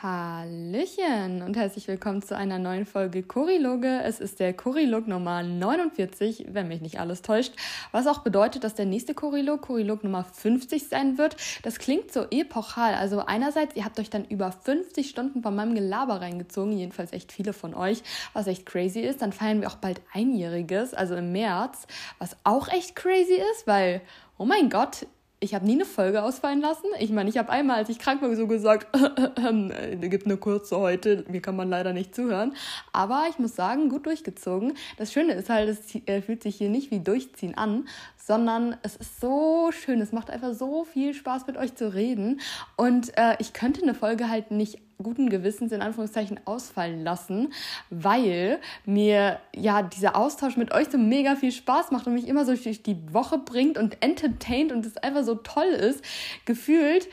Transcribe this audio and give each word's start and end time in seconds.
Hallöchen 0.00 1.42
und 1.42 1.56
herzlich 1.56 1.88
willkommen 1.88 2.22
zu 2.22 2.36
einer 2.36 2.60
neuen 2.60 2.86
Folge 2.86 3.24
Choriloge. 3.24 4.00
Es 4.04 4.20
ist 4.20 4.38
der 4.38 4.52
Chorilog 4.52 5.08
Nummer 5.08 5.42
49, 5.42 6.46
wenn 6.52 6.68
mich 6.68 6.80
nicht 6.80 7.00
alles 7.00 7.20
täuscht, 7.20 7.52
was 7.90 8.06
auch 8.06 8.18
bedeutet, 8.20 8.62
dass 8.62 8.76
der 8.76 8.86
nächste 8.86 9.14
Chorilog 9.14 9.62
Chorilog 9.62 10.04
Nummer 10.04 10.22
50 10.22 10.86
sein 10.86 11.18
wird. 11.18 11.36
Das 11.64 11.80
klingt 11.80 12.12
so 12.12 12.26
epochal. 12.30 12.94
Also 12.94 13.24
einerseits, 13.26 13.74
ihr 13.74 13.84
habt 13.84 13.98
euch 13.98 14.08
dann 14.08 14.24
über 14.24 14.52
50 14.52 15.10
Stunden 15.10 15.42
von 15.42 15.56
meinem 15.56 15.74
Gelaber 15.74 16.20
reingezogen, 16.20 16.78
jedenfalls 16.78 17.12
echt 17.12 17.32
viele 17.32 17.52
von 17.52 17.74
euch, 17.74 18.04
was 18.34 18.46
echt 18.46 18.66
crazy 18.66 19.00
ist. 19.00 19.20
Dann 19.20 19.32
feiern 19.32 19.60
wir 19.60 19.66
auch 19.66 19.78
bald 19.78 20.00
Einjähriges, 20.12 20.94
also 20.94 21.16
im 21.16 21.32
März, 21.32 21.88
was 22.20 22.36
auch 22.44 22.68
echt 22.68 22.94
crazy 22.94 23.42
ist, 23.52 23.66
weil, 23.66 24.00
oh 24.36 24.44
mein 24.44 24.70
Gott, 24.70 25.06
ich 25.40 25.54
habe 25.54 25.64
nie 25.66 25.74
eine 25.74 25.84
Folge 25.84 26.22
ausfallen 26.22 26.60
lassen. 26.60 26.86
Ich 26.98 27.10
meine, 27.10 27.30
ich 27.30 27.38
habe 27.38 27.50
einmal, 27.50 27.76
als 27.76 27.88
ich 27.88 27.98
krank 27.98 28.20
war, 28.22 28.34
so 28.34 28.46
gesagt, 28.46 28.88
es 28.92 30.00
gibt 30.10 30.26
eine 30.26 30.36
kurze 30.36 30.78
heute, 30.78 31.24
mir 31.28 31.40
kann 31.40 31.54
man 31.54 31.68
leider 31.68 31.92
nicht 31.92 32.14
zuhören. 32.14 32.54
Aber 32.92 33.26
ich 33.30 33.38
muss 33.38 33.54
sagen, 33.54 33.88
gut 33.88 34.06
durchgezogen. 34.06 34.74
Das 34.96 35.12
Schöne 35.12 35.34
ist 35.34 35.48
halt, 35.48 35.68
es 35.68 35.94
äh, 36.06 36.22
fühlt 36.22 36.42
sich 36.42 36.56
hier 36.56 36.70
nicht 36.70 36.90
wie 36.90 37.00
Durchziehen 37.00 37.56
an, 37.56 37.86
sondern 38.16 38.76
es 38.82 38.96
ist 38.96 39.20
so 39.20 39.70
schön. 39.70 40.00
Es 40.00 40.12
macht 40.12 40.30
einfach 40.30 40.54
so 40.54 40.84
viel 40.84 41.14
Spaß, 41.14 41.46
mit 41.46 41.56
euch 41.56 41.74
zu 41.76 41.94
reden. 41.94 42.40
Und 42.76 43.16
äh, 43.16 43.36
ich 43.38 43.52
könnte 43.52 43.82
eine 43.82 43.94
Folge 43.94 44.28
halt 44.28 44.50
nicht 44.50 44.80
guten 45.02 45.28
Gewissens 45.28 45.72
in 45.72 45.82
Anführungszeichen 45.82 46.40
ausfallen 46.44 47.04
lassen, 47.04 47.52
weil 47.90 48.58
mir 48.84 49.40
ja 49.54 49.82
dieser 49.82 50.16
Austausch 50.16 50.56
mit 50.56 50.72
euch 50.72 50.88
so 50.90 50.98
mega 50.98 51.36
viel 51.36 51.52
Spaß 51.52 51.90
macht 51.90 52.06
und 52.06 52.14
mich 52.14 52.28
immer 52.28 52.44
so 52.44 52.54
durch 52.54 52.82
die 52.82 52.96
Woche 53.12 53.38
bringt 53.38 53.78
und 53.78 54.02
entertaint 54.02 54.72
und 54.72 54.84
es 54.84 54.96
einfach 54.96 55.24
so 55.24 55.36
toll 55.36 55.66
ist. 55.68 56.04
Gefühlt 56.44 57.08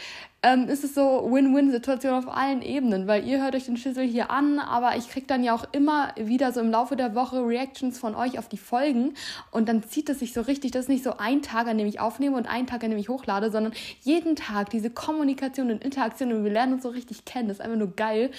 ähm, 0.45 0.69
ist 0.69 0.83
es 0.83 0.93
so 0.93 1.27
Win-Win-Situation 1.31 2.13
auf 2.13 2.27
allen 2.27 2.61
Ebenen, 2.61 3.07
weil 3.07 3.27
ihr 3.27 3.41
hört 3.41 3.55
euch 3.55 3.65
den 3.65 3.77
Schüssel 3.77 4.05
hier 4.05 4.29
an, 4.29 4.59
aber 4.59 4.95
ich 4.95 5.09
kriege 5.09 5.25
dann 5.25 5.43
ja 5.43 5.55
auch 5.55 5.65
immer 5.71 6.13
wieder 6.17 6.51
so 6.51 6.59
im 6.59 6.69
Laufe 6.69 6.95
der 6.95 7.15
Woche 7.15 7.43
Reactions 7.43 7.97
von 7.97 8.13
euch 8.13 8.37
auf 8.37 8.47
die 8.47 8.59
Folgen 8.59 9.15
und 9.49 9.67
dann 9.67 9.81
zieht 9.81 10.07
es 10.07 10.19
sich 10.19 10.33
so 10.33 10.41
richtig, 10.41 10.69
das 10.69 10.81
ist 10.81 10.89
nicht 10.89 11.03
so 11.03 11.17
ein 11.17 11.41
Tag, 11.41 11.65
an 11.65 11.79
dem 11.79 11.87
ich 11.87 11.99
aufnehme 11.99 12.37
und 12.37 12.45
ein 12.45 12.67
Tag, 12.67 12.83
an 12.83 12.91
dem 12.91 12.99
ich 12.99 13.09
hochlade, 13.09 13.49
sondern 13.49 13.73
jeden 14.01 14.35
Tag 14.35 14.69
diese 14.69 14.91
Kommunikation 14.91 15.71
und 15.71 15.83
Interaktion 15.83 16.31
und 16.31 16.43
wir 16.43 16.51
lernen 16.51 16.73
uns 16.73 16.83
so 16.83 16.89
richtig 16.89 17.25
kennen. 17.25 17.47
Das 17.47 17.57
ist 17.57 17.61
einfach 17.61 17.79
nur 17.79 17.95
geil. 17.95 18.29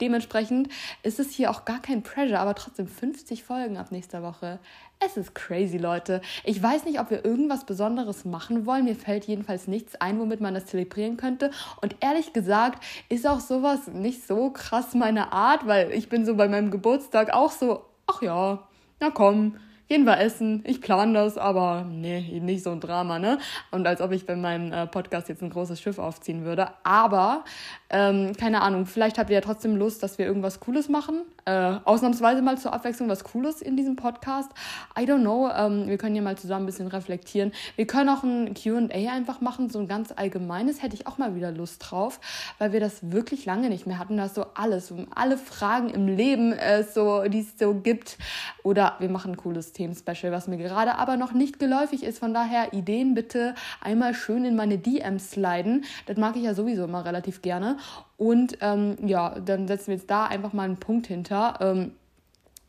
Dementsprechend 0.00 0.68
ist 1.02 1.18
es 1.18 1.32
hier 1.32 1.50
auch 1.50 1.64
gar 1.64 1.80
kein 1.80 2.02
Pressure, 2.02 2.38
aber 2.38 2.54
trotzdem 2.54 2.86
50 2.86 3.42
Folgen 3.42 3.76
ab 3.76 3.90
nächster 3.90 4.22
Woche. 4.22 4.60
Es 4.98 5.16
ist 5.16 5.34
crazy, 5.34 5.76
Leute. 5.76 6.22
Ich 6.42 6.62
weiß 6.62 6.84
nicht, 6.84 7.00
ob 7.00 7.10
wir 7.10 7.24
irgendwas 7.24 7.66
Besonderes 7.66 8.24
machen 8.24 8.64
wollen. 8.64 8.84
Mir 8.84 8.96
fällt 8.96 9.26
jedenfalls 9.26 9.68
nichts 9.68 9.94
ein, 10.00 10.18
womit 10.18 10.40
man 10.40 10.54
das 10.54 10.66
zelebrieren 10.66 11.16
könnte. 11.18 11.50
Und 11.82 11.96
ehrlich 12.00 12.32
gesagt 12.32 12.82
ist 13.10 13.26
auch 13.26 13.40
sowas 13.40 13.88
nicht 13.88 14.26
so 14.26 14.50
krass 14.50 14.94
meine 14.94 15.32
Art, 15.32 15.66
weil 15.66 15.92
ich 15.92 16.08
bin 16.08 16.24
so 16.24 16.34
bei 16.34 16.48
meinem 16.48 16.70
Geburtstag 16.70 17.32
auch 17.34 17.52
so, 17.52 17.84
ach 18.06 18.22
ja, 18.22 18.66
na 18.98 19.10
komm, 19.10 19.56
gehen 19.88 20.04
wir 20.04 20.18
essen, 20.18 20.62
ich 20.66 20.80
plane 20.80 21.12
das, 21.12 21.38
aber 21.38 21.86
nee, 21.88 22.40
nicht 22.40 22.64
so 22.64 22.70
ein 22.70 22.80
Drama, 22.80 23.18
ne? 23.18 23.38
Und 23.70 23.86
als 23.86 24.00
ob 24.00 24.12
ich 24.12 24.26
bei 24.26 24.34
meinem 24.34 24.72
äh, 24.72 24.86
Podcast 24.86 25.28
jetzt 25.28 25.42
ein 25.42 25.50
großes 25.50 25.80
Schiff 25.80 25.98
aufziehen 25.98 26.44
würde. 26.44 26.68
Aber, 26.82 27.44
ähm, 27.90 28.32
keine 28.36 28.62
Ahnung, 28.62 28.86
vielleicht 28.86 29.18
habt 29.18 29.30
ihr 29.30 29.34
ja 29.34 29.40
trotzdem 29.40 29.76
Lust, 29.76 30.02
dass 30.02 30.18
wir 30.18 30.26
irgendwas 30.26 30.60
Cooles 30.60 30.88
machen. 30.88 31.22
Äh, 31.44 31.76
ausnahmsweise 31.84 32.42
mal 32.42 32.58
zur 32.58 32.72
Abwechslung 32.72 33.08
was 33.08 33.22
Cooles 33.22 33.62
in 33.62 33.76
diesem 33.76 33.94
Podcast. 33.94 34.50
I 34.98 35.02
don't 35.02 35.20
know, 35.20 35.48
ähm, 35.48 35.86
wir 35.86 35.98
können 35.98 36.16
ja 36.16 36.22
mal 36.22 36.36
zusammen 36.36 36.64
ein 36.64 36.66
bisschen 36.66 36.88
reflektieren. 36.88 37.52
Wir 37.76 37.86
können 37.86 38.08
auch 38.08 38.24
ein 38.24 38.54
QA 38.54 39.12
einfach 39.12 39.40
machen, 39.40 39.70
so 39.70 39.78
ein 39.78 39.86
ganz 39.86 40.12
allgemeines, 40.16 40.82
hätte 40.82 40.96
ich 40.96 41.06
auch 41.06 41.18
mal 41.18 41.36
wieder 41.36 41.52
Lust 41.52 41.84
drauf, 41.88 42.20
weil 42.58 42.72
wir 42.72 42.80
das 42.80 43.12
wirklich 43.12 43.44
lange 43.44 43.68
nicht 43.68 43.86
mehr 43.86 44.00
hatten. 44.00 44.16
Da 44.16 44.24
ist 44.24 44.34
so 44.34 44.46
alles, 44.54 44.92
alle 45.14 45.38
Fragen 45.38 45.90
im 45.90 46.08
Leben, 46.08 46.52
äh, 46.52 46.82
so, 46.82 47.22
die 47.28 47.40
es 47.40 47.56
so 47.56 47.74
gibt. 47.74 48.18
Oder 48.64 48.96
wir 48.98 49.08
machen 49.08 49.32
ein 49.32 49.36
cooles 49.36 49.72
Themen-Special, 49.76 50.32
was 50.32 50.48
mir 50.48 50.56
gerade 50.56 50.96
aber 50.96 51.16
noch 51.16 51.32
nicht 51.32 51.58
geläufig 51.58 52.02
ist. 52.02 52.18
Von 52.18 52.34
daher 52.34 52.72
Ideen 52.72 53.14
bitte 53.14 53.54
einmal 53.80 54.14
schön 54.14 54.44
in 54.44 54.56
meine 54.56 54.78
DMs 54.78 55.30
sliden. 55.30 55.84
Das 56.06 56.16
mag 56.16 56.36
ich 56.36 56.42
ja 56.42 56.54
sowieso 56.54 56.84
immer 56.84 57.04
relativ 57.04 57.42
gerne. 57.42 57.76
Und 58.16 58.58
ähm, 58.60 58.96
ja, 59.06 59.38
dann 59.38 59.68
setzen 59.68 59.88
wir 59.88 59.94
jetzt 59.96 60.10
da 60.10 60.26
einfach 60.26 60.52
mal 60.52 60.64
einen 60.64 60.78
Punkt 60.78 61.06
hinter. 61.06 61.58
Ähm, 61.60 61.92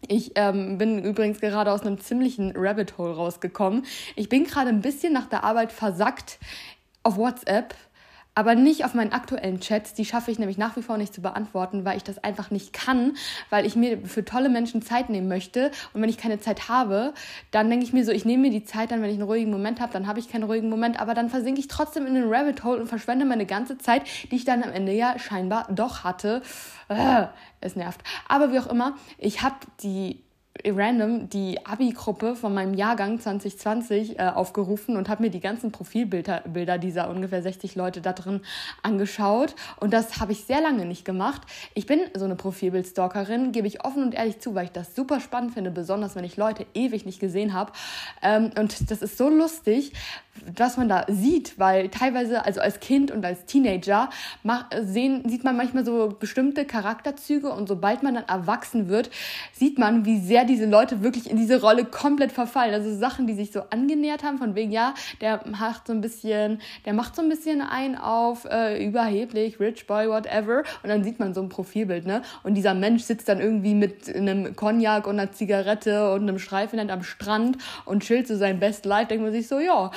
ich 0.08 0.34
ähm, 0.36 0.78
bin 0.78 1.04
übrigens 1.04 1.40
gerade 1.40 1.72
aus 1.72 1.82
einem 1.82 2.00
ziemlichen 2.00 2.54
Rabbit 2.56 2.98
Hole 2.98 3.16
rausgekommen. 3.16 3.86
Ich 4.16 4.30
bin 4.30 4.44
gerade 4.44 4.70
ein 4.70 4.82
bisschen 4.82 5.14
nach 5.14 5.28
der 5.28 5.44
Arbeit 5.44 5.72
versackt 5.72 6.40
auf 7.04 7.18
WhatsApp 7.18 7.74
aber 8.38 8.54
nicht 8.54 8.86
auf 8.86 8.94
meinen 8.94 9.14
aktuellen 9.14 9.62
Chats. 9.62 9.96
Die 9.96 10.06
schaffe 10.06 10.30
ich 10.30 10.38
nämlich 10.38 10.60
nach 10.60 10.76
wie 10.76 10.84
vor 10.84 11.00
nicht 11.00 11.12
zu 11.12 11.24
beantworten, 11.24 11.86
weil 11.86 11.98
ich 11.98 12.04
das 12.04 12.24
einfach 12.24 12.52
nicht 12.52 12.72
kann, 12.72 13.18
weil 13.50 13.66
ich 13.66 13.76
mir 13.76 14.06
für 14.06 14.24
tolle 14.24 14.48
Menschen 14.50 14.84
Zeit 14.84 15.10
nehmen 15.10 15.28
möchte. 15.28 15.72
Und 15.94 16.04
wenn 16.04 16.10
ich 16.10 16.20
keine 16.20 16.40
Zeit 16.40 16.70
habe, 16.70 17.16
dann 17.50 17.68
denke 17.68 17.84
ich 17.84 17.94
mir 17.94 18.06
so, 18.06 18.12
ich 18.12 18.26
nehme 18.26 18.44
mir 18.44 18.52
die 18.52 18.64
Zeit 18.64 18.92
dann, 18.92 19.02
wenn 19.02 19.10
ich 19.10 19.16
einen 19.16 19.24
ruhigen 19.24 19.50
Moment 19.50 19.82
habe, 19.82 19.92
dann 19.92 20.06
habe 20.06 20.20
ich 20.20 20.30
keinen 20.30 20.44
ruhigen 20.44 20.70
Moment, 20.70 21.00
aber 21.00 21.16
dann 21.16 21.32
versinke 21.32 21.60
ich 21.60 21.68
trotzdem 21.68 22.06
in 22.06 22.14
den 22.14 22.32
Rabbit 22.32 22.64
Hole 22.64 22.80
und 22.80 22.86
verschwende 22.86 23.26
meine 23.26 23.48
ganze 23.48 23.80
Zeit, 23.80 24.04
die 24.30 24.36
ich 24.36 24.46
dann 24.46 24.62
am 24.62 24.72
Ende 24.72 24.92
ja 24.92 25.18
scheinbar 25.18 25.68
doch 25.72 26.04
hatte. 26.04 26.44
Äh, 26.90 27.26
es 27.60 27.76
nervt. 27.76 28.02
Aber 28.28 28.54
wie 28.54 28.60
auch 28.60 28.68
immer, 28.68 28.98
ich 29.18 29.42
habe 29.42 29.56
die 29.82 30.22
random 30.66 31.30
die 31.30 31.66
Abi-Gruppe 31.66 32.36
von 32.36 32.54
meinem 32.54 32.74
Jahrgang 32.74 33.20
2020 33.20 34.20
äh, 34.20 34.24
aufgerufen 34.24 34.98
und 34.98 35.10
habe 35.10 35.24
mir 35.24 35.30
die 35.30 35.40
ganzen 35.40 35.72
Profilbilder 35.72 36.42
Bilder 36.46 36.78
dieser 36.78 37.10
ungefähr 37.10 37.42
60 37.42 37.76
Leute 37.76 38.02
da 38.02 38.14
drin 38.14 38.42
angeschaut. 38.84 39.56
Und 39.80 39.94
das 39.94 40.20
habe 40.20 40.32
ich 40.32 40.44
sehr 40.44 40.62
lange 40.62 40.86
nicht 40.86 41.06
gemacht. 41.06 41.42
Ich 41.74 41.86
bin 41.86 42.00
so 42.16 42.26
eine 42.26 42.36
Profilbildstalkerin, 42.36 43.52
gebe 43.52 43.68
ich 43.68 43.84
offen 43.86 44.04
und 44.04 44.14
ehrlich 44.14 44.40
zu, 44.40 44.56
weil 44.56 44.66
ich 44.66 44.72
das 44.72 44.96
super 44.96 45.20
spannend 45.20 45.54
finde, 45.54 45.72
besonders 45.72 46.16
wenn 46.16 46.24
ich 46.24 46.38
Leute 46.38 46.66
ewig 46.74 47.06
nicht 47.06 47.20
gesehen 47.20 47.54
habe. 47.54 47.72
Ähm, 48.22 48.52
und 48.58 48.92
das 48.92 49.02
ist 49.02 49.18
so 49.18 49.30
lustig, 49.30 49.94
was 50.56 50.78
man 50.78 50.90
da 50.90 51.06
sieht, 51.08 51.58
weil 51.60 51.90
teilweise, 51.90 52.46
also 52.46 52.62
als 52.62 52.80
Kind 52.80 53.12
und 53.12 53.26
als 53.26 53.46
Teenager, 53.46 54.10
sehen, 54.82 55.28
sieht 55.28 55.44
man 55.44 55.58
manchmal 55.58 55.86
so 55.86 56.16
bestimmte 56.20 56.66
Charakterzüge 56.66 57.50
und 57.50 57.68
sobald 57.68 58.04
man 58.04 58.16
dann 58.16 58.26
erwachsen 58.26 58.90
wird, 58.90 59.10
sieht 59.54 59.78
man, 59.78 60.06
wie 60.06 60.20
sehr 60.20 60.46
diese 60.46 60.66
Leute 60.66 61.04
wirklich 61.04 61.30
in 61.30 61.38
diese 61.38 61.62
Rolle 61.62 61.86
komplett 61.86 62.32
verfallen. 62.32 62.74
Also 62.74 62.96
Sachen, 62.96 63.28
die 63.28 63.34
sich 63.34 63.52
so 63.52 63.62
angenähert 63.70 64.24
haben, 64.24 64.38
von 64.38 64.56
wegen, 64.56 64.72
ja, 64.72 64.94
der 65.22 65.42
macht 65.48 65.88
so 65.88 65.94
ein 65.94 66.02
bisschen, 66.02 66.62
der 66.86 66.94
macht 66.94 67.16
so 67.16 67.22
ein 67.22 67.30
bisschen 67.30 67.62
ein 67.62 67.98
auf 67.98 68.46
äh, 68.46 68.86
überheblich, 68.86 69.60
rich 69.60 69.88
boy, 69.88 70.10
whatever. 70.10 70.64
Und 70.84 70.90
dann 70.90 71.04
sieht 71.04 71.20
man 71.20 71.34
so 71.34 71.42
ein 71.42 71.50
Profilbild, 71.50 72.06
ne? 72.06 72.22
Und 72.44 72.56
dieser 72.56 72.74
Mensch 72.74 73.04
sitzt 73.04 73.30
dann 73.30 73.40
irgendwie 73.40 73.74
mit 73.74 74.14
einem 74.14 74.56
Cognac 74.56 75.08
und 75.08 75.20
einer 75.20 75.32
Zigarette 75.32 76.14
und 76.14 76.22
einem 76.24 76.40
Streifenland 76.40 76.92
am 76.92 77.04
Strand 77.04 77.58
und 77.86 78.04
chillt 78.04 78.28
so 78.28 78.36
sein 78.36 78.60
Best 78.60 78.86
Life, 78.86 79.08
denkt 79.08 79.24
man 79.24 79.34
sich 79.34 79.48
so, 79.48 79.60
ja, 79.60 79.92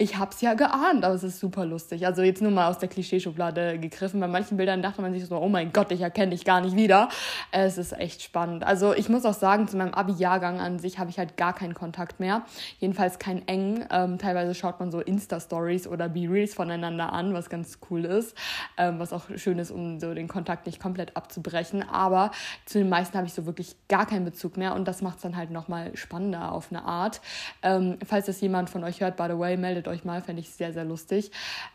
ich 0.00 0.16
hab's 0.16 0.40
ja 0.40 0.54
geahnt, 0.54 1.04
aber 1.04 1.14
es 1.14 1.24
ist 1.24 1.40
super 1.40 1.66
lustig. 1.66 2.06
Also 2.06 2.22
jetzt 2.22 2.40
nur 2.40 2.52
mal 2.52 2.70
aus 2.70 2.78
der 2.78 2.88
Klischeeschublade 2.88 3.80
gegriffen. 3.80 4.20
Bei 4.20 4.28
manchen 4.28 4.56
Bildern 4.56 4.80
dachte 4.80 5.02
man 5.02 5.12
sich 5.12 5.26
so, 5.26 5.36
oh 5.36 5.48
mein 5.48 5.72
Gott, 5.72 5.90
ich 5.90 6.00
erkenne 6.00 6.30
dich 6.30 6.44
gar 6.44 6.60
nicht 6.60 6.76
wieder. 6.76 7.08
Es 7.50 7.78
ist 7.78 7.92
echt 7.98 8.22
spannend. 8.22 8.62
Also 8.62 8.94
ich 8.94 9.08
muss 9.08 9.24
auch 9.24 9.34
sagen, 9.34 9.66
zu 9.66 9.76
meinem 9.76 9.94
Abi-Jahrgang 9.94 10.60
an 10.60 10.78
sich 10.78 11.00
habe 11.00 11.10
ich 11.10 11.18
halt 11.18 11.36
gar 11.36 11.52
keinen 11.52 11.74
Kontakt 11.74 12.20
mehr. 12.20 12.44
Jedenfalls 12.78 13.18
keinen 13.18 13.48
engen. 13.48 13.86
Ähm, 13.90 14.18
teilweise 14.18 14.54
schaut 14.54 14.78
man 14.78 14.92
so 14.92 15.00
Insta-Stories 15.00 15.88
oder 15.88 16.08
B-Reels 16.08 16.54
voneinander 16.54 17.12
an, 17.12 17.34
was 17.34 17.50
ganz 17.50 17.80
cool 17.90 18.04
ist. 18.04 18.36
Ähm, 18.76 19.00
was 19.00 19.12
auch 19.12 19.24
schön 19.34 19.58
ist, 19.58 19.72
um 19.72 19.98
so 19.98 20.14
den 20.14 20.28
Kontakt 20.28 20.66
nicht 20.66 20.80
komplett 20.80 21.16
abzubrechen. 21.16 21.82
Aber 21.82 22.30
zu 22.66 22.78
den 22.78 22.88
meisten 22.88 23.16
habe 23.16 23.26
ich 23.26 23.34
so 23.34 23.46
wirklich 23.46 23.74
gar 23.88 24.06
keinen 24.06 24.24
Bezug 24.24 24.58
mehr 24.58 24.76
und 24.76 24.86
das 24.86 25.02
macht 25.02 25.16
es 25.16 25.22
dann 25.22 25.36
halt 25.36 25.50
nochmal 25.50 25.96
spannender 25.96 26.52
auf 26.52 26.68
eine 26.70 26.84
Art. 26.84 27.20
Ähm, 27.64 27.98
falls 28.06 28.26
das 28.26 28.40
jemand 28.40 28.70
von 28.70 28.84
euch 28.84 29.00
hört, 29.00 29.16
by 29.16 29.24
the 29.28 29.36
way, 29.36 29.56
meldet 29.56 29.87
euch 29.88 30.04
mal, 30.04 30.22
fände 30.22 30.40
ich 30.40 30.50
sehr, 30.50 30.72
sehr 30.72 30.84
lustig. 30.84 31.30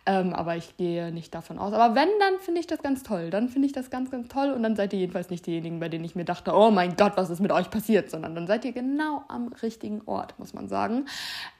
Ähm, 0.06 0.34
aber 0.34 0.56
ich 0.56 0.78
gehe 0.78 1.12
nicht 1.12 1.34
davon 1.34 1.59
aus. 1.59 1.74
Aber 1.74 1.96
wenn, 1.96 2.09
dann 2.19 2.40
finde 2.40 2.59
ich 2.59 2.68
das 2.68 2.81
ganz 2.81 3.03
toll. 3.03 3.29
Dann 3.29 3.50
finde 3.50 3.68
ich 3.68 3.74
das 3.74 3.90
ganz, 3.90 4.12
ganz 4.12 4.28
toll. 4.28 4.51
Und 4.51 4.63
dann 4.63 4.76
seid 4.76 4.93
ihr 4.93 4.99
jedenfalls 4.99 5.29
nicht 5.29 5.46
diejenigen, 5.46 5.79
bei 5.79 5.90
denen 5.90 6.05
ich 6.05 6.16
mir 6.16 6.26
dachte, 6.26 6.53
oh 6.53 6.72
mein 6.72 6.96
Gott, 6.96 7.14
was 7.16 7.29
ist 7.29 7.40
mit 7.40 7.52
euch 7.52 7.70
passiert, 7.70 8.09
sondern 8.09 8.35
dann 8.35 8.47
seid 8.47 8.66
ihr 8.66 8.72
genau 8.72 9.23
am 9.28 9.53
richtigen 9.61 10.02
Ort, 10.05 10.37
muss 10.40 10.53
man 10.53 10.67
sagen. 10.67 11.05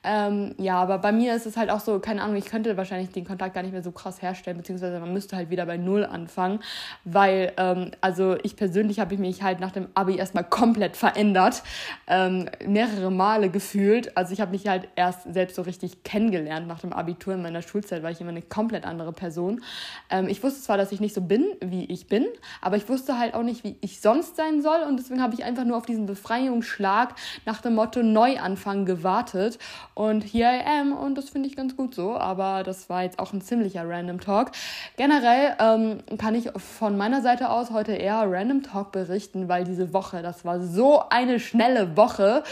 Ähm, 0.04 0.54
ja, 0.58 0.76
aber 0.76 0.98
bei 0.98 1.12
mir 1.12 1.36
ist 1.36 1.46
es 1.46 1.56
halt 1.56 1.70
auch 1.70 1.80
so, 1.80 2.00
keine 2.00 2.22
Ahnung, 2.22 2.36
ich 2.36 2.46
könnte 2.46 2.76
wahrscheinlich 2.76 3.10
den 3.12 3.26
Kontakt 3.26 3.54
gar 3.54 3.64
nicht 3.64 3.72
mehr 3.72 3.84
so 3.84 3.92
krass 3.92 4.22
herstellen, 4.22 4.58
beziehungsweise 4.58 5.00
man 5.00 5.14
müsste 5.14 5.36
halt 5.36 5.50
wieder 5.50 5.66
bei 5.66 5.78
Null 5.78 6.06
anfangen, 6.06 6.60
weil, 7.06 7.54
ähm, 7.58 7.92
also 8.02 8.36
ich 8.44 8.56
persönlich 8.56 9.00
habe 9.00 9.18
mich 9.18 9.44
halt 9.44 9.60
nach 9.60 9.72
dem 9.72 9.88
Abi 9.94 10.18
erstmal 10.18 10.44
komplett 10.44 10.98
verändert, 10.98 11.64
ähm, 12.08 12.50
mehrere 12.66 13.12
Male 13.12 13.50
gefühlt. 13.50 14.16
Also 14.18 14.34
ich 14.34 14.42
habe 14.42 14.52
mich 14.52 14.68
halt 14.68 14.88
erst 14.96 15.34
selbst 15.34 15.56
so 15.56 15.62
richtig 15.62 16.04
kennengelernt 16.04 16.43
kennengelernt 16.44 16.68
nach 16.68 16.80
dem 16.80 16.94
Abitur. 16.94 17.34
In 17.34 17.42
meiner 17.42 17.62
Schulzeit 17.62 18.04
war 18.04 18.12
ich 18.12 18.20
immer 18.22 18.30
eine 18.30 18.42
komplett 18.42 18.86
andere 18.86 19.14
Person. 19.14 19.62
Ähm, 20.10 20.28
ich 20.28 20.44
wusste 20.44 20.62
zwar, 20.62 20.78
dass 20.78 20.92
ich 20.92 21.00
nicht 21.00 21.16
so 21.16 21.22
bin, 21.22 21.46
wie 21.62 21.86
ich 21.86 22.08
bin, 22.08 22.26
aber 22.62 22.78
ich 22.78 22.88
wusste 22.90 23.18
halt 23.18 23.34
auch 23.34 23.44
nicht, 23.44 23.64
wie 23.64 23.78
ich 23.82 24.02
sonst 24.02 24.36
sein 24.36 24.62
soll. 24.62 24.82
Und 24.88 24.98
deswegen 24.98 25.22
habe 25.22 25.34
ich 25.34 25.44
einfach 25.44 25.64
nur 25.64 25.78
auf 25.78 25.86
diesen 25.86 26.06
Befreiungsschlag 26.06 27.16
nach 27.46 27.62
dem 27.62 27.76
Motto 27.76 28.04
Neuanfang 28.04 28.86
gewartet. 28.86 29.58
Und 29.94 30.22
here 30.22 30.52
I 30.54 30.80
am. 30.82 30.94
Und 30.94 31.18
das 31.18 31.30
finde 31.30 31.48
ich 31.48 31.56
ganz 31.56 31.76
gut 31.76 31.96
so. 31.96 32.18
Aber 32.18 32.64
das 32.64 32.90
war 32.90 33.04
jetzt 33.04 33.20
auch 33.20 33.34
ein 33.34 33.42
ziemlicher 33.42 33.88
Random 33.88 34.20
Talk. 34.20 34.52
Generell 34.98 35.56
ähm, 35.60 36.18
kann 36.18 36.36
ich 36.36 36.50
von 36.58 36.98
meiner 36.98 37.22
Seite 37.22 37.50
aus 37.50 37.72
heute 37.72 37.94
eher 37.94 38.24
Random 38.28 38.64
Talk 38.64 38.92
berichten, 38.92 39.48
weil 39.48 39.64
diese 39.64 39.94
Woche, 39.94 40.22
das 40.22 40.46
war 40.46 40.62
so 40.62 41.04
eine 41.10 41.40
schnelle 41.40 41.96
Woche 41.96 42.44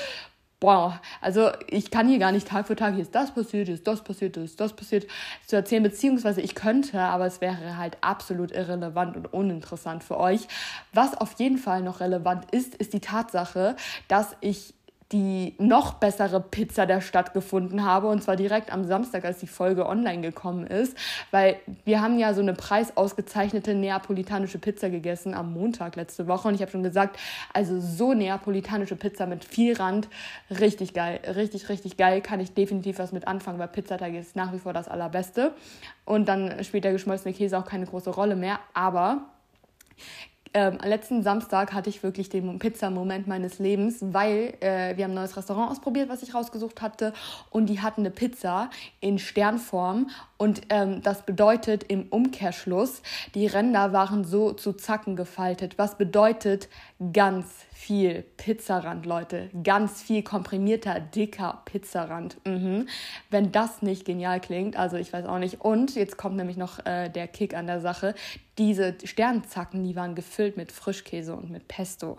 boah, 0.61 1.01
also 1.19 1.51
ich 1.67 1.91
kann 1.91 2.07
hier 2.07 2.19
gar 2.19 2.31
nicht 2.31 2.47
Tag 2.47 2.67
für 2.67 2.75
Tag, 2.75 2.93
hier 2.93 3.01
ist 3.01 3.15
das 3.15 3.33
passiert, 3.33 3.67
hier 3.67 3.75
ist 3.75 3.87
das 3.87 4.03
passiert, 4.03 4.35
hier 4.35 4.45
ist 4.45 4.59
das 4.61 4.73
passiert, 4.73 5.07
zu 5.47 5.55
erzählen, 5.57 5.83
beziehungsweise 5.83 6.39
ich 6.39 6.55
könnte, 6.55 6.99
aber 6.99 7.25
es 7.25 7.41
wäre 7.41 7.77
halt 7.77 7.97
absolut 8.01 8.51
irrelevant 8.51 9.17
und 9.17 9.33
uninteressant 9.33 10.03
für 10.03 10.17
euch. 10.17 10.47
Was 10.93 11.15
auf 11.15 11.33
jeden 11.39 11.57
Fall 11.57 11.81
noch 11.81 11.99
relevant 11.99 12.45
ist, 12.51 12.75
ist 12.75 12.93
die 12.93 12.99
Tatsache, 12.99 13.75
dass 14.07 14.37
ich 14.39 14.75
die 15.11 15.55
noch 15.57 15.93
bessere 15.95 16.39
Pizza 16.39 16.85
der 16.85 17.01
Stadt 17.01 17.33
gefunden 17.33 17.83
habe. 17.83 18.07
Und 18.07 18.23
zwar 18.23 18.35
direkt 18.35 18.71
am 18.71 18.85
Samstag, 18.85 19.25
als 19.25 19.39
die 19.39 19.47
Folge 19.47 19.85
online 19.85 20.21
gekommen 20.21 20.65
ist. 20.65 20.97
Weil 21.31 21.57
wir 21.85 22.01
haben 22.01 22.17
ja 22.17 22.33
so 22.33 22.41
eine 22.41 22.53
preisausgezeichnete 22.53 23.73
neapolitanische 23.73 24.57
Pizza 24.57 24.89
gegessen 24.89 25.33
am 25.33 25.53
Montag 25.53 25.95
letzte 25.95 26.27
Woche. 26.27 26.47
Und 26.47 26.55
ich 26.55 26.61
habe 26.61 26.71
schon 26.71 26.83
gesagt, 26.83 27.19
also 27.53 27.79
so 27.79 28.13
neapolitanische 28.13 28.95
Pizza 28.95 29.25
mit 29.25 29.43
viel 29.43 29.75
Rand, 29.75 30.07
richtig 30.49 30.93
geil. 30.93 31.19
Richtig, 31.35 31.69
richtig 31.69 31.97
geil. 31.97 32.21
Kann 32.21 32.39
ich 32.39 32.53
definitiv 32.53 32.99
was 32.99 33.11
mit 33.11 33.27
anfangen, 33.27 33.59
weil 33.59 33.67
Pizzateig 33.67 34.13
ist 34.13 34.35
nach 34.35 34.53
wie 34.53 34.59
vor 34.59 34.73
das 34.73 34.87
Allerbeste. 34.87 35.53
Und 36.05 36.27
dann 36.27 36.63
spielt 36.63 36.83
der 36.83 36.93
geschmolzene 36.93 37.33
Käse 37.33 37.57
auch 37.57 37.65
keine 37.65 37.85
große 37.85 38.09
Rolle 38.09 38.35
mehr. 38.35 38.59
Aber 38.73 39.25
ähm, 40.53 40.77
letzten 40.83 41.23
Samstag 41.23 41.73
hatte 41.73 41.89
ich 41.89 42.03
wirklich 42.03 42.29
den 42.29 42.59
Pizza-Moment 42.59 43.27
meines 43.27 43.59
Lebens, 43.59 43.99
weil 44.01 44.53
äh, 44.59 44.97
wir 44.97 45.05
haben 45.05 45.11
ein 45.11 45.15
neues 45.15 45.37
Restaurant 45.37 45.71
ausprobiert, 45.71 46.09
was 46.09 46.23
ich 46.23 46.33
rausgesucht 46.33 46.81
hatte. 46.81 47.13
Und 47.49 47.67
die 47.67 47.79
hatten 47.79 48.01
eine 48.01 48.11
Pizza 48.11 48.69
in 48.99 49.17
Sternform. 49.17 50.09
Und 50.41 50.63
ähm, 50.69 51.03
das 51.03 51.21
bedeutet 51.21 51.83
im 51.83 52.07
Umkehrschluss, 52.07 53.03
die 53.35 53.45
Ränder 53.45 53.93
waren 53.93 54.25
so 54.25 54.53
zu 54.53 54.73
Zacken 54.73 55.15
gefaltet. 55.15 55.77
Was 55.77 55.99
bedeutet 55.99 56.67
ganz 57.13 57.45
viel 57.81 58.23
Pizzarand, 58.37 59.05
Leute. 59.05 59.51
Ganz 59.63 60.01
viel 60.01 60.23
komprimierter, 60.23 60.99
dicker 60.99 61.61
Pizzarand. 61.65 62.37
Mhm. 62.45 62.87
Wenn 63.29 63.51
das 63.51 63.83
nicht 63.83 64.03
genial 64.05 64.39
klingt, 64.39 64.77
also 64.77 64.97
ich 64.97 65.13
weiß 65.13 65.25
auch 65.25 65.37
nicht. 65.37 65.61
Und 65.61 65.93
jetzt 65.93 66.17
kommt 66.17 66.37
nämlich 66.37 66.57
noch 66.57 66.83
äh, 66.87 67.09
der 67.09 67.27
Kick 67.27 67.55
an 67.55 67.67
der 67.67 67.79
Sache. 67.79 68.15
Diese 68.57 68.95
Sternzacken, 69.03 69.83
die 69.83 69.95
waren 69.95 70.15
gefüllt 70.15 70.57
mit 70.57 70.71
Frischkäse 70.71 71.35
und 71.35 71.51
mit 71.51 71.67
Pesto. 71.67 72.17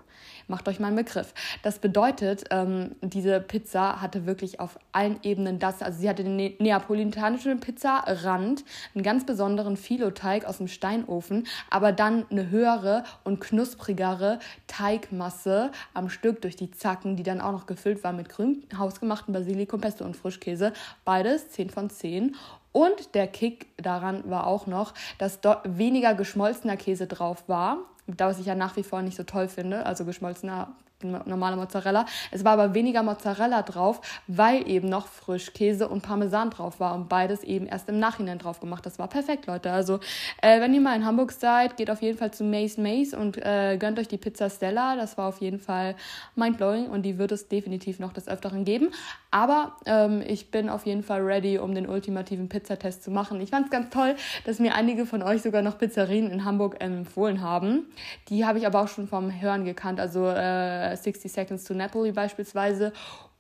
Macht 0.53 0.69
euch 0.69 0.79
mal 0.79 0.89
einen 0.89 0.97
Begriff. 0.97 1.33
Das 1.63 1.79
bedeutet, 1.79 2.45
ähm, 2.51 2.95
diese 3.01 3.41
Pizza 3.41 4.03
hatte 4.03 4.27
wirklich 4.27 4.61
auf 4.61 4.79
allen 4.93 5.19
Ebenen 5.23 5.59
das. 5.59 5.81
Also 5.81 6.01
sie 6.01 6.11
hatte 6.11 6.25
den 6.25 6.37
ne 6.37 6.55
neapolitanischen 6.59 7.59
Pizzarand, 7.59 8.63
einen 8.95 9.03
ganz 9.03 9.25
besonderen 9.25 9.79
Filoteig 9.79 10.45
aus 10.45 10.59
dem 10.59 10.69
Steinofen, 10.69 11.47
aber 11.71 11.93
dann 11.93 12.27
eine 12.31 12.51
höhere 12.51 13.05
und 13.25 13.41
knusprigere 13.41 14.41
Teigmasse 14.67 15.71
am 15.95 16.11
Stück 16.11 16.43
durch 16.43 16.57
die 16.57 16.71
Zacken, 16.71 17.17
die 17.17 17.23
dann 17.23 17.41
auch 17.41 17.53
noch 17.53 17.65
gefüllt 17.65 18.05
war 18.05 18.13
mit 18.13 18.29
grün 18.29 18.63
hausgemachten 18.77 19.33
Basilikum, 19.33 19.81
Pesto 19.81 20.05
und 20.05 20.19
Frischkäse. 20.19 20.75
Beides 21.07 21.49
10 21.49 21.71
von 21.71 21.89
10. 21.89 22.37
Und 22.73 23.15
der 23.15 23.27
Kick 23.27 23.69
daran 23.79 24.29
war 24.29 24.47
auch 24.47 24.67
noch, 24.67 24.93
dass 25.17 25.41
dort 25.41 25.79
weniger 25.79 26.15
geschmolzener 26.15 26.77
Käse 26.77 27.07
drauf 27.07 27.45
war 27.47 27.79
was 28.07 28.39
ich 28.39 28.47
ja 28.47 28.55
nach 28.55 28.77
wie 28.77 28.83
vor 28.83 29.03
nicht 29.03 29.17
so 29.17 29.23
toll 29.23 29.49
finde, 29.49 29.87
also 29.87 30.05
geschmolzener 30.05 30.75
normale 31.03 31.57
Mozzarella. 31.57 32.07
Es 32.31 32.45
war 32.45 32.53
aber 32.53 32.75
weniger 32.75 33.03
Mozzarella 33.03 33.63
drauf, 33.63 34.01
weil 34.27 34.69
eben 34.69 34.89
noch 34.89 35.07
Frischkäse 35.07 35.89
und 35.89 36.03
Parmesan 36.03 36.51
drauf 36.51 36.81
war 36.81 36.95
und 36.95 37.09
beides 37.09 37.43
eben 37.45 37.67
erst 37.67 37.89
im 37.89 37.99
Nachhinein 37.99 38.39
drauf 38.39 38.61
gemacht. 38.61 38.85
Das 38.87 38.99
war 38.99 39.09
perfekt, 39.09 39.47
Leute. 39.47 39.71
Also, 39.73 40.01
äh, 40.41 40.61
wenn 40.61 40.75
ihr 40.75 40.81
mal 40.81 40.97
in 40.97 41.05
Hamburg 41.05 41.33
seid, 41.33 41.77
geht 41.77 41.91
auf 41.91 42.03
jeden 42.03 42.19
Fall 42.19 42.33
zu 42.33 42.45
Mace 42.45 42.79
Mace 42.79 43.15
und 43.15 43.37
äh, 43.39 43.77
gönnt 43.79 43.99
euch 43.99 44.09
die 44.09 44.19
Pizza 44.19 44.51
Stella. 44.51 44.97
Das 44.97 45.19
war 45.19 45.29
auf 45.29 45.41
jeden 45.41 45.59
Fall 45.59 45.95
mindblowing 46.35 46.87
und 46.87 47.03
die 47.03 47.19
wird 47.19 47.33
es 47.33 47.49
definitiv 47.49 47.99
noch 47.99 48.13
des 48.13 48.29
Öfteren 48.29 48.65
geben. 48.65 48.91
Aber 49.31 49.77
ähm, 49.87 50.23
ich 50.27 50.51
bin 50.51 50.69
auf 50.69 50.85
jeden 50.87 51.03
Fall 51.03 51.23
ready, 51.23 51.59
um 51.59 51.75
den 51.75 51.89
ultimativen 51.89 52.49
Pizzatest 52.49 53.03
zu 53.03 53.11
machen. 53.11 53.41
Ich 53.41 53.51
fand 53.51 53.67
es 53.67 53.71
ganz 53.71 53.91
toll, 53.91 54.15
dass 54.45 54.59
mir 54.59 54.75
einige 54.75 55.07
von 55.07 55.23
euch 55.23 55.43
sogar 55.43 55.63
noch 55.63 55.79
Pizzerien 55.79 56.31
in 56.31 56.45
Hamburg 56.45 56.77
empfohlen 56.81 57.41
haben. 57.41 57.87
Die 58.29 58.45
habe 58.45 58.59
ich 58.59 58.67
aber 58.67 58.83
auch 58.83 58.89
schon 58.89 59.09
vom 59.09 59.41
Hören 59.41 59.65
gekannt. 59.65 60.01
Also, 60.01 60.27
äh, 60.29 60.92
60 60.97 61.33
Seconds 61.33 61.65
to 61.65 61.75
Napoli 61.75 62.12
beispielsweise. 62.12 62.93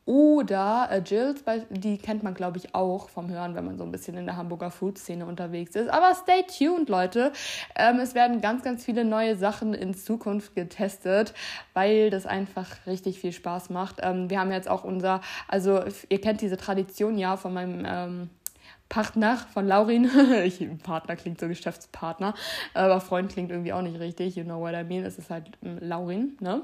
Oder 0.04 0.88
äh, 0.90 0.98
Jills, 0.98 1.44
die 1.70 1.96
kennt 1.96 2.24
man, 2.24 2.34
glaube 2.34 2.58
ich, 2.58 2.74
auch 2.74 3.08
vom 3.08 3.30
Hören, 3.30 3.54
wenn 3.54 3.64
man 3.64 3.78
so 3.78 3.84
ein 3.84 3.92
bisschen 3.92 4.16
in 4.16 4.26
der 4.26 4.36
Hamburger 4.36 4.72
Food-Szene 4.72 5.24
unterwegs 5.24 5.76
ist. 5.76 5.88
Aber 5.88 6.12
stay 6.14 6.42
tuned, 6.42 6.88
Leute. 6.88 7.32
Ähm, 7.76 8.00
es 8.00 8.16
werden 8.16 8.40
ganz, 8.40 8.64
ganz 8.64 8.84
viele 8.84 9.04
neue 9.04 9.36
Sachen 9.36 9.74
in 9.74 9.94
Zukunft 9.94 10.56
getestet, 10.56 11.34
weil 11.72 12.10
das 12.10 12.26
einfach 12.26 12.68
richtig 12.86 13.20
viel 13.20 13.32
Spaß 13.32 13.70
macht. 13.70 14.00
Ähm, 14.02 14.28
wir 14.28 14.40
haben 14.40 14.50
jetzt 14.50 14.68
auch 14.68 14.82
unser, 14.82 15.20
also 15.46 15.84
ihr 16.08 16.20
kennt 16.20 16.40
diese 16.40 16.56
Tradition 16.56 17.16
ja 17.16 17.36
von 17.36 17.54
meinem 17.54 17.84
ähm, 17.86 18.30
Partner 18.88 19.36
von 19.36 19.68
Laurin. 19.68 20.10
ich, 20.44 20.66
Partner 20.82 21.14
klingt 21.14 21.38
so 21.38 21.46
Geschäftspartner, 21.46 22.34
aber 22.74 23.00
Freund 23.00 23.30
klingt 23.30 23.52
irgendwie 23.52 23.72
auch 23.72 23.82
nicht 23.82 24.00
richtig. 24.00 24.34
You 24.34 24.42
know 24.42 24.58
what 24.58 24.74
I 24.74 24.82
mean? 24.82 25.04
Es 25.04 25.16
ist 25.16 25.30
halt 25.30 25.46
ähm, 25.62 25.78
Laurin, 25.80 26.36
ne? 26.40 26.62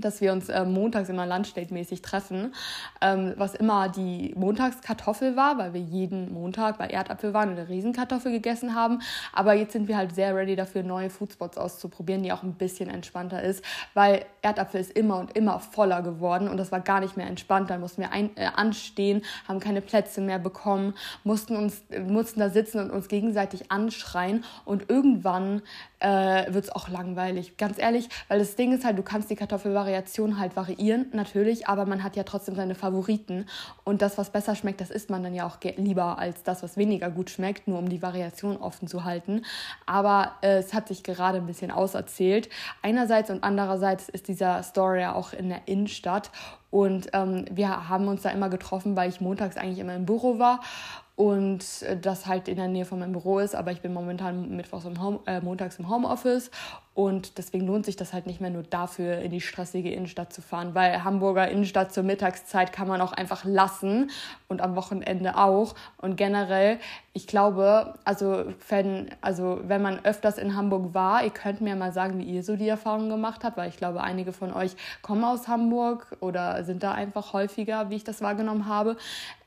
Dass 0.00 0.20
wir 0.20 0.32
uns 0.32 0.48
äh, 0.48 0.64
montags 0.64 1.08
immer 1.08 1.26
Lunchdate-mäßig 1.26 2.02
treffen, 2.02 2.54
ähm, 3.00 3.34
was 3.36 3.54
immer 3.54 3.88
die 3.88 4.34
Montagskartoffel 4.36 5.36
war, 5.36 5.58
weil 5.58 5.74
wir 5.74 5.80
jeden 5.80 6.32
Montag 6.32 6.78
bei 6.78 6.86
Erdapfel 6.86 7.34
waren 7.34 7.50
und 7.50 7.58
eine 7.58 7.68
Riesenkartoffel 7.68 8.32
gegessen 8.32 8.74
haben. 8.74 9.00
Aber 9.32 9.54
jetzt 9.54 9.72
sind 9.72 9.88
wir 9.88 9.96
halt 9.96 10.14
sehr 10.14 10.34
ready 10.34 10.56
dafür, 10.56 10.82
neue 10.82 11.10
Foodspots 11.10 11.58
auszuprobieren, 11.58 12.22
die 12.22 12.32
auch 12.32 12.42
ein 12.42 12.54
bisschen 12.54 12.90
entspannter 12.90 13.42
ist, 13.42 13.64
weil 13.94 14.24
Erdapfel 14.42 14.80
ist 14.80 14.92
immer 14.92 15.18
und 15.18 15.36
immer 15.36 15.60
voller 15.60 16.02
geworden 16.02 16.48
und 16.48 16.56
das 16.56 16.72
war 16.72 16.80
gar 16.80 17.00
nicht 17.00 17.16
mehr 17.16 17.26
entspannt. 17.26 17.70
Dann 17.70 17.80
mussten 17.80 18.02
wir 18.02 18.12
ein, 18.12 18.30
äh, 18.36 18.46
anstehen, 18.54 19.22
haben 19.48 19.60
keine 19.60 19.80
Plätze 19.80 20.20
mehr 20.20 20.38
bekommen, 20.38 20.94
mussten 21.22 21.56
uns 21.56 21.82
mussten 22.06 22.40
da 22.40 22.50
sitzen 22.50 22.80
und 22.80 22.90
uns 22.90 23.08
gegenseitig 23.08 23.70
anschreien 23.70 24.44
und 24.64 24.90
irgendwann 24.90 25.62
äh, 26.04 26.52
wird 26.52 26.64
es 26.64 26.70
auch 26.70 26.88
langweilig. 26.88 27.56
Ganz 27.56 27.78
ehrlich, 27.78 28.08
weil 28.28 28.38
das 28.38 28.56
Ding 28.56 28.72
ist 28.72 28.84
halt, 28.84 28.98
du 28.98 29.02
kannst 29.02 29.30
die 29.30 29.36
Kartoffelvariation 29.36 30.38
halt 30.38 30.54
variieren, 30.54 31.06
natürlich, 31.12 31.66
aber 31.66 31.86
man 31.86 32.04
hat 32.04 32.14
ja 32.14 32.24
trotzdem 32.24 32.54
seine 32.54 32.74
Favoriten. 32.74 33.46
Und 33.84 34.02
das, 34.02 34.18
was 34.18 34.28
besser 34.28 34.54
schmeckt, 34.54 34.82
das 34.82 34.90
isst 34.90 35.08
man 35.08 35.22
dann 35.22 35.34
ja 35.34 35.46
auch 35.46 35.56
lieber 35.76 36.18
als 36.18 36.42
das, 36.42 36.62
was 36.62 36.76
weniger 36.76 37.10
gut 37.10 37.30
schmeckt, 37.30 37.68
nur 37.68 37.78
um 37.78 37.88
die 37.88 38.02
Variation 38.02 38.58
offen 38.58 38.86
zu 38.86 39.04
halten. 39.04 39.46
Aber 39.86 40.32
äh, 40.42 40.58
es 40.58 40.74
hat 40.74 40.88
sich 40.88 41.02
gerade 41.02 41.38
ein 41.38 41.46
bisschen 41.46 41.70
auserzählt. 41.70 42.50
Einerseits 42.82 43.30
und 43.30 43.42
andererseits 43.42 44.10
ist 44.10 44.28
dieser 44.28 44.62
Store 44.62 45.00
ja 45.00 45.14
auch 45.14 45.32
in 45.32 45.48
der 45.48 45.62
Innenstadt. 45.66 46.30
Und 46.70 47.08
ähm, 47.12 47.46
wir 47.50 47.88
haben 47.88 48.08
uns 48.08 48.22
da 48.22 48.30
immer 48.30 48.50
getroffen, 48.50 48.96
weil 48.96 49.08
ich 49.08 49.20
montags 49.20 49.56
eigentlich 49.56 49.78
immer 49.78 49.94
im 49.94 50.06
Büro 50.06 50.38
war 50.38 50.60
und 51.16 51.82
äh, 51.82 51.96
das 51.96 52.26
halt 52.26 52.48
in 52.48 52.56
der 52.56 52.68
Nähe 52.68 52.84
von 52.84 52.98
meinem 52.98 53.12
Büro 53.12 53.38
ist, 53.38 53.54
aber 53.54 53.72
ich 53.72 53.80
bin 53.80 53.92
momentan 53.92 54.56
mittwochs 54.56 54.84
im 54.84 55.02
Home, 55.02 55.20
äh, 55.26 55.40
montags 55.40 55.78
im 55.78 55.88
Homeoffice 55.88 56.50
und 56.94 57.38
deswegen 57.38 57.66
lohnt 57.66 57.84
sich 57.84 57.96
das 57.96 58.12
halt 58.12 58.26
nicht 58.26 58.40
mehr 58.40 58.50
nur 58.50 58.62
dafür, 58.62 59.18
in 59.18 59.32
die 59.32 59.40
stressige 59.40 59.90
Innenstadt 59.90 60.32
zu 60.32 60.42
fahren, 60.42 60.76
weil 60.76 61.02
Hamburger 61.02 61.48
Innenstadt 61.48 61.92
zur 61.92 62.04
Mittagszeit 62.04 62.72
kann 62.72 62.86
man 62.86 63.00
auch 63.00 63.12
einfach 63.12 63.44
lassen 63.44 64.12
und 64.46 64.62
am 64.62 64.76
Wochenende 64.76 65.36
auch. 65.36 65.74
Und 65.98 66.14
generell, 66.14 66.78
ich 67.12 67.26
glaube, 67.26 67.94
also 68.04 68.44
wenn, 68.68 69.10
also 69.20 69.60
wenn 69.64 69.82
man 69.82 70.04
öfters 70.04 70.38
in 70.38 70.54
Hamburg 70.54 70.94
war, 70.94 71.24
ihr 71.24 71.30
könnt 71.30 71.60
mir 71.60 71.74
mal 71.74 71.92
sagen, 71.92 72.20
wie 72.20 72.24
ihr 72.24 72.44
so 72.44 72.54
die 72.54 72.68
Erfahrung 72.68 73.08
gemacht 73.08 73.42
habt, 73.42 73.56
weil 73.56 73.68
ich 73.68 73.76
glaube, 73.76 74.00
einige 74.00 74.32
von 74.32 74.52
euch 74.52 74.76
kommen 75.02 75.24
aus 75.24 75.48
Hamburg 75.48 76.16
oder 76.20 76.62
sind 76.62 76.84
da 76.84 76.92
einfach 76.92 77.32
häufiger, 77.32 77.90
wie 77.90 77.96
ich 77.96 78.04
das 78.04 78.22
wahrgenommen 78.22 78.68
habe. 78.68 78.96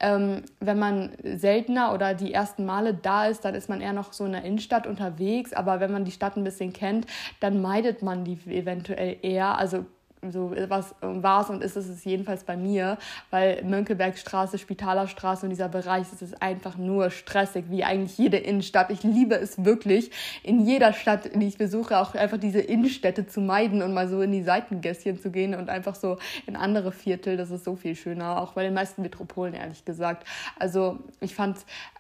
Ähm, 0.02 0.44
wenn 0.60 0.80
man 0.80 1.12
seltener 1.24 1.94
oder 1.94 2.14
die 2.14 2.34
ersten 2.34 2.66
Male 2.66 2.94
da 2.94 3.28
ist, 3.28 3.46
dann 3.46 3.56
ist 3.56 3.70
man 3.70 3.80
eher 3.80 3.94
noch 3.94 4.12
so 4.12 4.26
in 4.26 4.34
der 4.34 4.44
Innenstadt 4.44 4.86
unterwegs. 4.86 5.54
Aber 5.54 5.80
wenn 5.80 5.94
man 5.94 6.04
die 6.04 6.12
Stadt 6.12 6.36
ein 6.36 6.44
bisschen 6.44 6.74
kennt, 6.74 7.08
dann 7.40 7.62
meidet 7.62 8.02
man 8.02 8.26
die 8.26 8.38
eventuell 8.48 9.18
eher. 9.22 9.58
Also 9.58 9.86
so 10.32 10.54
was 10.68 10.96
war 11.02 11.42
es 11.42 11.50
und 11.50 11.64
ist 11.64 11.76
es 11.76 12.04
jedenfalls 12.04 12.44
bei 12.44 12.58
mir, 12.58 12.98
weil 13.30 13.64
Mönckebergstraße, 13.64 14.58
Spitalerstraße 14.58 15.46
und 15.46 15.52
dieser 15.52 15.70
Bereich, 15.70 16.08
es 16.14 16.22
ist 16.22 16.42
einfach 16.42 16.78
nur 16.78 17.12
stressig, 17.12 17.66
wie 17.70 17.84
eigentlich 17.84 18.18
jede 18.18 18.38
Innenstadt. 18.38 18.90
Ich 18.90 19.04
liebe 19.04 19.36
es 19.36 19.64
wirklich, 19.64 20.12
in 20.44 20.66
jeder 20.66 20.94
Stadt, 20.94 21.30
die 21.36 21.48
ich 21.48 21.58
besuche, 21.58 22.00
auch 22.00 22.16
einfach 22.16 22.38
diese 22.38 22.60
Innenstädte 22.60 23.28
zu 23.28 23.42
meiden 23.42 23.82
und 23.82 23.94
mal 23.94 24.08
so 24.08 24.22
in 24.22 24.32
die 24.32 24.44
Seitengässchen 24.44 25.20
zu 25.20 25.32
gehen 25.32 25.56
und 25.56 25.70
einfach 25.70 25.96
so 25.96 26.18
in 26.46 26.56
andere 26.56 26.92
Viertel. 26.92 27.38
Das 27.38 27.52
ist 27.52 27.64
so 27.64 27.76
viel 27.76 27.96
schöner, 27.96 28.42
auch 28.42 28.54
bei 28.54 28.64
den 28.64 28.74
meisten 28.74 29.02
Metropolen, 29.02 29.54
ehrlich 29.54 29.86
gesagt. 29.86 30.28
Also 30.58 31.00
ich 31.22 31.36
fand 31.36 31.58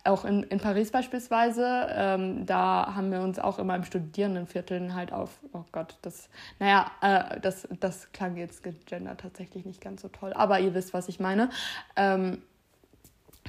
auch 0.08 0.26
in, 0.26 0.44
in 0.44 0.60
Paris 0.60 0.92
beispielsweise, 0.92 1.88
ähm, 1.92 2.46
da 2.46 2.94
haben 2.96 3.12
wir 3.12 3.22
uns 3.22 3.40
auch 3.40 3.60
immer 3.60 3.76
im 3.76 3.84
Studierendenvierteln 3.84 4.96
halt 4.96 5.14
auf, 5.14 5.40
oh 5.54 5.64
Gott, 5.72 5.98
das, 6.02 6.30
naja, 6.60 6.92
äh, 7.02 7.40
das, 7.40 7.68
das 7.80 8.12
klang 8.12 8.38
jetzt 8.38 8.64
gegendert 8.64 9.22
tatsächlich 9.22 9.66
nicht 9.66 9.82
ganz 9.82 10.02
so 10.02 10.08
toll, 10.08 10.34
aber 10.34 10.60
ihr 10.60 10.74
wisst, 10.74 10.94
was 10.94 11.10
ich 11.10 11.20
meine. 11.20 11.50
Ähm, 11.96 12.42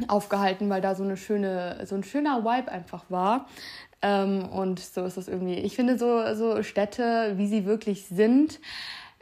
aufgehalten, 0.07 0.71
weil 0.71 0.81
da 0.81 0.95
so 0.95 1.03
eine 1.03 1.17
schöne, 1.17 1.85
so 1.85 1.97
ein 1.97 2.05
schöner 2.05 2.45
Vibe 2.45 2.71
einfach 2.71 3.05
war. 3.09 3.49
Ähm, 4.01 4.49
und 4.49 4.79
so 4.79 5.05
ist 5.05 5.17
das 5.17 5.27
irgendwie. 5.27 5.55
Ich 5.55 5.75
finde 5.75 5.99
so, 5.99 6.35
so 6.35 6.63
Städte, 6.63 7.33
wie 7.37 7.49
sie 7.49 7.65
wirklich 7.65 8.07
sind, 8.07 8.61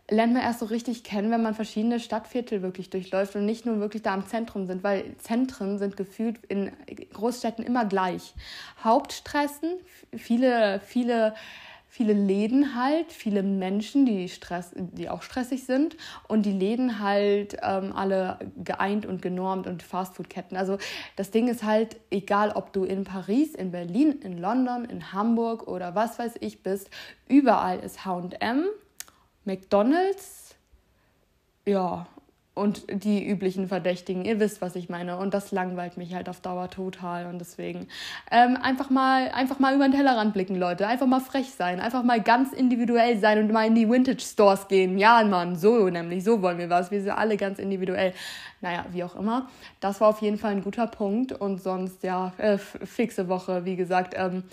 lernt 0.09 0.33
man 0.33 0.43
erst 0.43 0.61
so 0.61 0.67
richtig 0.67 1.03
kennen, 1.05 1.31
wenn 1.31 1.43
man 1.43 1.55
verschiedene 1.55 1.99
Stadtviertel 1.99 2.63
wirklich 2.63 2.91
durchläuft 2.91 3.35
und 3.35 3.45
nicht 3.45 3.67
nur 3.67 3.81
wirklich 3.81 4.03
da 4.03 4.15
am 4.15 4.27
Zentrum 4.27 4.67
sind, 4.67 4.85
weil 4.85 5.17
Zentren 5.19 5.79
sind 5.79 5.97
gefühlt 5.97 6.39
in 6.47 6.71
Großstädten 7.13 7.65
immer 7.65 7.85
gleich. 7.85 8.35
Hauptstressen, 8.83 9.79
viele, 10.17 10.81
viele 10.81 11.35
viele 11.97 12.13
Läden 12.13 12.75
halt, 12.75 13.11
viele 13.11 13.43
Menschen, 13.43 14.05
die, 14.05 14.29
Stress, 14.29 14.73
die 14.75 15.09
auch 15.09 15.23
stressig 15.23 15.65
sind 15.65 15.97
und 16.29 16.45
die 16.45 16.53
Läden 16.53 16.99
halt 17.01 17.57
ähm, 17.63 17.95
alle 17.95 18.39
geeint 18.63 19.07
und 19.07 19.23
genormt 19.23 19.67
und 19.67 19.83
Fastfood-Ketten. 19.83 20.59
Also 20.59 20.77
das 21.17 21.31
Ding 21.31 21.49
ist 21.49 21.63
halt, 21.63 21.97
egal 22.11 22.53
ob 22.55 22.75
du 22.75 22.85
in 22.85 23.05
Paris, 23.05 23.55
in 23.55 23.71
Berlin, 23.71 24.21
in 24.23 24.37
London, 24.37 24.85
in 24.85 25.15
Hamburg 25.15 25.69
oder 25.69 25.95
was 25.95 26.19
weiß 26.19 26.35
ich 26.41 26.63
bist, 26.63 26.91
überall 27.29 27.79
ist 27.79 28.05
HM 28.05 28.67
McDonald's, 29.47 30.55
ja, 31.65 32.07
und 32.57 32.85
die 32.89 33.29
üblichen 33.29 33.69
Verdächtigen. 33.69 34.25
Ihr 34.25 34.41
wisst, 34.41 34.63
was 34.63 34.77
ich 34.77 34.89
meine. 34.89 35.19
Und 35.19 35.35
das 35.35 35.53
langweilt 35.53 35.99
mich 35.99 36.15
halt 36.15 36.27
auf 36.31 36.41
Dauer 36.41 36.71
total. 36.71 37.27
Und 37.27 37.39
deswegen 37.39 37.87
ähm, 38.31 38.57
einfach, 38.57 38.89
mal, 38.89 39.31
einfach 39.33 39.59
mal 39.59 39.75
über 39.75 39.87
den 39.87 39.93
Tellerrand 39.93 40.33
blicken, 40.33 40.57
Leute. 40.57 40.87
Einfach 40.87 41.07
mal 41.07 41.21
frech 41.21 41.51
sein. 41.51 41.81
Einfach 41.81 42.03
mal 42.03 42.19
ganz 42.23 42.55
individuell 42.55 43.19
sein 43.19 43.41
und 43.41 43.53
mal 43.53 43.67
in 43.67 43.75
die 43.75 43.91
Vintage-Stores 43.91 44.69
gehen. 44.69 44.97
Ja, 44.97 45.23
Mann, 45.23 45.57
so 45.57 45.91
nämlich. 45.91 46.25
So 46.25 46.41
wollen 46.41 46.57
wir 46.57 46.71
was. 46.71 46.91
Wir 46.91 47.03
sind 47.03 47.11
alle 47.11 47.37
ganz 47.37 47.59
individuell. 47.59 48.15
Naja, 48.63 48.87
wie 48.91 49.05
auch 49.05 49.17
immer. 49.17 49.51
Das 49.81 50.01
war 50.01 50.09
auf 50.09 50.23
jeden 50.23 50.39
Fall 50.39 50.53
ein 50.53 50.65
guter 50.65 50.87
Punkt. 50.87 51.33
Und 51.33 51.63
sonst, 51.63 52.05
ja, 52.05 52.33
äh, 52.39 52.57
fixe 52.57 53.29
Woche, 53.29 53.67
wie 53.67 53.77
gesagt. 53.77 54.15
Ähm, 54.17 54.45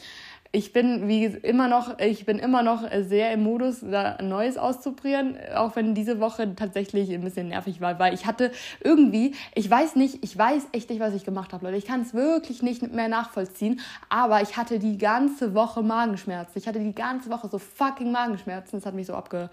ich 0.55 0.71
bin 0.71 1.07
wie 1.07 1.25
immer 1.25 1.67
noch, 1.67 1.97
ich 1.97 2.27
bin 2.27 2.37
immer 2.37 2.61
noch 2.61 2.83
sehr 3.01 3.33
im 3.33 3.41
Modus, 3.41 3.79
da 3.81 4.21
Neues 4.21 4.55
auszuprobieren, 4.55 5.35
auch 5.55 5.75
wenn 5.75 5.95
diese 5.95 6.19
Woche 6.19 6.55
tatsächlich 6.55 7.11
ein 7.11 7.21
bisschen 7.21 7.47
nervig 7.47 7.81
war, 7.81 7.97
weil 7.97 8.13
ich 8.13 8.27
hatte 8.27 8.51
irgendwie, 8.83 9.33
ich 9.55 9.67
weiß 9.67 9.95
nicht, 9.95 10.23
ich 10.23 10.37
weiß 10.37 10.67
echt 10.71 10.91
nicht, 10.91 10.99
was 10.99 11.15
ich 11.15 11.25
gemacht 11.25 11.53
habe, 11.53 11.65
Leute. 11.65 11.77
Ich 11.77 11.87
kann 11.87 12.01
es 12.01 12.13
wirklich 12.13 12.61
nicht 12.61 12.83
mehr 12.93 13.07
nachvollziehen, 13.07 13.79
aber 14.09 14.43
ich 14.43 14.55
hatte 14.55 14.77
die 14.77 14.99
ganze 14.99 15.55
Woche 15.55 15.81
Magenschmerzen. 15.81 16.59
Ich 16.59 16.67
hatte 16.67 16.79
die 16.79 16.93
ganze 16.93 17.31
Woche 17.31 17.49
so 17.49 17.57
fucking 17.57 18.11
Magenschmerzen. 18.11 18.77
Das 18.77 18.85
hat 18.85 18.93
mich 18.93 19.07
so 19.07 19.15
abge, 19.15 19.49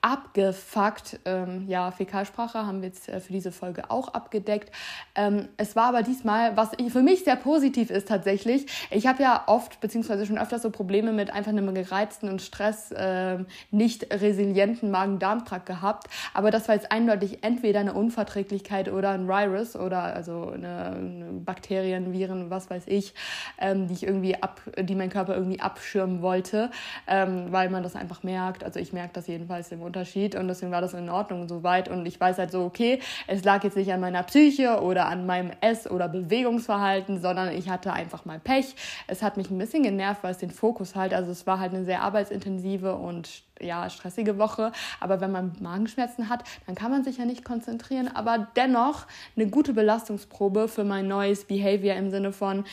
abgefuckt. 0.00 1.20
Ähm, 1.24 1.64
ja, 1.68 1.90
Fäkalsprache 1.90 2.66
haben 2.66 2.80
wir 2.82 2.88
jetzt 2.88 3.08
äh, 3.08 3.20
für 3.20 3.32
diese 3.32 3.52
Folge 3.52 3.90
auch 3.90 4.08
abgedeckt. 4.08 4.70
Ähm, 5.14 5.48
es 5.56 5.76
war 5.76 5.86
aber 5.86 6.02
diesmal, 6.02 6.56
was 6.56 6.70
für 6.88 7.02
mich 7.02 7.24
sehr 7.24 7.36
positiv 7.36 7.90
ist 7.90 8.08
tatsächlich. 8.08 8.66
Ich 8.90 9.06
habe 9.06 9.22
ja 9.22 9.44
oft, 9.46 9.80
beziehungsweise 9.80 10.26
schon 10.26 10.38
öfters 10.38 10.62
so 10.62 10.70
Probleme 10.70 11.12
mit 11.12 11.30
einfach 11.30 11.50
einem 11.50 11.74
gereizten 11.74 12.28
und 12.28 12.42
Stress 12.42 12.92
äh, 12.92 13.38
nicht 13.70 14.12
resilienten 14.12 14.90
Magen-Darm-Trakt 14.90 15.66
gehabt. 15.66 16.08
Aber 16.34 16.50
das 16.50 16.68
war 16.68 16.74
jetzt 16.74 16.92
eindeutig 16.92 17.42
entweder 17.42 17.80
eine 17.80 17.94
Unverträglichkeit 17.94 18.90
oder 18.90 19.10
ein 19.10 19.28
Virus 19.28 19.76
oder 19.76 20.02
also 20.02 20.50
eine, 20.50 20.86
eine 20.86 21.26
Bakterien, 21.44 22.12
Viren, 22.12 22.50
was 22.50 22.70
weiß 22.70 22.84
ich, 22.86 23.14
ähm, 23.58 23.88
die 23.88 23.94
ich 23.94 24.02
irgendwie 24.04 24.40
ab, 24.42 24.60
die 24.78 24.94
mein 24.94 25.10
Körper 25.10 25.34
irgendwie 25.34 25.60
abschirmen 25.60 26.22
wollte, 26.22 26.70
ähm, 27.06 27.46
weil 27.50 27.70
man 27.70 27.82
das 27.82 27.96
einfach 27.96 28.22
merkt. 28.22 28.64
Also 28.64 28.78
ich 28.80 28.92
merke 28.92 29.14
das 29.14 29.26
jedenfalls 29.26 29.72
im 29.72 29.80
Unterschied 29.86 30.34
und 30.34 30.48
deswegen 30.48 30.72
war 30.72 30.82
das 30.82 30.92
in 30.92 31.08
Ordnung 31.08 31.48
soweit 31.48 31.88
und 31.88 32.04
ich 32.04 32.20
weiß 32.20 32.38
halt 32.38 32.50
so, 32.50 32.64
okay, 32.64 33.00
es 33.26 33.44
lag 33.44 33.64
jetzt 33.64 33.76
nicht 33.76 33.92
an 33.92 34.00
meiner 34.00 34.22
Psyche 34.24 34.82
oder 34.82 35.06
an 35.06 35.24
meinem 35.24 35.50
Ess- 35.60 35.90
oder 35.90 36.08
Bewegungsverhalten, 36.08 37.20
sondern 37.20 37.54
ich 37.56 37.70
hatte 37.70 37.92
einfach 37.92 38.24
mal 38.24 38.38
Pech. 38.38 38.74
Es 39.06 39.22
hat 39.22 39.36
mich 39.36 39.50
ein 39.50 39.58
bisschen 39.58 39.82
genervt, 39.82 40.22
weil 40.22 40.32
es 40.32 40.38
den 40.38 40.50
Fokus 40.50 40.94
halt, 40.94 41.14
also 41.14 41.30
es 41.30 41.46
war 41.46 41.58
halt 41.58 41.72
eine 41.72 41.84
sehr 41.84 42.02
arbeitsintensive 42.02 42.94
und 42.94 43.42
ja, 43.60 43.88
stressige 43.88 44.36
Woche, 44.36 44.72
aber 45.00 45.20
wenn 45.22 45.32
man 45.32 45.56
Magenschmerzen 45.60 46.28
hat, 46.28 46.44
dann 46.66 46.74
kann 46.74 46.90
man 46.90 47.04
sich 47.04 47.16
ja 47.16 47.24
nicht 47.24 47.44
konzentrieren, 47.44 48.08
aber 48.14 48.48
dennoch 48.56 49.06
eine 49.34 49.46
gute 49.46 49.72
Belastungsprobe 49.72 50.68
für 50.68 50.84
mein 50.84 51.08
neues 51.08 51.44
Behavior 51.44 51.94
im 51.94 52.10
Sinne 52.10 52.32
von 52.32 52.64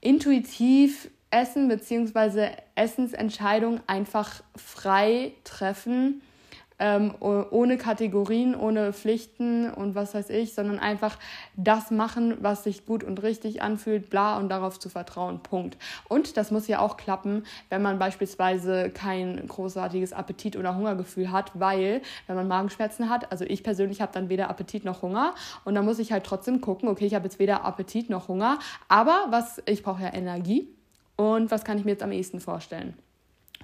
intuitiv 0.00 1.10
Essen 1.30 1.68
bzw. 1.68 2.50
Essensentscheidungen 2.74 3.80
einfach 3.86 4.42
frei 4.56 5.32
treffen 5.44 6.22
ähm, 6.78 7.14
ohne 7.20 7.76
Kategorien, 7.76 8.54
ohne 8.54 8.92
Pflichten 8.92 9.70
und 9.70 9.94
was 9.94 10.14
weiß 10.14 10.30
ich, 10.30 10.54
sondern 10.54 10.78
einfach 10.78 11.18
das 11.56 11.90
machen, 11.90 12.36
was 12.40 12.64
sich 12.64 12.86
gut 12.86 13.02
und 13.02 13.22
richtig 13.22 13.62
anfühlt, 13.62 14.10
bla 14.10 14.38
und 14.38 14.48
darauf 14.48 14.78
zu 14.78 14.88
vertrauen. 14.88 15.40
Punkt. 15.42 15.76
Und 16.08 16.36
das 16.36 16.50
muss 16.50 16.68
ja 16.68 16.78
auch 16.78 16.96
klappen, 16.96 17.44
wenn 17.68 17.82
man 17.82 17.98
beispielsweise 17.98 18.90
kein 18.90 19.46
großartiges 19.46 20.12
Appetit- 20.12 20.56
oder 20.56 20.76
Hungergefühl 20.76 21.32
hat, 21.32 21.50
weil 21.54 22.02
wenn 22.26 22.36
man 22.36 22.48
Magenschmerzen 22.48 23.10
hat, 23.10 23.30
also 23.32 23.44
ich 23.44 23.62
persönlich 23.64 24.00
habe 24.00 24.12
dann 24.12 24.28
weder 24.28 24.48
Appetit 24.48 24.84
noch 24.84 25.02
Hunger 25.02 25.34
und 25.64 25.74
dann 25.74 25.84
muss 25.84 25.98
ich 25.98 26.12
halt 26.12 26.24
trotzdem 26.24 26.60
gucken, 26.60 26.88
okay, 26.88 27.06
ich 27.06 27.14
habe 27.14 27.24
jetzt 27.24 27.38
weder 27.38 27.64
Appetit 27.64 28.10
noch 28.10 28.28
Hunger, 28.28 28.58
aber 28.88 29.26
was 29.30 29.60
ich 29.66 29.82
brauche 29.82 30.02
ja 30.02 30.14
Energie 30.14 30.68
und 31.16 31.50
was 31.50 31.64
kann 31.64 31.78
ich 31.78 31.84
mir 31.84 31.92
jetzt 31.92 32.02
am 32.02 32.12
ehesten 32.12 32.40
vorstellen? 32.40 32.94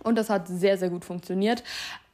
Und 0.02 0.16
das 0.16 0.28
hat 0.28 0.48
sehr, 0.48 0.76
sehr 0.76 0.90
gut 0.90 1.04
funktioniert. 1.04 1.62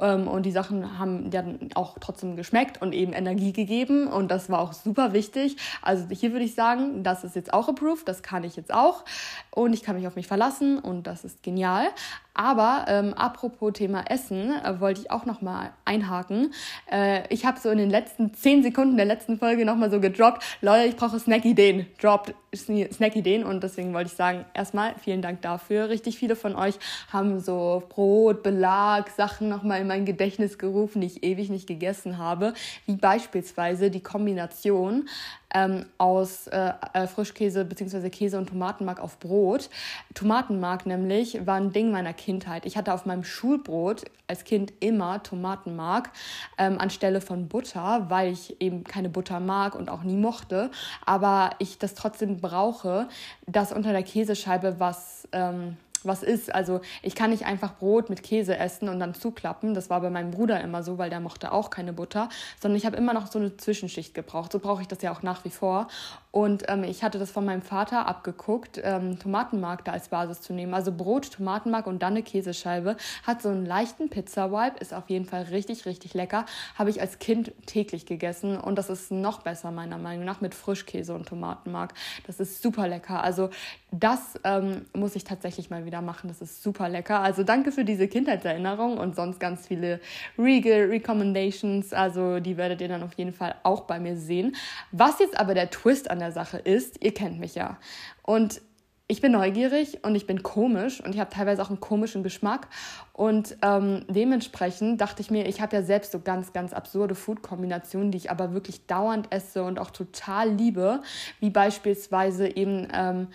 Ähm, 0.00 0.28
und 0.28 0.44
die 0.44 0.52
Sachen 0.52 0.98
haben 0.98 1.30
dann 1.30 1.70
auch 1.74 1.96
trotzdem 2.00 2.36
geschmeckt 2.36 2.80
und 2.80 2.92
eben 2.92 3.12
Energie 3.12 3.52
gegeben. 3.52 4.06
Und 4.06 4.30
das 4.30 4.50
war 4.50 4.60
auch 4.60 4.72
super 4.72 5.12
wichtig. 5.12 5.56
Also 5.82 6.06
hier 6.10 6.32
würde 6.32 6.44
ich 6.44 6.54
sagen, 6.54 7.02
das 7.02 7.24
ist 7.24 7.36
jetzt 7.36 7.52
auch 7.52 7.68
approved, 7.68 8.08
das 8.08 8.22
kann 8.22 8.44
ich 8.44 8.56
jetzt 8.56 8.72
auch. 8.72 9.04
Und 9.50 9.72
ich 9.72 9.82
kann 9.82 9.96
mich 9.96 10.06
auf 10.06 10.16
mich 10.16 10.26
verlassen 10.26 10.78
und 10.78 11.06
das 11.06 11.24
ist 11.24 11.42
genial. 11.42 11.86
Aber 12.34 12.86
ähm, 12.88 13.12
apropos 13.14 13.72
Thema 13.72 14.04
Essen, 14.08 14.52
äh, 14.64 14.80
wollte 14.80 15.02
ich 15.02 15.10
auch 15.10 15.26
noch 15.26 15.42
mal 15.42 15.72
einhaken. 15.84 16.54
Äh, 16.90 17.22
ich 17.28 17.44
habe 17.44 17.58
so 17.58 17.68
in 17.70 17.78
den 17.78 17.90
letzten 17.90 18.32
zehn 18.34 18.62
Sekunden 18.62 18.96
der 18.96 19.04
letzten 19.04 19.38
Folge 19.38 19.64
noch 19.64 19.76
mal 19.76 19.90
so 19.90 20.00
gedroppt, 20.00 20.42
Leute, 20.60 20.88
ich 20.88 20.96
brauche 20.96 21.18
Snack-Ideen. 21.18 21.86
Droppt 22.00 22.34
Snack-Ideen 22.54 23.44
und 23.44 23.62
deswegen 23.62 23.92
wollte 23.92 24.10
ich 24.10 24.16
sagen, 24.16 24.44
erstmal 24.54 24.94
vielen 24.98 25.22
Dank 25.22 25.42
dafür. 25.42 25.88
Richtig 25.88 26.18
viele 26.18 26.34
von 26.34 26.56
euch 26.56 26.76
haben 27.12 27.40
so 27.40 27.82
Brot, 27.88 28.42
Belag, 28.42 29.10
Sachen 29.10 29.48
noch 29.48 29.62
mal 29.62 29.80
in 29.80 29.86
mein 29.90 30.04
Gedächtnis 30.04 30.56
gerufen, 30.56 31.00
die 31.00 31.08
ich 31.08 31.24
ewig 31.24 31.50
nicht 31.50 31.66
gegessen 31.66 32.16
habe, 32.16 32.54
wie 32.86 32.94
beispielsweise 32.94 33.90
die 33.90 34.00
Kombination 34.00 35.08
ähm, 35.52 35.86
aus 35.98 36.46
äh, 36.46 36.72
äh, 36.92 37.08
Frischkäse 37.08 37.64
bzw. 37.64 38.08
Käse 38.08 38.38
und 38.38 38.48
Tomatenmark 38.48 39.00
auf 39.00 39.18
Brot. 39.18 39.68
Tomatenmark 40.14 40.86
nämlich 40.86 41.44
war 41.44 41.56
ein 41.56 41.72
Ding 41.72 41.90
meiner 41.90 42.12
Kindheit. 42.12 42.66
Ich 42.66 42.76
hatte 42.76 42.94
auf 42.94 43.04
meinem 43.04 43.24
Schulbrot 43.24 44.04
als 44.28 44.44
Kind 44.44 44.72
immer 44.78 45.24
Tomatenmark 45.24 46.10
ähm, 46.56 46.78
anstelle 46.78 47.20
von 47.20 47.48
Butter, 47.48 48.06
weil 48.08 48.32
ich 48.32 48.60
eben 48.60 48.84
keine 48.84 49.08
Butter 49.08 49.40
mag 49.40 49.74
und 49.74 49.90
auch 49.90 50.04
nie 50.04 50.16
mochte. 50.16 50.70
Aber 51.04 51.50
ich 51.58 51.78
das 51.78 51.94
trotzdem 51.94 52.36
brauche, 52.36 53.08
dass 53.48 53.72
unter 53.72 53.90
der 53.90 54.04
Käsescheibe 54.04 54.76
was... 54.78 55.26
Ähm, 55.32 55.76
was 56.06 56.22
ist. 56.22 56.54
Also 56.54 56.80
ich 57.02 57.14
kann 57.14 57.30
nicht 57.30 57.46
einfach 57.46 57.76
Brot 57.76 58.10
mit 58.10 58.22
Käse 58.22 58.56
essen 58.56 58.88
und 58.88 59.00
dann 59.00 59.14
zuklappen. 59.14 59.74
Das 59.74 59.90
war 59.90 60.00
bei 60.00 60.10
meinem 60.10 60.30
Bruder 60.30 60.60
immer 60.60 60.82
so, 60.82 60.98
weil 60.98 61.10
der 61.10 61.20
mochte 61.20 61.52
auch 61.52 61.70
keine 61.70 61.92
Butter, 61.92 62.28
sondern 62.60 62.76
ich 62.76 62.86
habe 62.86 62.96
immer 62.96 63.12
noch 63.12 63.30
so 63.30 63.38
eine 63.38 63.56
Zwischenschicht 63.56 64.14
gebraucht. 64.14 64.52
So 64.52 64.58
brauche 64.58 64.82
ich 64.82 64.88
das 64.88 65.02
ja 65.02 65.12
auch 65.12 65.22
nach 65.22 65.44
wie 65.44 65.50
vor. 65.50 65.88
Und 66.32 66.64
ähm, 66.68 66.84
ich 66.84 67.02
hatte 67.02 67.18
das 67.18 67.32
von 67.32 67.44
meinem 67.44 67.62
Vater 67.62 68.06
abgeguckt, 68.06 68.80
ähm, 68.84 69.18
Tomatenmark 69.18 69.84
da 69.84 69.92
als 69.92 70.08
Basis 70.08 70.40
zu 70.40 70.52
nehmen. 70.52 70.74
Also 70.74 70.92
Brot, 70.92 71.32
Tomatenmark 71.32 71.88
und 71.88 72.02
dann 72.02 72.12
eine 72.12 72.22
Käsescheibe. 72.22 72.96
Hat 73.26 73.42
so 73.42 73.48
einen 73.48 73.66
leichten 73.66 74.10
Pizza-Vibe, 74.10 74.78
ist 74.78 74.94
auf 74.94 75.10
jeden 75.10 75.24
Fall 75.24 75.42
richtig, 75.44 75.86
richtig 75.86 76.14
lecker. 76.14 76.46
Habe 76.76 76.90
ich 76.90 77.00
als 77.00 77.18
Kind 77.18 77.52
täglich 77.66 78.06
gegessen 78.06 78.56
und 78.56 78.76
das 78.76 78.90
ist 78.90 79.10
noch 79.10 79.42
besser 79.42 79.72
meiner 79.72 79.98
Meinung 79.98 80.24
nach 80.24 80.40
mit 80.40 80.54
Frischkäse 80.54 81.14
und 81.14 81.26
Tomatenmark. 81.26 81.94
Das 82.26 82.38
ist 82.38 82.62
super 82.62 82.86
lecker. 82.86 83.22
Also 83.24 83.50
das 83.92 84.38
ähm, 84.44 84.86
muss 84.94 85.16
ich 85.16 85.24
tatsächlich 85.24 85.70
mal 85.70 85.84
wieder 85.84 86.00
machen. 86.00 86.28
Das 86.28 86.40
ist 86.40 86.62
super 86.62 86.88
lecker. 86.88 87.20
Also 87.20 87.42
danke 87.42 87.72
für 87.72 87.84
diese 87.84 88.08
Kindheitserinnerung 88.08 88.98
und 88.98 89.16
sonst 89.16 89.40
ganz 89.40 89.66
viele 89.66 90.00
Regal 90.38 90.86
Recommendations. 90.86 91.92
Also 91.92 92.40
die 92.40 92.56
werdet 92.56 92.80
ihr 92.80 92.88
dann 92.88 93.02
auf 93.02 93.14
jeden 93.14 93.32
Fall 93.32 93.56
auch 93.62 93.82
bei 93.82 93.98
mir 93.98 94.16
sehen. 94.16 94.54
Was 94.92 95.18
jetzt 95.18 95.38
aber 95.38 95.54
der 95.54 95.70
Twist 95.70 96.10
an 96.10 96.20
der 96.20 96.32
Sache 96.32 96.58
ist, 96.58 97.02
ihr 97.02 97.12
kennt 97.12 97.40
mich 97.40 97.54
ja. 97.54 97.78
Und 98.22 98.62
ich 99.10 99.20
bin 99.20 99.32
neugierig 99.32 100.04
und 100.04 100.14
ich 100.14 100.28
bin 100.28 100.44
komisch 100.44 101.02
und 101.02 101.12
ich 101.12 101.20
habe 101.20 101.30
teilweise 101.30 101.60
auch 101.62 101.68
einen 101.68 101.80
komischen 101.80 102.22
Geschmack. 102.22 102.68
Und 103.12 103.56
ähm, 103.60 104.04
dementsprechend 104.08 105.00
dachte 105.00 105.20
ich 105.20 105.32
mir, 105.32 105.48
ich 105.48 105.60
habe 105.60 105.74
ja 105.74 105.82
selbst 105.82 106.12
so 106.12 106.20
ganz, 106.20 106.52
ganz 106.52 106.72
absurde 106.72 107.16
Food-Kombinationen, 107.16 108.12
die 108.12 108.18
ich 108.18 108.30
aber 108.30 108.54
wirklich 108.54 108.86
dauernd 108.86 109.26
esse 109.32 109.64
und 109.64 109.80
auch 109.80 109.90
total 109.90 110.50
liebe, 110.50 111.02
wie 111.40 111.50
beispielsweise 111.50 112.56
eben 112.56 112.86
ähm, 112.94 113.26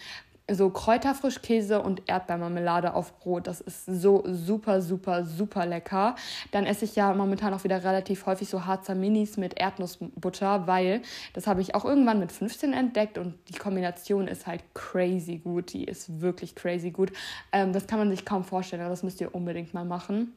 so 0.52 0.70
Kräuterfrischkäse 0.70 1.82
und 1.82 2.04
Erdbeermarmelade 2.08 2.94
auf 2.94 3.18
Brot. 3.20 3.48
Das 3.48 3.62
ist 3.62 3.86
so 3.86 4.24
super, 4.28 4.82
super, 4.82 5.26
super 5.26 5.66
lecker. 5.66 6.16
Dann 6.52 6.66
esse 6.66 6.86
ich 6.86 6.96
ja 6.96 7.14
momentan 7.14 7.54
auch 7.54 7.64
wieder 7.64 7.84
relativ 7.84 8.26
häufig 8.26 8.50
so 8.50 8.66
Harzer 8.66 8.96
Minis 8.96 9.38
mit 9.38 9.60
Erdnussbutter, 9.60 10.68
weil 10.68 11.02
das 11.34 11.48
habe 11.48 11.62
ich 11.62 11.74
auch 11.74 11.86
irgendwann 11.86 12.20
mit 12.20 12.32
15 12.32 12.74
entdeckt 12.74 13.18
und 13.18 13.36
die 13.50 13.58
Kombination 13.58 14.28
ist 14.28 14.46
halt 14.46 14.64
crazy 14.74 15.38
gut. 15.38 15.74
Die 15.74 15.86
ist 15.86 16.22
wirklich 16.22 16.56
crazy 16.56 16.92
gut. 16.92 17.12
Ähm, 17.52 17.74
das 17.74 17.88
kann 17.88 18.00
man 18.00 18.12
sich 18.12 18.26
kaum 18.26 18.44
vorstellen, 18.44 18.82
aber 18.82 18.92
das 18.92 19.04
müsst 19.04 19.22
ihr 19.22 19.34
unbedingt 19.34 19.74
mal 19.74 19.86
machen. 19.86 20.34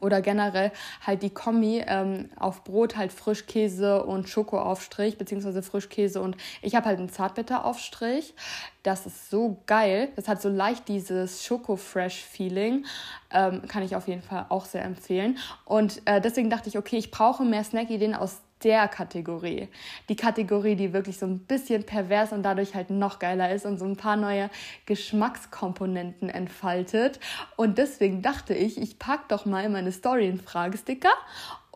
Oder 0.00 0.20
generell 0.20 0.72
halt 1.04 1.22
die 1.22 1.30
Kombi 1.30 1.82
ähm, 1.86 2.30
auf 2.36 2.64
Brot 2.64 2.96
halt 2.96 3.12
Frischkäse 3.12 4.04
und 4.04 4.28
Schokoaufstrich, 4.28 5.18
beziehungsweise 5.18 5.62
Frischkäse 5.62 6.20
und 6.20 6.36
ich 6.62 6.74
habe 6.74 6.86
halt 6.86 6.98
einen 6.98 7.08
Zartbitteraufstrich. 7.08 8.34
Das 8.82 9.04
ist 9.04 9.30
so 9.30 9.60
geil. 9.66 10.10
Das 10.14 10.28
hat 10.28 10.40
so 10.40 10.48
leicht 10.48 10.86
dieses 10.86 11.44
Schoko-Fresh-Feeling. 11.44 12.84
Ähm, 13.32 13.62
kann 13.66 13.82
ich 13.82 13.96
auf 13.96 14.06
jeden 14.06 14.22
Fall 14.22 14.46
auch 14.48 14.64
sehr 14.64 14.84
empfehlen. 14.84 15.38
Und 15.64 16.02
äh, 16.04 16.20
deswegen 16.20 16.50
dachte 16.50 16.68
ich, 16.68 16.78
okay, 16.78 16.96
ich 16.96 17.10
brauche 17.10 17.44
mehr 17.44 17.64
Snack-Ideen 17.64 18.14
aus 18.14 18.42
der 18.64 18.88
Kategorie. 18.88 19.68
Die 20.08 20.16
Kategorie, 20.16 20.76
die 20.76 20.92
wirklich 20.92 21.18
so 21.18 21.26
ein 21.26 21.40
bisschen 21.40 21.84
pervers 21.84 22.32
und 22.32 22.42
dadurch 22.42 22.74
halt 22.74 22.90
noch 22.90 23.18
geiler 23.18 23.52
ist 23.52 23.66
und 23.66 23.78
so 23.78 23.84
ein 23.84 23.96
paar 23.96 24.16
neue 24.16 24.50
Geschmackskomponenten 24.86 26.28
entfaltet. 26.30 27.20
Und 27.56 27.78
deswegen 27.78 28.22
dachte 28.22 28.54
ich, 28.54 28.80
ich 28.80 28.98
packe 28.98 29.24
doch 29.28 29.44
mal 29.44 29.68
meine 29.68 29.92
Story 29.92 30.26
in 30.26 30.40
Fragesticker 30.40 31.12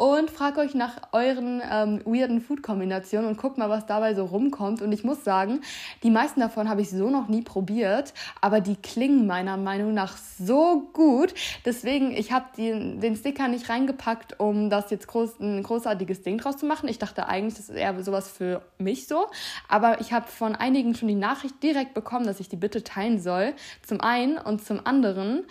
und 0.01 0.31
frage 0.31 0.61
euch 0.61 0.75
nach 0.75 0.97
euren 1.13 1.61
ähm, 1.71 2.01
weirden 2.07 2.41
Food-Kombinationen 2.41 3.29
und 3.29 3.37
guckt 3.37 3.59
mal, 3.59 3.69
was 3.69 3.85
dabei 3.85 4.15
so 4.15 4.25
rumkommt. 4.25 4.81
Und 4.81 4.93
ich 4.93 5.05
muss 5.05 5.25
sagen, 5.25 5.61
die 6.03 6.11
meisten 6.11 6.41
davon 6.41 6.71
habe 6.71 6.81
ich 6.81 6.89
so 6.89 7.11
noch 7.11 7.29
nie 7.29 7.43
probiert, 7.43 8.15
aber 8.41 8.63
die 8.63 8.77
klingen 8.77 9.27
meiner 9.27 9.59
Meinung 9.59 9.93
nach 9.93 10.17
so 10.17 10.89
gut. 10.95 11.35
Deswegen, 11.67 12.13
ich 12.13 12.33
habe 12.33 12.47
den 12.57 13.15
Sticker 13.15 13.49
nicht 13.49 13.69
reingepackt, 13.69 14.41
um 14.41 14.71
das 14.71 14.91
jetzt 14.91 15.07
groß, 15.07 15.39
ein 15.39 15.63
großartiges 15.63 16.23
Ding 16.23 16.39
draus 16.39 16.57
zu 16.57 16.65
machen. 16.65 16.89
Ich 16.89 16.99
dachte 16.99 17.29
eigentlich, 17.29 17.57
das 17.57 17.69
ist 17.69 17.77
eher 17.77 18.03
sowas 18.03 18.31
für 18.31 18.63
mich 18.79 19.07
so. 19.07 19.27
Aber 19.69 20.01
ich 20.01 20.15
habe 20.15 20.29
von 20.29 20.57
einigen 20.57 20.95
schon 20.95 21.09
die 21.09 21.15
Nachricht 21.15 21.63
direkt 21.63 21.93
bekommen, 21.93 22.25
dass 22.25 22.41
ich 22.41 22.49
die 22.49 22.57
bitte 22.57 22.83
teilen 22.83 23.21
soll. 23.21 23.53
Zum 23.87 24.01
einen 24.01 24.39
und 24.39 24.65
zum 24.65 24.81
anderen 24.87 25.45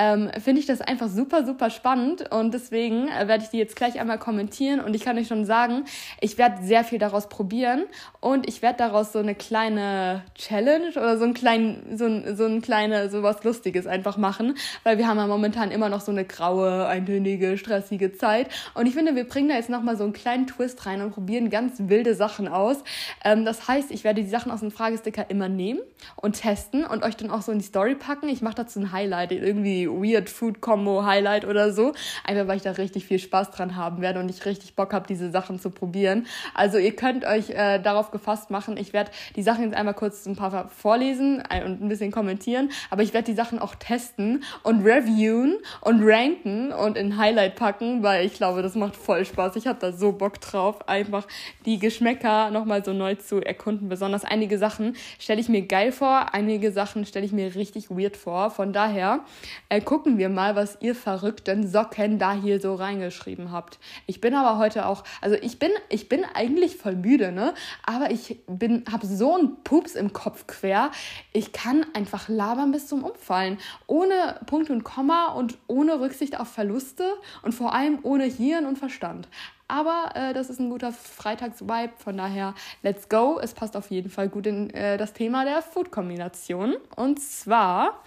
ähm, 0.00 0.30
finde 0.42 0.60
ich 0.60 0.66
das 0.66 0.80
einfach 0.80 1.08
super, 1.08 1.44
super 1.44 1.68
spannend 1.68 2.32
und 2.32 2.54
deswegen 2.54 3.08
äh, 3.08 3.28
werde 3.28 3.44
ich 3.44 3.50
die 3.50 3.58
jetzt 3.58 3.76
gleich 3.76 4.00
einmal 4.00 4.18
kommentieren 4.18 4.80
und 4.80 4.94
ich 4.94 5.04
kann 5.04 5.18
euch 5.18 5.28
schon 5.28 5.44
sagen, 5.44 5.84
ich 6.22 6.38
werde 6.38 6.62
sehr 6.62 6.84
viel 6.84 6.98
daraus 6.98 7.28
probieren 7.28 7.84
und 8.20 8.48
ich 8.48 8.62
werde 8.62 8.78
daraus 8.78 9.12
so 9.12 9.18
eine 9.18 9.34
kleine 9.34 10.22
Challenge 10.34 10.88
oder 10.92 11.18
so 11.18 11.24
ein 11.24 11.34
klein, 11.34 11.82
so 11.96 12.06
ein, 12.06 12.34
so 12.34 12.46
ein 12.46 12.62
kleine, 12.62 13.10
so 13.10 13.22
was 13.22 13.44
Lustiges 13.44 13.86
einfach 13.86 14.16
machen, 14.16 14.54
weil 14.84 14.96
wir 14.96 15.06
haben 15.06 15.18
ja 15.18 15.26
momentan 15.26 15.70
immer 15.70 15.90
noch 15.90 16.00
so 16.00 16.12
eine 16.12 16.24
graue, 16.24 16.86
eintönige, 16.86 17.58
stressige 17.58 18.14
Zeit 18.14 18.48
und 18.72 18.86
ich 18.86 18.94
finde, 18.94 19.14
wir 19.14 19.24
bringen 19.24 19.50
da 19.50 19.56
jetzt 19.56 19.68
nochmal 19.68 19.98
so 19.98 20.04
einen 20.04 20.14
kleinen 20.14 20.46
Twist 20.46 20.86
rein 20.86 21.02
und 21.02 21.10
probieren 21.10 21.50
ganz 21.50 21.74
wilde 21.76 22.14
Sachen 22.14 22.48
aus. 22.48 22.78
Ähm, 23.22 23.44
das 23.44 23.68
heißt, 23.68 23.90
ich 23.90 24.02
werde 24.02 24.22
die 24.22 24.30
Sachen 24.30 24.50
aus 24.50 24.60
dem 24.60 24.70
Fragesticker 24.70 25.28
immer 25.28 25.50
nehmen 25.50 25.80
und 26.16 26.40
testen 26.40 26.86
und 26.86 27.02
euch 27.02 27.16
dann 27.18 27.30
auch 27.30 27.42
so 27.42 27.52
in 27.52 27.58
die 27.58 27.64
Story 27.66 27.96
packen. 27.96 28.30
Ich 28.30 28.40
mache 28.40 28.54
dazu 28.54 28.80
ein 28.80 28.92
Highlight, 28.92 29.32
irgendwie 29.32 29.89
Weird 29.90 30.30
Food 30.30 30.60
Combo 30.60 31.04
Highlight 31.04 31.44
oder 31.44 31.72
so. 31.72 31.92
Einfach 32.24 32.46
weil 32.48 32.56
ich 32.56 32.62
da 32.62 32.72
richtig 32.72 33.06
viel 33.06 33.18
Spaß 33.18 33.50
dran 33.50 33.76
haben 33.76 34.00
werde 34.00 34.20
und 34.20 34.28
ich 34.28 34.44
richtig 34.46 34.74
Bock 34.74 34.92
habe, 34.92 35.06
diese 35.06 35.30
Sachen 35.30 35.58
zu 35.58 35.70
probieren. 35.70 36.26
Also 36.54 36.78
ihr 36.78 36.94
könnt 36.96 37.24
euch 37.24 37.50
äh, 37.50 37.78
darauf 37.80 38.10
gefasst 38.10 38.50
machen. 38.50 38.76
Ich 38.76 38.92
werde 38.92 39.10
die 39.36 39.42
Sachen 39.42 39.64
jetzt 39.64 39.74
einmal 39.74 39.94
kurz 39.94 40.26
ein 40.26 40.36
paar 40.36 40.68
vorlesen 40.68 41.38
und 41.38 41.82
ein 41.82 41.88
bisschen 41.88 42.10
kommentieren, 42.10 42.70
aber 42.90 43.02
ich 43.02 43.12
werde 43.12 43.26
die 43.26 43.36
Sachen 43.36 43.58
auch 43.58 43.74
testen 43.74 44.44
und 44.62 44.84
reviewen 44.84 45.58
und 45.80 46.02
ranken 46.02 46.72
und 46.72 46.96
in 46.96 47.16
Highlight 47.16 47.56
packen, 47.56 48.02
weil 48.02 48.26
ich 48.26 48.34
glaube, 48.34 48.62
das 48.62 48.74
macht 48.74 48.96
voll 48.96 49.24
Spaß. 49.24 49.56
Ich 49.56 49.66
habe 49.66 49.78
da 49.80 49.92
so 49.92 50.12
Bock 50.12 50.40
drauf, 50.40 50.88
einfach 50.88 51.26
die 51.66 51.78
Geschmäcker 51.78 52.50
nochmal 52.50 52.84
so 52.84 52.92
neu 52.92 53.14
zu 53.14 53.40
erkunden. 53.40 53.88
Besonders 53.88 54.24
einige 54.24 54.58
Sachen 54.58 54.96
stelle 55.18 55.40
ich 55.40 55.48
mir 55.48 55.62
geil 55.62 55.92
vor, 55.92 56.34
einige 56.34 56.72
Sachen 56.72 57.04
stelle 57.04 57.26
ich 57.26 57.32
mir 57.32 57.54
richtig 57.54 57.90
weird 57.90 58.16
vor. 58.16 58.50
Von 58.50 58.72
daher 58.72 59.20
äh, 59.68 59.79
gucken 59.80 60.18
wir 60.18 60.28
mal, 60.28 60.56
was 60.56 60.78
ihr 60.80 60.94
verrückten 60.94 61.66
Socken 61.66 62.18
da 62.18 62.32
hier 62.32 62.60
so 62.60 62.74
reingeschrieben 62.74 63.52
habt. 63.52 63.78
Ich 64.06 64.20
bin 64.20 64.34
aber 64.34 64.58
heute 64.58 64.86
auch, 64.86 65.04
also 65.20 65.36
ich 65.36 65.58
bin, 65.58 65.70
ich 65.88 66.08
bin 66.08 66.24
eigentlich 66.34 66.76
voll 66.76 66.96
müde, 66.96 67.32
ne? 67.32 67.54
Aber 67.84 68.10
ich 68.10 68.38
bin, 68.46 68.84
habe 68.90 69.06
so 69.06 69.34
einen 69.34 69.62
Pups 69.62 69.94
im 69.94 70.12
Kopf 70.12 70.46
quer. 70.46 70.90
Ich 71.32 71.52
kann 71.52 71.86
einfach 71.94 72.28
labern 72.28 72.72
bis 72.72 72.86
zum 72.86 73.04
Umfallen. 73.04 73.58
Ohne 73.86 74.40
Punkt 74.46 74.70
und 74.70 74.84
Komma 74.84 75.32
und 75.32 75.58
ohne 75.66 76.00
Rücksicht 76.00 76.38
auf 76.38 76.48
Verluste 76.48 77.04
und 77.42 77.52
vor 77.52 77.74
allem 77.74 77.98
ohne 78.02 78.24
Hirn 78.24 78.66
und 78.66 78.78
Verstand. 78.78 79.28
Aber 79.70 80.10
äh, 80.14 80.34
das 80.34 80.50
ist 80.50 80.58
ein 80.58 80.68
guter 80.68 80.92
Freitagsvibe, 80.92 81.92
von 81.96 82.16
daher 82.16 82.54
let's 82.82 83.08
go. 83.08 83.38
Es 83.40 83.54
passt 83.54 83.76
auf 83.76 83.90
jeden 83.90 84.10
Fall 84.10 84.28
gut 84.28 84.48
in 84.48 84.70
äh, 84.70 84.98
das 84.98 85.12
Thema 85.12 85.44
der 85.44 85.62
Food-Kombination. 85.62 86.74
Und 86.96 87.20
zwar 87.20 88.02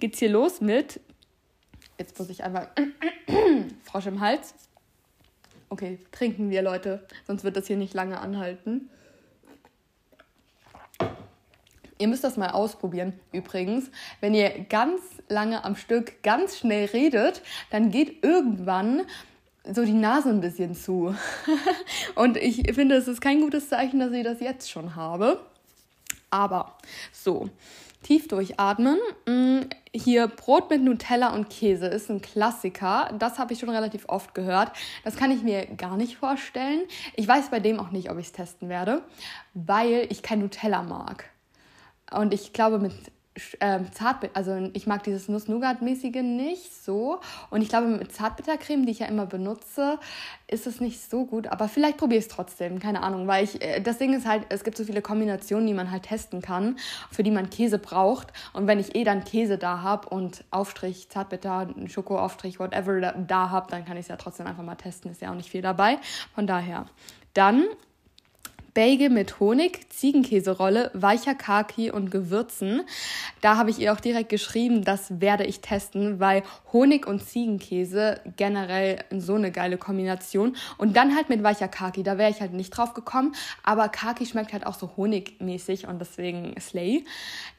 geht's 0.00 0.18
hier 0.18 0.28
los 0.28 0.60
mit 0.60 1.00
Jetzt 1.98 2.18
muss 2.18 2.30
ich 2.30 2.44
einmal 2.44 2.68
Frosch 3.84 4.06
im 4.06 4.20
Hals. 4.20 4.54
Okay, 5.68 5.98
trinken 6.12 6.48
wir, 6.48 6.62
Leute. 6.62 7.06
Sonst 7.26 7.44
wird 7.44 7.56
das 7.56 7.66
hier 7.66 7.76
nicht 7.76 7.92
lange 7.92 8.20
anhalten. 8.20 8.88
Ihr 11.98 12.06
müsst 12.06 12.22
das 12.22 12.36
mal 12.36 12.50
ausprobieren. 12.50 13.18
Übrigens, 13.32 13.90
wenn 14.20 14.32
ihr 14.32 14.50
ganz 14.68 15.00
lange 15.28 15.64
am 15.64 15.74
Stück 15.74 16.22
ganz 16.22 16.56
schnell 16.56 16.86
redet, 16.86 17.42
dann 17.70 17.90
geht 17.90 18.24
irgendwann 18.24 19.02
so 19.64 19.84
die 19.84 19.92
Nase 19.92 20.30
ein 20.30 20.40
bisschen 20.40 20.74
zu. 20.74 21.14
Und 22.14 22.36
ich 22.36 22.72
finde, 22.74 22.94
es 22.94 23.08
ist 23.08 23.20
kein 23.20 23.40
gutes 23.40 23.68
Zeichen, 23.68 23.98
dass 23.98 24.12
ich 24.12 24.22
das 24.22 24.40
jetzt 24.40 24.70
schon 24.70 24.94
habe. 24.94 25.44
Aber 26.30 26.78
so, 27.12 27.50
Tief 28.02 28.28
durchatmen. 28.28 28.98
Mm, 29.26 29.60
hier 29.92 30.28
Brot 30.28 30.70
mit 30.70 30.82
Nutella 30.82 31.34
und 31.34 31.50
Käse 31.50 31.86
ist 31.86 32.10
ein 32.10 32.22
Klassiker. 32.22 33.10
Das 33.18 33.38
habe 33.38 33.52
ich 33.52 33.58
schon 33.58 33.70
relativ 33.70 34.04
oft 34.08 34.34
gehört. 34.34 34.72
Das 35.04 35.16
kann 35.16 35.30
ich 35.30 35.42
mir 35.42 35.66
gar 35.66 35.96
nicht 35.96 36.16
vorstellen. 36.16 36.82
Ich 37.16 37.26
weiß 37.26 37.50
bei 37.50 37.60
dem 37.60 37.80
auch 37.80 37.90
nicht, 37.90 38.10
ob 38.10 38.18
ich 38.18 38.26
es 38.26 38.32
testen 38.32 38.68
werde, 38.68 39.02
weil 39.54 40.06
ich 40.10 40.22
kein 40.22 40.40
Nutella 40.40 40.82
mag. 40.82 41.24
Und 42.10 42.32
ich 42.32 42.52
glaube, 42.52 42.78
mit 42.78 42.92
ähm, 43.60 43.90
Zartbitter, 43.92 44.36
also 44.36 44.70
ich 44.72 44.86
mag 44.86 45.02
dieses 45.02 45.28
Nuss-Nougat-mäßige 45.28 46.22
nicht 46.22 46.84
so. 46.84 47.20
Und 47.50 47.62
ich 47.62 47.68
glaube, 47.68 47.86
mit 47.88 48.12
Zartbittercreme, 48.12 48.86
die 48.86 48.92
ich 48.92 48.98
ja 49.00 49.06
immer 49.06 49.26
benutze, 49.26 49.98
ist 50.46 50.66
es 50.66 50.80
nicht 50.80 51.00
so 51.10 51.26
gut. 51.26 51.46
Aber 51.46 51.68
vielleicht 51.68 51.98
probiere 51.98 52.18
ich 52.18 52.26
es 52.26 52.30
trotzdem, 52.30 52.78
keine 52.78 53.02
Ahnung. 53.02 53.26
Weil 53.26 53.44
ich, 53.44 53.62
äh, 53.62 53.80
das 53.80 53.98
Ding 53.98 54.14
ist 54.14 54.26
halt, 54.26 54.46
es 54.48 54.64
gibt 54.64 54.76
so 54.76 54.84
viele 54.84 55.02
Kombinationen, 55.02 55.66
die 55.66 55.74
man 55.74 55.90
halt 55.90 56.04
testen 56.04 56.42
kann, 56.42 56.78
für 57.10 57.22
die 57.22 57.30
man 57.30 57.50
Käse 57.50 57.78
braucht. 57.78 58.32
Und 58.52 58.66
wenn 58.66 58.78
ich 58.78 58.94
eh 58.94 59.04
dann 59.04 59.24
Käse 59.24 59.58
da 59.58 59.82
habe 59.82 60.08
und 60.08 60.44
Aufstrich, 60.50 61.08
Zartbitter, 61.08 61.68
Schokoaufstrich, 61.86 62.58
whatever 62.58 63.00
da, 63.00 63.12
da 63.12 63.50
habe, 63.50 63.70
dann 63.70 63.84
kann 63.84 63.96
ich 63.96 64.02
es 64.02 64.08
ja 64.08 64.16
trotzdem 64.16 64.46
einfach 64.46 64.64
mal 64.64 64.76
testen. 64.76 65.10
Ist 65.10 65.22
ja 65.22 65.30
auch 65.30 65.36
nicht 65.36 65.50
viel 65.50 65.62
dabei. 65.62 65.98
Von 66.34 66.46
daher. 66.46 66.86
Dann 67.34 67.64
Bagel 68.78 69.10
mit 69.10 69.40
Honig, 69.40 69.90
Ziegenkäserolle, 69.90 70.92
weicher 70.94 71.34
Kaki 71.34 71.90
und 71.90 72.12
Gewürzen. 72.12 72.82
Da 73.40 73.56
habe 73.56 73.70
ich 73.70 73.80
ihr 73.80 73.92
auch 73.92 73.98
direkt 73.98 74.28
geschrieben, 74.28 74.84
das 74.84 75.20
werde 75.20 75.44
ich 75.44 75.60
testen, 75.60 76.20
weil 76.20 76.44
Honig 76.72 77.04
und 77.04 77.24
Ziegenkäse 77.24 78.20
generell 78.36 79.02
so 79.10 79.34
eine 79.34 79.50
geile 79.50 79.78
Kombination. 79.78 80.54
Und 80.76 80.96
dann 80.96 81.16
halt 81.16 81.28
mit 81.28 81.42
weicher 81.42 81.66
Kaki, 81.66 82.04
da 82.04 82.18
wäre 82.18 82.30
ich 82.30 82.40
halt 82.40 82.52
nicht 82.52 82.70
drauf 82.70 82.94
gekommen, 82.94 83.34
aber 83.64 83.88
Kaki 83.88 84.26
schmeckt 84.26 84.52
halt 84.52 84.64
auch 84.64 84.74
so 84.74 84.92
honigmäßig 84.96 85.88
und 85.88 85.98
deswegen 85.98 86.54
Slay. 86.60 87.04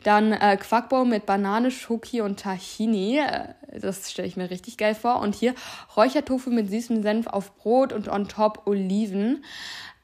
Dann 0.03 0.31
äh, 0.31 0.55
Quackbau 0.55 1.03
mit 1.03 1.25
Banane, 1.25 1.69
Schoki 1.69 2.21
und 2.21 2.39
Tahini. 2.39 3.17
Äh, 3.17 3.49
das 3.81 4.09
stelle 4.09 4.27
ich 4.27 4.37
mir 4.37 4.49
richtig 4.49 4.77
geil 4.77 4.95
vor. 4.95 5.19
Und 5.19 5.35
hier 5.35 5.53
Räuchertofu 5.97 6.49
mit 6.49 6.69
süßem 6.69 7.03
Senf 7.03 7.27
auf 7.27 7.57
Brot 7.57 7.91
und 7.91 8.07
on 8.07 8.29
top 8.29 8.65
Oliven. 8.67 9.43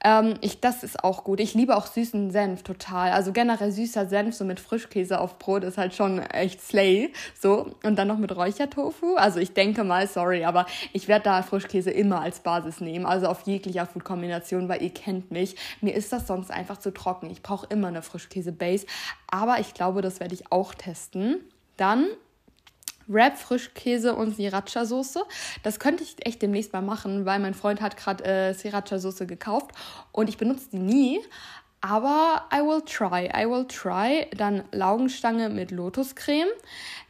Ähm, 0.06 0.36
ich, 0.42 0.62
das 0.62 0.84
ist 0.84 1.04
auch 1.04 1.24
gut. 1.24 1.40
Ich 1.40 1.56
liebe 1.56 1.76
auch 1.76 1.88
süßen 1.88 2.30
Senf 2.30 2.62
total. 2.62 3.12
Also 3.12 3.32
generell 3.32 3.72
süßer 3.72 4.08
Senf 4.08 4.36
so 4.36 4.46
mit 4.46 4.60
Frischkäse 4.60 5.20
auf 5.20 5.40
Brot 5.40 5.64
ist 5.64 5.80
halt 5.80 5.96
schon 5.96 6.20
echt 6.20 6.62
slay. 6.62 7.12
So. 7.42 7.72
Und 7.82 7.96
dann 7.98 8.08
noch 8.08 8.20
mit 8.20 8.36
Räuchertofu. 8.36 9.16
Also 9.16 9.40
ich 9.40 9.54
denke 9.54 9.84
mal, 9.84 10.08
sorry, 10.08 10.46
aber 10.46 10.68
ich 10.94 11.08
werde 11.08 11.24
da 11.24 11.42
Frischkäse 11.42 11.90
immer 11.90 12.22
als 12.22 12.42
Basis 12.42 12.82
nehmen. 12.82 13.08
Also 13.08 13.26
auf 13.26 13.48
jeglicher 13.48 13.88
Food-Kombination, 13.88 14.70
weil 14.70 14.84
ihr 14.84 14.94
kennt 14.94 15.32
mich. 15.32 15.56
Mir 15.82 15.96
ist 15.96 16.14
das 16.14 16.28
sonst 16.28 16.52
einfach 16.52 16.78
zu 16.78 16.94
trocken. 16.94 17.32
Ich 17.32 17.42
brauche 17.42 17.66
immer 17.72 17.88
eine 17.88 18.04
Frischkäse-Base. 18.04 18.86
Aber 19.26 19.60
ich 19.60 19.74
glaube, 19.74 20.04
das 20.04 20.20
werde 20.20 20.36
ich 20.36 20.52
auch 20.52 20.76
testen. 20.76 21.38
Dann 21.78 22.06
Wrap, 23.08 23.38
Frischkäse 23.38 24.16
und 24.16 24.36
Sriracha-Soße. 24.36 25.22
Das 25.64 25.80
könnte 25.80 26.04
ich 26.04 26.26
echt 26.26 26.42
demnächst 26.42 26.74
mal 26.74 26.82
machen, 26.82 27.26
weil 27.26 27.40
mein 27.40 27.54
Freund 27.54 27.82
hat 27.82 27.98
gerade 27.98 28.24
äh, 28.24 28.54
Sriracha-Soße 28.54 29.26
gekauft 29.26 29.72
und 30.12 30.30
ich 30.30 30.38
benutze 30.38 30.70
die 30.72 30.80
nie. 30.80 31.22
Aber 31.88 32.46
I 32.52 32.62
will 32.62 32.82
try, 32.82 33.28
I 33.28 33.48
will 33.48 33.68
try. 33.68 34.26
Dann 34.36 34.64
Laugenstange 34.72 35.50
mit 35.50 35.70
Lotuscreme. 35.70 36.48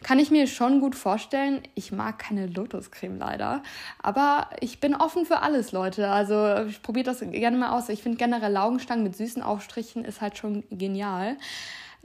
Kann 0.04 0.20
ich 0.20 0.32
mir 0.32 0.48
schon 0.48 0.82
gut 0.82 0.96
vorstellen. 0.96 1.62
Ich 1.76 1.94
mag 1.94 2.20
keine 2.20 2.48
Lotuscreme 2.48 3.18
leider. 3.18 3.64
Aber 4.04 4.50
ich 4.60 4.82
bin 4.82 4.94
offen 4.94 5.26
für 5.26 5.40
alles, 5.40 5.72
Leute. 5.72 6.10
Also 6.10 6.66
ich 6.68 6.82
probiere 6.82 7.06
das 7.06 7.22
gerne 7.22 7.56
mal 7.56 7.70
aus. 7.70 7.88
Ich 7.88 8.04
finde 8.04 8.18
generell 8.18 8.52
Laugenstangen 8.52 9.06
mit 9.06 9.16
süßen 9.16 9.42
Aufstrichen 9.42 10.04
ist 10.04 10.20
halt 10.20 10.38
schon 10.38 10.66
genial. 10.70 11.38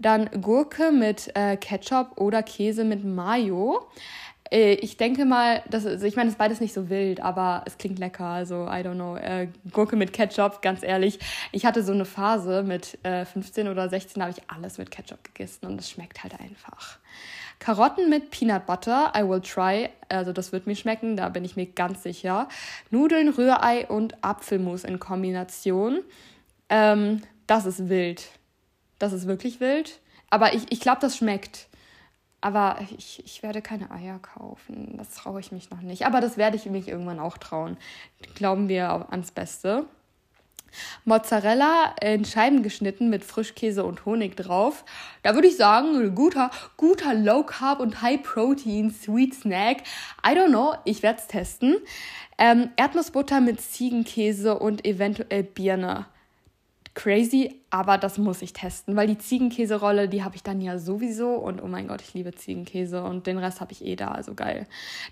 Dann 0.00 0.30
Gurke 0.40 0.92
mit 0.92 1.30
äh, 1.34 1.56
Ketchup 1.56 2.18
oder 2.18 2.42
Käse 2.42 2.84
mit 2.84 3.04
Mayo. 3.04 3.86
Äh, 4.50 4.74
ich 4.74 4.96
denke 4.96 5.24
mal, 5.24 5.62
das, 5.68 5.86
also 5.86 6.06
ich 6.06 6.16
meine, 6.16 6.28
das 6.28 6.34
ist 6.34 6.38
beides 6.38 6.60
nicht 6.60 6.72
so 6.72 6.88
wild, 6.88 7.20
aber 7.20 7.62
es 7.66 7.78
klingt 7.78 7.98
lecker. 7.98 8.24
Also, 8.24 8.66
I 8.66 8.82
don't 8.82 8.94
know. 8.94 9.16
Äh, 9.16 9.48
Gurke 9.72 9.96
mit 9.96 10.12
Ketchup, 10.12 10.62
ganz 10.62 10.82
ehrlich. 10.82 11.18
Ich 11.52 11.66
hatte 11.66 11.82
so 11.82 11.92
eine 11.92 12.04
Phase 12.04 12.62
mit 12.62 12.98
äh, 13.04 13.24
15 13.24 13.68
oder 13.68 13.88
16, 13.88 14.20
da 14.20 14.26
habe 14.26 14.36
ich 14.36 14.50
alles 14.50 14.78
mit 14.78 14.90
Ketchup 14.90 15.22
gegessen 15.22 15.66
und 15.66 15.78
es 15.78 15.90
schmeckt 15.90 16.22
halt 16.22 16.40
einfach. 16.40 16.98
Karotten 17.58 18.08
mit 18.08 18.30
Peanut 18.30 18.64
Butter, 18.64 19.12
I 19.14 19.28
will 19.28 19.42
try. 19.42 19.90
Also 20.08 20.32
das 20.32 20.50
wird 20.50 20.66
mir 20.66 20.76
schmecken, 20.76 21.16
da 21.16 21.28
bin 21.28 21.44
ich 21.44 21.56
mir 21.56 21.66
ganz 21.66 22.02
sicher. 22.02 22.48
Nudeln, 22.90 23.28
Rührei 23.28 23.86
und 23.86 24.24
Apfelmus 24.24 24.84
in 24.84 24.98
Kombination. 24.98 26.00
Ähm, 26.70 27.20
das 27.46 27.66
ist 27.66 27.90
wild. 27.90 28.28
Das 29.00 29.12
ist 29.12 29.26
wirklich 29.26 29.58
wild. 29.58 29.98
Aber 30.30 30.54
ich, 30.54 30.70
ich 30.70 30.78
glaube, 30.78 31.00
das 31.00 31.16
schmeckt. 31.16 31.66
Aber 32.40 32.78
ich, 32.96 33.22
ich 33.24 33.42
werde 33.42 33.60
keine 33.60 33.90
Eier 33.90 34.20
kaufen. 34.20 34.94
Das 34.96 35.10
traue 35.10 35.40
ich 35.40 35.50
mich 35.50 35.70
noch 35.70 35.80
nicht. 35.80 36.06
Aber 36.06 36.20
das 36.20 36.36
werde 36.36 36.56
ich 36.56 36.66
mich 36.66 36.86
irgendwann 36.86 37.18
auch 37.18 37.36
trauen. 37.36 37.76
Glauben 38.36 38.68
wir 38.68 39.08
ans 39.10 39.32
Beste. 39.32 39.86
Mozzarella 41.04 41.96
in 42.00 42.24
Scheiben 42.24 42.62
geschnitten 42.62 43.10
mit 43.10 43.24
Frischkäse 43.24 43.84
und 43.84 44.04
Honig 44.06 44.36
drauf. 44.36 44.84
Da 45.22 45.34
würde 45.34 45.48
ich 45.48 45.56
sagen, 45.56 46.14
guter, 46.14 46.50
guter 46.76 47.14
Low 47.14 47.42
Carb 47.42 47.80
und 47.80 48.02
High 48.02 48.22
Protein 48.22 48.90
Sweet 48.92 49.34
Snack. 49.34 49.78
I 50.24 50.30
don't 50.30 50.48
know, 50.48 50.74
ich 50.84 51.02
werde 51.02 51.18
es 51.18 51.26
testen. 51.26 51.76
Ähm, 52.38 52.70
Erdnussbutter 52.76 53.40
mit 53.40 53.60
Ziegenkäse 53.60 54.58
und 54.58 54.86
eventuell 54.86 55.42
Birne 55.42 56.06
crazy, 56.94 57.59
aber 57.70 57.98
das 57.98 58.18
muss 58.18 58.42
ich 58.42 58.52
testen, 58.52 58.96
weil 58.96 59.06
die 59.06 59.18
Ziegenkäserolle, 59.18 60.08
die 60.08 60.24
habe 60.24 60.34
ich 60.34 60.42
dann 60.42 60.60
ja 60.60 60.78
sowieso 60.78 61.34
und 61.34 61.62
oh 61.62 61.68
mein 61.68 61.86
Gott, 61.86 62.02
ich 62.02 62.14
liebe 62.14 62.34
Ziegenkäse 62.34 63.02
und 63.04 63.26
den 63.26 63.38
Rest 63.38 63.60
habe 63.60 63.72
ich 63.72 63.84
eh 63.84 63.94
da, 63.94 64.08
also 64.08 64.34
geil. 64.34 64.66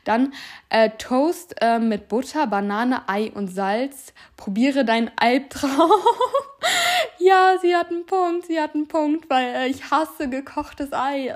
Dann 0.04 0.32
äh, 0.68 0.90
Toast 0.98 1.54
äh, 1.60 1.78
mit 1.78 2.08
Butter, 2.08 2.48
Banane, 2.48 3.08
Ei 3.08 3.30
und 3.32 3.48
Salz. 3.48 4.12
Probiere 4.36 4.84
deinen 4.84 5.10
Albtraum. 5.16 5.90
ja, 7.18 7.54
sie 7.60 7.74
hat 7.76 7.90
einen 7.90 8.06
Punkt, 8.06 8.46
sie 8.46 8.60
hat 8.60 8.74
einen 8.74 8.88
Punkt, 8.88 9.30
weil 9.30 9.54
äh, 9.54 9.68
ich 9.68 9.90
hasse 9.90 10.28
gekochtes 10.28 10.92
Ei. 10.92 11.34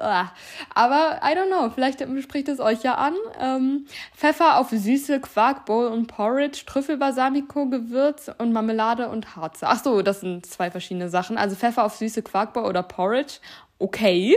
Aber 0.75 1.21
I 1.23 1.37
don't 1.37 1.47
know, 1.47 1.71
vielleicht 1.71 2.01
spricht 2.23 2.49
es 2.49 2.61
euch 2.61 2.83
ja 2.83 2.95
an. 2.97 3.15
Ähm, 3.41 3.87
Pfeffer 4.17 4.59
auf 4.59 4.71
süße 4.71 5.21
Quarkbowl 5.21 5.87
und 5.87 6.07
Porridge, 6.09 6.65
Trüffelbalsamico, 6.67 7.67
Gewürz 7.67 8.31
und 8.39 8.53
Marmelade 8.53 9.09
und 9.09 9.37
Harze. 9.37 9.69
Ach 9.69 9.83
so, 9.83 10.03
das 10.03 10.21
sind 10.21 10.47
zwei 10.47 10.71
verschiedene 10.71 11.09
Sachen. 11.13 11.39
Also 11.39 11.55
Pfeffer 11.55 11.85
auf 11.85 11.95
süße 11.95 12.23
Quarkbowl 12.23 12.65
oder 12.65 12.83
Porridge, 12.83 13.35
okay. 13.79 14.37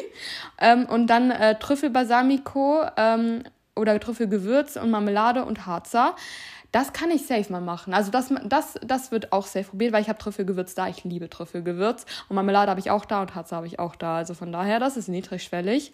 Ähm, 0.60 0.86
und 0.86 1.08
dann 1.08 1.32
äh, 1.32 1.58
Trüffelbalsamico 1.58 2.84
ähm, 2.98 3.44
oder 3.76 4.00
Trüffelgewürz 4.00 4.76
und 4.76 4.92
Marmelade 4.92 5.44
und 5.46 5.66
Harzer. 5.66 6.16
Das 6.72 6.92
kann 6.92 7.10
ich 7.10 7.26
safe 7.26 7.52
mal 7.52 7.62
machen. 7.62 7.94
Also 7.94 8.12
das, 8.12 8.34
das, 8.44 8.78
das 8.86 9.12
wird 9.12 9.32
auch 9.32 9.46
safe 9.46 9.70
probiert, 9.70 9.94
weil 9.94 10.02
ich 10.02 10.10
habe 10.10 10.20
Trüffelgewürz 10.20 10.76
da. 10.76 10.90
Ich 10.90 11.06
liebe 11.06 11.30
Trüffelgewürz. 11.30 12.06
Und 12.28 12.36
Marmelade 12.36 12.70
habe 12.70 12.82
ich 12.82 12.92
auch 12.92 13.06
da 13.06 13.22
und 13.22 13.34
Harze 13.34 13.56
habe 13.56 13.66
ich 13.66 13.80
auch 13.80 13.96
da. 13.96 14.18
Also 14.18 14.34
von 14.34 14.52
daher, 14.52 14.80
das 14.80 14.98
ist 14.98 15.08
niedrigschwellig. 15.08 15.94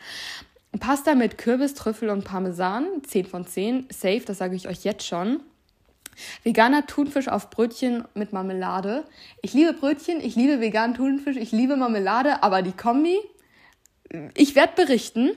Pasta 0.79 1.13
mit 1.15 1.37
Kürbis, 1.37 1.75
Trüffel 1.75 2.09
und 2.09 2.23
Parmesan. 2.23 2.87
10 3.05 3.27
von 3.27 3.45
10. 3.45 3.87
Safe, 3.91 4.23
das 4.25 4.39
sage 4.39 4.55
ich 4.55 4.67
euch 4.67 4.83
jetzt 4.83 5.05
schon. 5.05 5.41
Veganer 6.43 6.85
Thunfisch 6.85 7.27
auf 7.27 7.49
Brötchen 7.49 8.05
mit 8.13 8.33
Marmelade. 8.33 9.05
Ich 9.41 9.53
liebe 9.53 9.73
Brötchen, 9.73 10.21
ich 10.21 10.35
liebe 10.35 10.61
veganen 10.61 10.95
Thunfisch, 10.95 11.37
ich 11.37 11.51
liebe 11.51 11.75
Marmelade, 11.75 12.43
aber 12.43 12.61
die 12.61 12.71
Kombi, 12.73 13.17
ich 14.35 14.55
werde 14.55 14.73
berichten. 14.75 15.31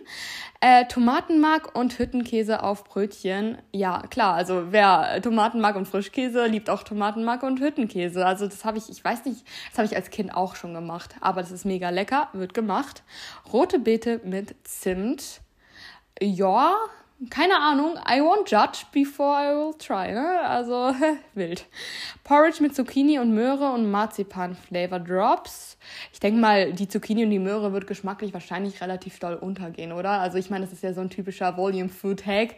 Äh, 0.61 0.87
Tomatenmark 0.87 1.77
und 1.77 1.99
Hüttenkäse 1.99 2.63
auf 2.63 2.85
Brötchen. 2.85 3.59
Ja, 3.71 4.03
klar, 4.09 4.35
also 4.35 4.73
wer 4.73 5.21
Tomatenmark 5.23 5.77
und 5.77 5.87
Frischkäse 5.87 6.47
liebt 6.47 6.71
auch 6.71 6.83
Tomatenmark 6.83 7.43
und 7.43 7.61
Hüttenkäse. 7.61 8.25
Also 8.25 8.47
das 8.47 8.65
habe 8.65 8.79
ich, 8.79 8.89
ich 8.89 9.05
weiß 9.05 9.27
nicht, 9.27 9.45
das 9.71 9.79
habe 9.79 9.87
ich 9.87 9.95
als 9.95 10.11
Kind 10.11 10.35
auch 10.35 10.57
schon 10.57 10.75
gemacht. 10.75 11.15
Aber 11.21 11.43
das 11.43 11.53
ist 11.53 11.67
mega 11.67 11.91
lecker, 11.91 12.29
wird 12.33 12.55
gemacht. 12.55 13.03
Rote 13.53 13.79
Beete 13.79 14.21
mit 14.25 14.57
Zimt. 14.67 15.41
Ja, 16.21 16.75
keine 17.31 17.57
Ahnung, 17.59 17.97
I 18.09 18.21
won't 18.21 18.49
judge 18.49 18.85
before 18.93 19.35
I 19.35 19.55
will 19.55 19.75
try, 19.75 20.13
ne? 20.13 20.41
Also 20.41 20.95
wild. 21.35 21.65
Porridge 22.25 22.61
mit 22.61 22.75
Zucchini 22.75 23.19
und 23.19 23.35
Möhre 23.35 23.71
und 23.71 23.91
Marzipan 23.91 24.57
Flavor 24.57 24.99
Drops. 24.99 25.79
Ich 26.13 26.21
denke 26.21 26.41
mal, 26.41 26.73
die 26.73 26.89
Zucchini 26.89 27.25
und 27.25 27.31
die 27.31 27.39
Möhre 27.39 27.73
wird 27.73 27.87
geschmacklich 27.87 28.35
wahrscheinlich 28.35 28.81
relativ 28.81 29.19
doll 29.21 29.35
untergehen, 29.35 29.93
oder? 29.93 30.11
Also 30.11 30.39
ich 30.39 30.51
meine, 30.51 30.65
das 30.65 30.73
ist 30.73 30.83
ja 30.83 30.93
so 30.93 31.01
ein 31.01 31.11
typischer 31.11 31.57
Volume 31.57 31.89
Food 31.89 32.27
Hack. 32.27 32.57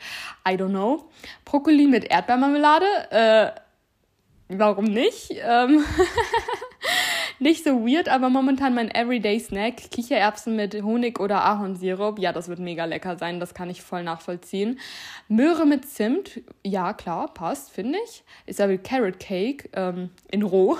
I 0.49 0.53
don't 0.53 0.71
know. 0.71 1.11
Brokkoli 1.45 1.87
mit 1.87 2.05
Erdbeermarmelade. 2.05 2.87
Äh, 3.11 3.51
warum 4.49 4.87
nicht? 4.87 5.33
Ähm 5.43 5.85
nicht 7.39 7.65
so 7.65 7.87
weird, 7.87 8.09
aber 8.09 8.31
momentan 8.31 8.75
mein 8.75 8.91
Everyday 8.91 9.39
Snack. 9.39 9.91
Kichererbsen 9.91 10.57
mit 10.57 10.75
Honig 10.83 11.21
oder 11.21 11.45
Ahornsirup. 11.45 12.19
Ja, 12.19 12.33
das 12.33 12.49
wird 12.49 12.59
mega 12.59 12.85
lecker 12.85 13.17
sein. 13.19 13.41
Das 13.41 13.55
kann 13.55 13.71
ich 13.71 13.83
voll 13.83 14.03
nachvollziehen. 14.03 14.79
Möhre 15.29 15.67
mit 15.67 15.87
Zimt. 15.89 16.41
Ja, 16.65 16.93
klar, 16.93 17.33
passt, 17.33 17.71
finde 17.71 17.99
ich. 18.05 18.25
Ist 18.47 18.61
aber 18.61 18.79
Carrot 18.79 19.19
Cake 19.19 19.69
ähm, 19.75 20.11
in 20.31 20.43
roh. 20.43 20.77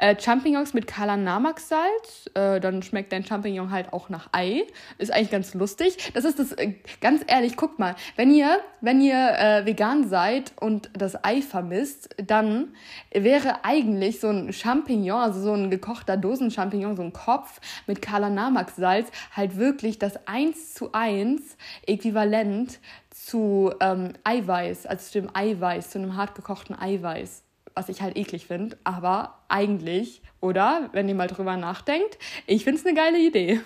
Äh, 0.00 0.18
Champignons 0.18 0.72
mit 0.72 0.86
Kalanamak-Salz. 0.86 2.30
Äh, 2.34 2.60
dann 2.60 2.82
schmeckt 2.82 3.12
dein 3.12 3.24
Champignon 3.24 3.70
halt 3.70 3.92
auch 3.92 4.08
nach 4.08 4.30
Ei. 4.32 4.62
Ist 4.96 5.12
eigentlich 5.12 5.30
ganz 5.30 5.52
lustig. 5.52 6.12
Das 6.14 6.24
ist 6.24 6.38
das, 6.38 6.52
äh, 6.52 6.74
ganz 7.02 7.22
ehrlich, 7.26 7.56
guckt 7.56 7.78
mal, 7.78 7.94
wenn 8.16 8.32
ihr, 8.32 8.60
wenn 8.80 9.02
ihr 9.02 9.16
äh, 9.38 9.66
vegan 9.66 10.08
seid 10.08 10.52
und 10.58 10.90
das 10.94 11.22
Ei 11.22 11.42
vermisst, 11.42 12.16
dann 12.16 12.74
wäre 13.12 13.64
eigentlich 13.64 14.20
so 14.20 14.28
ein 14.28 14.52
Champignon, 14.54 15.20
also 15.20 15.42
so 15.42 15.52
ein 15.52 15.70
gekochter 15.70 16.16
Dosenchampignon, 16.16 16.96
so 16.96 17.02
ein 17.02 17.12
Kopf 17.12 17.60
mit 17.86 18.00
Kalanamak-Salz, 18.00 19.10
halt 19.36 19.58
wirklich 19.58 19.98
das 19.98 20.26
1 20.26 20.74
zu 20.74 20.92
1 20.92 21.58
Äquivalent 21.86 22.78
zu 23.10 23.72
ähm, 23.80 24.14
Eiweiß, 24.24 24.86
also 24.86 25.04
zu 25.04 25.20
dem 25.20 25.30
Eiweiß, 25.34 25.90
zu 25.90 25.98
einem 25.98 26.16
hartgekochten 26.16 26.78
Eiweiß 26.78 27.44
was 27.74 27.88
ich 27.88 28.02
halt 28.02 28.16
eklig 28.16 28.46
finde. 28.46 28.78
Aber 28.84 29.38
eigentlich, 29.48 30.22
oder? 30.40 30.90
Wenn 30.92 31.08
ihr 31.08 31.14
mal 31.14 31.28
drüber 31.28 31.56
nachdenkt, 31.56 32.18
ich 32.46 32.64
finde 32.64 32.80
es 32.80 32.86
eine 32.86 32.94
geile 32.94 33.18
Idee. 33.18 33.60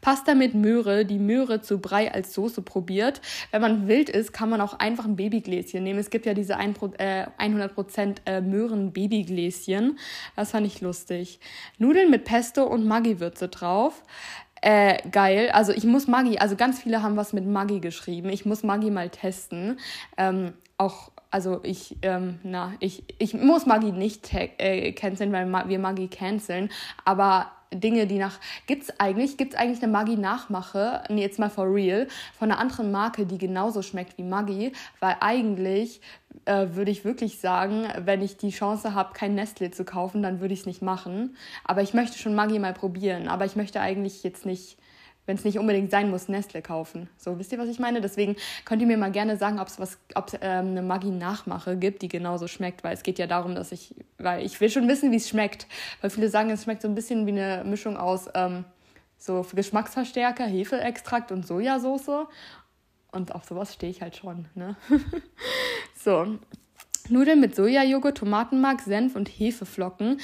Pasta 0.00 0.34
mit 0.34 0.54
Möhre, 0.54 1.04
die 1.04 1.18
Möhre 1.18 1.60
zu 1.60 1.78
Brei 1.78 2.12
als 2.12 2.34
Soße 2.34 2.62
probiert. 2.62 3.20
Wenn 3.50 3.60
man 3.60 3.88
wild 3.88 4.08
ist, 4.08 4.32
kann 4.32 4.48
man 4.48 4.60
auch 4.60 4.78
einfach 4.78 5.04
ein 5.04 5.16
Babygläschen 5.16 5.82
nehmen. 5.82 5.98
Es 5.98 6.10
gibt 6.10 6.26
ja 6.26 6.34
diese 6.34 6.58
100% 6.58 6.98
äh, 6.98 8.36
äh, 8.36 8.40
Möhren-Babygläschen. 8.40 9.98
Das 10.36 10.52
fand 10.52 10.66
ich 10.66 10.80
lustig. 10.80 11.40
Nudeln 11.78 12.10
mit 12.10 12.24
Pesto 12.24 12.64
und 12.64 12.86
Maggi-Würze 12.86 13.48
drauf. 13.48 14.02
Äh, 14.60 15.08
geil. 15.10 15.50
Also 15.52 15.72
ich 15.72 15.84
muss 15.84 16.06
Maggi, 16.06 16.38
also 16.38 16.56
ganz 16.56 16.80
viele 16.80 17.02
haben 17.02 17.16
was 17.16 17.32
mit 17.32 17.46
Maggi 17.46 17.80
geschrieben. 17.80 18.30
Ich 18.30 18.46
muss 18.46 18.62
Maggi 18.62 18.90
mal 18.90 19.10
testen. 19.10 19.78
Ähm, 20.16 20.54
auch 20.78 21.10
also 21.34 21.58
ich, 21.64 21.96
ähm, 22.02 22.38
na, 22.44 22.74
ich, 22.78 23.02
ich 23.18 23.34
muss 23.34 23.66
Maggi 23.66 23.90
nicht 23.90 24.32
äh, 24.32 24.92
canceln, 24.92 25.32
weil 25.32 25.68
wir 25.68 25.80
Maggi 25.80 26.06
canceln, 26.06 26.70
aber 27.04 27.50
Dinge, 27.72 28.06
die 28.06 28.18
nach. 28.18 28.38
Gibt's 28.68 29.00
eigentlich, 29.00 29.36
gibt's 29.36 29.56
eigentlich 29.56 29.82
eine 29.82 29.90
Maggi-Nachmache, 29.90 31.02
nee, 31.08 31.22
jetzt 31.22 31.40
mal 31.40 31.50
for 31.50 31.74
real, 31.74 32.06
von 32.38 32.52
einer 32.52 32.60
anderen 32.60 32.92
Marke, 32.92 33.26
die 33.26 33.38
genauso 33.38 33.82
schmeckt 33.82 34.16
wie 34.16 34.22
Maggi? 34.22 34.70
Weil 35.00 35.16
eigentlich 35.18 36.00
äh, 36.44 36.68
würde 36.70 36.92
ich 36.92 37.04
wirklich 37.04 37.40
sagen, 37.40 37.88
wenn 37.98 38.22
ich 38.22 38.36
die 38.36 38.50
Chance 38.50 38.94
habe, 38.94 39.12
kein 39.12 39.34
Nestle 39.34 39.72
zu 39.72 39.84
kaufen, 39.84 40.22
dann 40.22 40.38
würde 40.38 40.54
ich 40.54 40.60
es 40.60 40.66
nicht 40.66 40.82
machen. 40.82 41.36
Aber 41.64 41.82
ich 41.82 41.94
möchte 41.94 42.16
schon 42.16 42.36
Maggi 42.36 42.60
mal 42.60 42.74
probieren. 42.74 43.26
Aber 43.26 43.44
ich 43.44 43.56
möchte 43.56 43.80
eigentlich 43.80 44.22
jetzt 44.22 44.46
nicht 44.46 44.78
wenn 45.26 45.36
es 45.36 45.44
nicht 45.44 45.58
unbedingt 45.58 45.90
sein 45.90 46.10
muss, 46.10 46.28
Nestle 46.28 46.62
kaufen. 46.62 47.08
So, 47.16 47.38
wisst 47.38 47.52
ihr, 47.52 47.58
was 47.58 47.68
ich 47.68 47.78
meine? 47.78 48.00
Deswegen 48.00 48.36
könnt 48.64 48.82
ihr 48.82 48.88
mir 48.88 48.98
mal 48.98 49.10
gerne 49.10 49.36
sagen, 49.36 49.58
ob 49.58 49.68
es 49.68 49.78
was, 49.78 49.98
ob 50.14 50.32
ähm, 50.40 50.68
eine 50.68 50.82
Maggi-Nachmache 50.82 51.76
gibt, 51.76 52.02
die 52.02 52.08
genauso 52.08 52.46
schmeckt, 52.46 52.84
weil 52.84 52.94
es 52.94 53.02
geht 53.02 53.18
ja 53.18 53.26
darum, 53.26 53.54
dass 53.54 53.72
ich, 53.72 53.94
weil 54.18 54.44
ich 54.44 54.60
will 54.60 54.70
schon 54.70 54.86
wissen, 54.88 55.12
wie 55.12 55.16
es 55.16 55.28
schmeckt. 55.28 55.66
Weil 56.00 56.10
viele 56.10 56.28
sagen, 56.28 56.50
es 56.50 56.64
schmeckt 56.64 56.82
so 56.82 56.88
ein 56.88 56.94
bisschen 56.94 57.26
wie 57.26 57.30
eine 57.30 57.64
Mischung 57.64 57.96
aus 57.96 58.28
ähm, 58.34 58.64
so 59.16 59.46
Geschmacksverstärker, 59.54 60.44
Hefeextrakt 60.44 61.32
und 61.32 61.46
Sojasauce. 61.46 62.26
Und 63.10 63.34
auf 63.34 63.44
sowas 63.44 63.72
stehe 63.72 63.90
ich 63.90 64.02
halt 64.02 64.16
schon, 64.16 64.46
ne? 64.54 64.76
so. 65.96 66.38
Nudeln 67.10 67.38
mit 67.38 67.54
Sojajoghurt, 67.54 68.18
Tomatenmark, 68.18 68.80
Senf 68.80 69.14
und 69.14 69.28
Hefeflocken. 69.28 70.20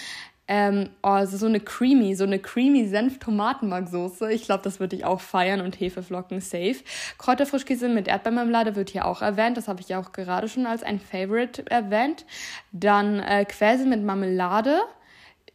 Ähm, 0.53 0.89
oh, 1.05 1.11
also 1.11 1.37
so 1.37 1.47
eine 1.47 1.61
creamy, 1.61 2.17
so 2.17 2.25
eine 2.25 2.41
creamy 2.41 2.89
Senf-Tomatenmarksoße. 2.89 4.33
Ich 4.33 4.43
glaube, 4.43 4.65
das 4.65 4.81
würde 4.81 4.97
ich 4.97 5.05
auch 5.05 5.21
feiern 5.21 5.61
und 5.61 5.79
Hefeflocken 5.79 6.41
safe. 6.41 6.79
Kräuterfrischkäse 7.19 7.89
mit 7.89 8.09
Erdbeermarmelade 8.09 8.75
wird 8.75 8.91
hier 8.91 9.05
auch 9.05 9.23
erwähnt. 9.23 9.57
Das 9.57 9.69
habe 9.69 9.81
ich 9.81 9.89
ja 9.89 10.01
auch 10.01 10.11
gerade 10.11 10.49
schon 10.49 10.67
als 10.67 10.83
ein 10.83 10.99
Favorite 10.99 11.71
erwähnt. 11.71 12.27
Dann 12.73 13.21
äh, 13.21 13.45
Quäse 13.45 13.87
mit 13.87 14.03
Marmelade. 14.03 14.81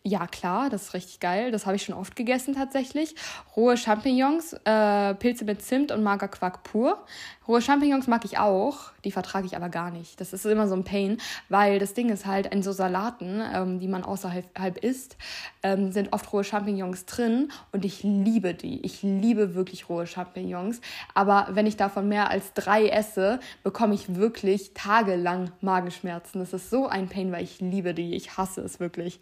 Ja, 0.08 0.28
klar, 0.28 0.70
das 0.70 0.84
ist 0.84 0.94
richtig 0.94 1.20
geil. 1.20 1.50
Das 1.50 1.66
habe 1.66 1.78
ich 1.78 1.84
schon 1.84 1.96
oft 1.96 2.16
gegessen 2.16 2.54
tatsächlich. 2.54 3.16
Rohe 3.56 3.76
Champignons, 3.76 4.54
äh, 4.64 5.16
Pilze 5.16 5.46
mit 5.46 5.64
Zimt 5.64 5.92
und 5.92 6.04
Magerquark 6.04 6.62
pur. 6.62 7.04
Rohe 7.48 7.60
Champignons 7.60 8.06
mag 8.06 8.24
ich 8.24 8.38
auch, 8.38 8.92
die 9.04 9.12
vertrage 9.12 9.48
ich 9.48 9.56
aber 9.56 9.70
gar 9.70 9.90
nicht. 9.90 10.22
Das 10.22 10.34
ist 10.34 10.46
immer 10.46 10.68
so 10.68 10.76
ein 10.76 10.84
Pain, 10.84 11.18
weil 11.50 11.80
das 11.80 11.94
Ding 11.96 12.10
ist 12.10 12.28
halt, 12.28 12.48
in 12.54 12.62
so 12.62 12.72
Salaten, 12.72 13.42
ähm, 13.54 13.80
die 13.80 13.88
man 13.88 14.04
außerhalb 14.04 14.46
halb 14.60 14.78
isst, 14.78 15.18
ähm, 15.64 15.92
sind 15.92 16.14
oft 16.14 16.32
rohe 16.32 16.44
Champignons 16.44 17.06
drin 17.06 17.52
und 17.72 17.84
ich 17.84 18.04
liebe 18.04 18.54
die. 18.54 18.86
Ich 18.86 19.02
liebe 19.02 19.56
wirklich 19.56 19.90
rohe 19.90 20.06
Champignons. 20.06 20.82
Aber 21.16 21.48
wenn 21.52 21.66
ich 21.66 21.78
davon 21.78 22.08
mehr 22.08 22.30
als 22.30 22.54
drei 22.54 22.90
esse, 22.90 23.40
bekomme 23.64 23.96
ich 23.96 24.16
wirklich 24.16 24.74
tagelang 24.76 25.52
Magenschmerzen. 25.62 26.40
Das 26.40 26.54
ist 26.54 26.70
so 26.70 26.88
ein 26.88 27.10
Pain, 27.10 27.32
weil 27.32 27.44
ich 27.44 27.60
liebe 27.60 27.96
die. 27.96 28.16
Ich 28.16 28.38
hasse 28.38 28.62
es 28.62 28.80
wirklich. 28.80 29.20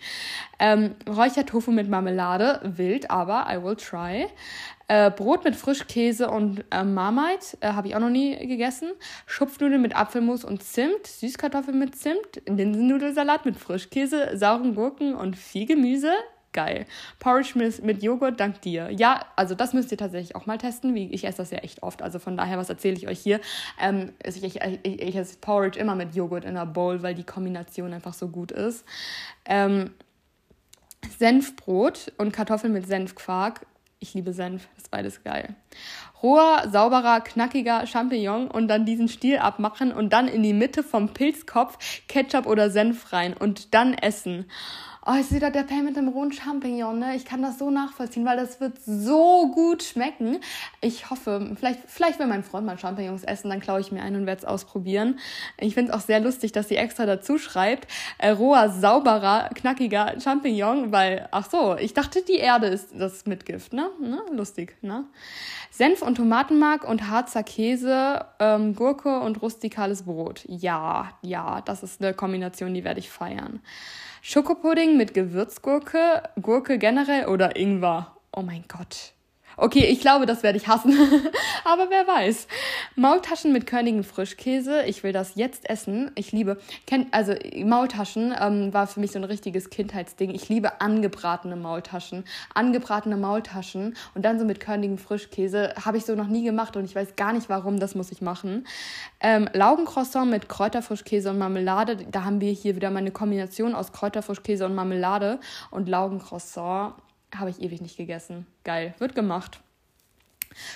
Ähm, 0.60 0.73
Räuchertofu 1.08 1.72
mit 1.72 1.90
Marmelade, 1.90 2.62
wild, 2.64 3.10
aber 3.10 3.48
I 3.50 3.64
will 3.64 3.76
try. 3.76 4.28
Äh, 4.88 5.12
Brot 5.12 5.44
mit 5.46 5.56
Frischkäse 5.56 6.30
und 6.30 6.66
äh, 6.72 6.84
Marmite 6.84 7.58
äh, 7.62 7.70
habe 7.70 7.88
ich 7.88 7.96
auch 7.96 8.00
noch 8.00 8.10
nie 8.10 8.36
gegessen. 8.48 8.92
Schupfnudeln 9.26 9.82
mit 9.82 9.96
Apfelmus 9.96 10.44
und 10.44 10.62
Zimt. 10.62 11.08
Süßkartoffeln 11.08 11.80
mit 11.80 11.96
Zimt. 11.96 12.42
Linsennudelsalat 12.48 13.46
mit 13.46 13.56
Frischkäse, 13.56 14.38
sauren 14.38 14.76
Gurken 14.76 15.16
und 15.16 15.38
viel 15.38 15.66
Gemüse. 15.66 16.12
Geil. 16.54 16.86
Porridge 17.18 17.54
mit, 17.56 17.84
mit 17.84 18.04
Joghurt, 18.04 18.40
dank 18.40 18.62
dir. 18.62 18.92
Ja, 18.92 19.26
also 19.36 19.56
das 19.56 19.74
müsst 19.74 19.92
ihr 19.92 19.98
tatsächlich 19.98 20.36
auch 20.36 20.46
mal 20.46 20.60
testen. 20.60 20.94
Wie, 20.94 21.12
ich 21.12 21.26
esse 21.26 21.38
das 21.38 21.50
ja 21.50 21.58
echt 21.60 21.82
oft. 21.82 22.04
Also 22.04 22.20
von 22.20 22.38
daher, 22.38 22.60
was 22.60 22.70
erzähle 22.70 22.96
ich 22.96 23.08
euch 23.08 23.20
hier? 23.20 23.40
Ähm, 23.82 24.12
ich, 24.24 24.44
ich, 24.44 24.62
ich, 24.62 25.02
ich 25.02 25.16
esse 25.16 25.38
Porridge 25.40 25.80
immer 25.80 25.96
mit 25.96 26.14
Joghurt 26.14 26.46
in 26.46 26.52
einer 26.52 26.68
Bowl, 26.68 27.02
weil 27.02 27.16
die 27.16 27.24
Kombination 27.24 27.92
einfach 27.92 28.14
so 28.14 28.28
gut 28.28 28.52
ist. 28.52 28.86
Ähm, 29.46 29.90
Senfbrot 31.18 32.12
und 32.18 32.32
Kartoffeln 32.32 32.74
mit 32.74 32.88
Senfquark 32.88 33.66
ich 34.04 34.14
liebe 34.14 34.34
Senf, 34.34 34.68
ist 34.76 34.92
beides 34.92 35.24
geil. 35.24 35.56
Roher, 36.22 36.70
sauberer, 36.70 37.22
knackiger 37.22 37.88
Champignon 37.88 38.52
und 38.52 38.68
dann 38.68 38.86
diesen 38.86 39.08
Stiel 39.08 39.38
abmachen 39.38 39.94
und 39.94 40.12
dann 40.12 40.28
in 40.28 40.44
die 40.44 40.52
Mitte 40.52 40.84
vom 40.84 41.14
Pilzkopf 41.14 41.78
Ketchup 42.10 42.46
oder 42.46 42.70
Senf 42.70 43.14
rein 43.14 43.34
und 43.34 43.74
dann 43.74 43.94
essen. 43.94 44.46
Oh, 45.06 45.20
ist 45.20 45.34
wieder 45.34 45.52
der 45.52 45.64
Pan 45.64 45.84
mit 45.84 45.98
dem 45.98 46.08
rohen 46.08 46.32
Champignon, 46.32 46.98
ne? 46.98 47.14
Ich 47.18 47.26
kann 47.26 47.42
das 47.42 47.60
so 47.60 47.70
nachvollziehen, 47.70 48.24
weil 48.26 48.38
das 48.38 48.62
wird 48.62 48.78
so 48.86 49.52
gut 49.52 49.84
schmecken. 49.84 50.40
Ich 50.80 51.10
hoffe, 51.10 51.52
vielleicht, 51.58 51.82
vielleicht 51.88 52.20
will 52.20 52.28
mein 52.28 52.42
Freund 52.42 52.66
mal 52.66 52.80
Champignons 52.80 53.26
essen, 53.26 53.50
dann 53.50 53.60
klaue 53.60 53.82
ich 53.82 53.92
mir 53.92 54.02
einen 54.02 54.22
und 54.22 54.26
werde 54.28 54.44
es 54.44 54.46
ausprobieren. 54.46 55.20
Ich 55.60 55.74
finde 55.74 55.92
es 55.92 55.98
auch 55.98 56.06
sehr 56.06 56.22
lustig, 56.22 56.54
dass 56.54 56.70
sie 56.70 56.78
extra 56.78 57.06
dazu 57.06 57.38
schreibt, 57.38 57.92
äh, 58.18 58.30
roher, 58.30 58.70
sauberer, 58.70 59.50
knackiger 59.54 60.22
Champignon, 60.22 60.94
weil, 60.94 61.28
ach 61.32 61.50
so, 61.50 61.76
ich 61.76 61.94
dachte, 61.94 62.22
die 62.22 62.38
Erde 62.38 62.68
ist 62.68 62.92
das 62.98 63.26
Mitgift, 63.26 63.74
ne? 63.74 63.90
ne? 64.00 64.22
Lustig, 64.32 64.78
ne? 64.82 65.04
Senf 65.70 66.02
und 66.02 66.16
Tomatenmark 66.16 66.88
und 66.88 67.10
Harzer 67.10 67.44
Käse, 67.44 68.26
ähm, 68.40 68.74
Gurke 68.74 69.20
und 69.20 69.42
rustikales 69.42 70.04
Brot. 70.04 70.46
Ja, 70.48 71.10
ja, 71.22 71.60
das 71.60 71.84
ist 71.84 72.02
eine 72.02 72.14
Kombination, 72.14 72.74
die 72.74 72.86
werde 72.86 73.02
ich 73.02 73.10
feiern. 73.10 73.60
Schokopudding 74.26 74.96
mit 74.96 75.14
Gewürzgurke, 75.14 76.24
Gurke 76.42 76.78
generell 76.78 77.26
oder 77.26 77.58
Ingwer. 77.58 78.16
Oh 78.32 78.42
mein 78.42 78.64
Gott. 78.70 79.13
Okay, 79.58 79.86
ich 79.86 80.00
glaube, 80.00 80.26
das 80.26 80.42
werde 80.42 80.58
ich 80.58 80.68
hassen. 80.68 80.92
Aber 81.66 81.90
wer 81.90 82.08
weiß. 82.08 82.48
Maultaschen 82.96 83.54
mit 83.54 83.68
körnigen 83.68 84.04
Frischkäse. 84.04 84.84
Ich 84.84 85.04
will 85.04 85.14
das 85.14 85.36
jetzt 85.36 85.70
essen. 85.70 86.12
Ich 86.16 86.32
liebe, 86.32 86.58
also 87.12 87.36
Maultaschen 87.64 88.34
ähm, 88.40 88.74
war 88.74 88.88
für 88.88 89.00
mich 89.00 89.12
so 89.12 89.20
ein 89.20 89.24
richtiges 89.24 89.70
Kindheitsding. 89.70 90.32
Ich 90.32 90.50
liebe 90.50 90.82
angebratene 90.82 91.56
Maultaschen. 91.56 92.24
Angebratene 92.54 93.18
Maultaschen 93.18 93.96
und 94.16 94.26
dann 94.26 94.40
so 94.40 94.46
mit 94.46 94.60
körnigen 94.60 94.98
Frischkäse. 94.98 95.74
Habe 95.86 95.98
ich 95.98 96.06
so 96.06 96.16
noch 96.16 96.28
nie 96.28 96.44
gemacht 96.44 96.76
und 96.76 96.86
ich 96.86 96.96
weiß 96.96 97.16
gar 97.16 97.34
nicht 97.34 97.50
warum. 97.50 97.80
Das 97.80 97.96
muss 97.96 98.12
ich 98.12 98.22
machen. 98.22 98.66
Ähm, 99.20 99.48
Laugencroissant 99.54 100.32
mit 100.32 100.50
Kräuterfrischkäse 100.50 101.30
und 101.30 101.38
Marmelade. 101.38 101.98
Da 102.12 102.24
haben 102.24 102.42
wir 102.42 102.52
hier 102.52 102.76
wieder 102.76 102.90
meine 102.90 103.12
Kombination 103.12 103.76
aus 103.76 103.92
Kräuterfrischkäse 103.92 104.66
und 104.66 104.76
Marmelade 104.76 105.40
und 105.70 105.88
Laugencroissant 105.88 106.96
habe 107.40 107.50
ich 107.50 107.62
ewig 107.62 107.82
nicht 107.82 107.98
gegessen. 107.98 108.46
Geil. 108.64 108.94
Wird 109.00 109.16
gemacht. 109.16 109.60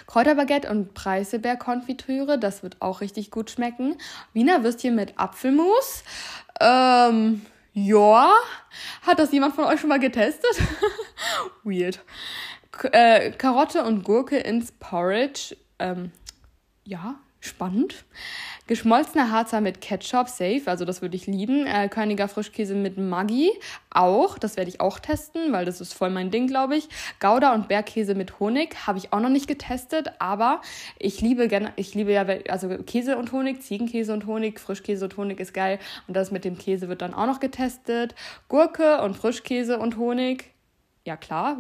Kräuterbaguette 0.08 0.70
und 0.70 0.93
Preiselbeerkonfitüre, 0.93 2.39
das 2.39 2.63
wird 2.63 2.82
auch 2.82 3.02
richtig 3.02 3.32
gut 3.32 3.52
schmecken. 3.52 3.98
Wiener 4.34 4.63
Würstchen 4.63 4.96
mit 4.96 5.17
Apfelmus. 5.17 6.04
Ähm, 6.60 7.46
ja. 7.74 8.32
Hat 9.04 9.20
das 9.20 9.32
jemand 9.32 9.56
von 9.56 9.65
euch 9.65 9.80
schon 9.80 9.89
mal 9.89 10.00
getestet? 10.00 10.62
Weird. 11.63 12.04
K 12.72 12.88
äh, 12.91 13.32
Karotte 13.32 13.84
und 13.84 14.04
Gurke 14.04 14.38
ins 14.38 14.72
Porridge. 14.72 15.56
Ähm, 15.80 16.12
ja, 16.84 17.15
spannend. 17.39 18.06
Geschmolzener 18.67 19.32
Harzer 19.32 19.62
mit 19.62 19.80
Ketchup, 19.80 20.27
safe, 20.27 20.63
also 20.65 20.84
das 20.84 21.01
würde 21.01 21.15
ich 21.15 21.25
lieben. 21.25 21.65
Äh, 21.65 21.88
Körniger 21.88 22.27
Frischkäse 22.27 22.75
mit 22.75 22.97
Maggi, 22.97 23.49
auch, 23.89 24.38
das 24.38 24.58
werde 24.58 24.69
ich 24.69 24.82
auch 24.82 24.99
testen, 24.99 25.53
weil 25.53 25.63
das 25.65 25.80
ist 25.80 25.93
voll 25.93 26.10
mein 26.10 26.32
Ding, 26.32 26.47
glaube 26.47 26.75
ich. 26.75 26.89
Gouda 27.21 27.53
und 27.53 27.69
Bergkäse 27.69 28.13
mit 28.13 28.39
Honig 28.39 28.75
habe 28.86 28.97
ich 28.97 29.13
auch 29.13 29.21
noch 29.21 29.30
nicht 29.30 29.47
getestet, 29.47 30.12
aber 30.19 30.62
ich 30.99 31.21
liebe 31.21 31.47
gerne, 31.47 31.71
ich 31.77 31.95
liebe 31.95 32.12
ja, 32.12 32.25
also 32.49 32.69
Käse 32.86 33.17
und 33.17 33.32
Honig, 33.32 33.62
Ziegenkäse 33.62 34.12
und 34.12 34.25
Honig, 34.25 34.60
Frischkäse 34.60 35.06
und 35.06 35.15
Honig 35.15 35.39
ist 35.39 35.53
geil 35.53 35.80
und 36.08 36.17
das 36.17 36.32
mit 36.32 36.43
dem 36.43 36.58
Käse 36.58 36.89
wird 36.89 37.01
dann 37.01 37.13
auch 37.13 37.25
noch 37.25 37.39
getestet. 37.39 38.15
Gurke 38.49 39.01
und 39.01 39.15
Frischkäse 39.15 39.80
und 39.80 39.97
Honig, 39.97 40.51
ja 41.08 41.15
klar, 41.15 41.58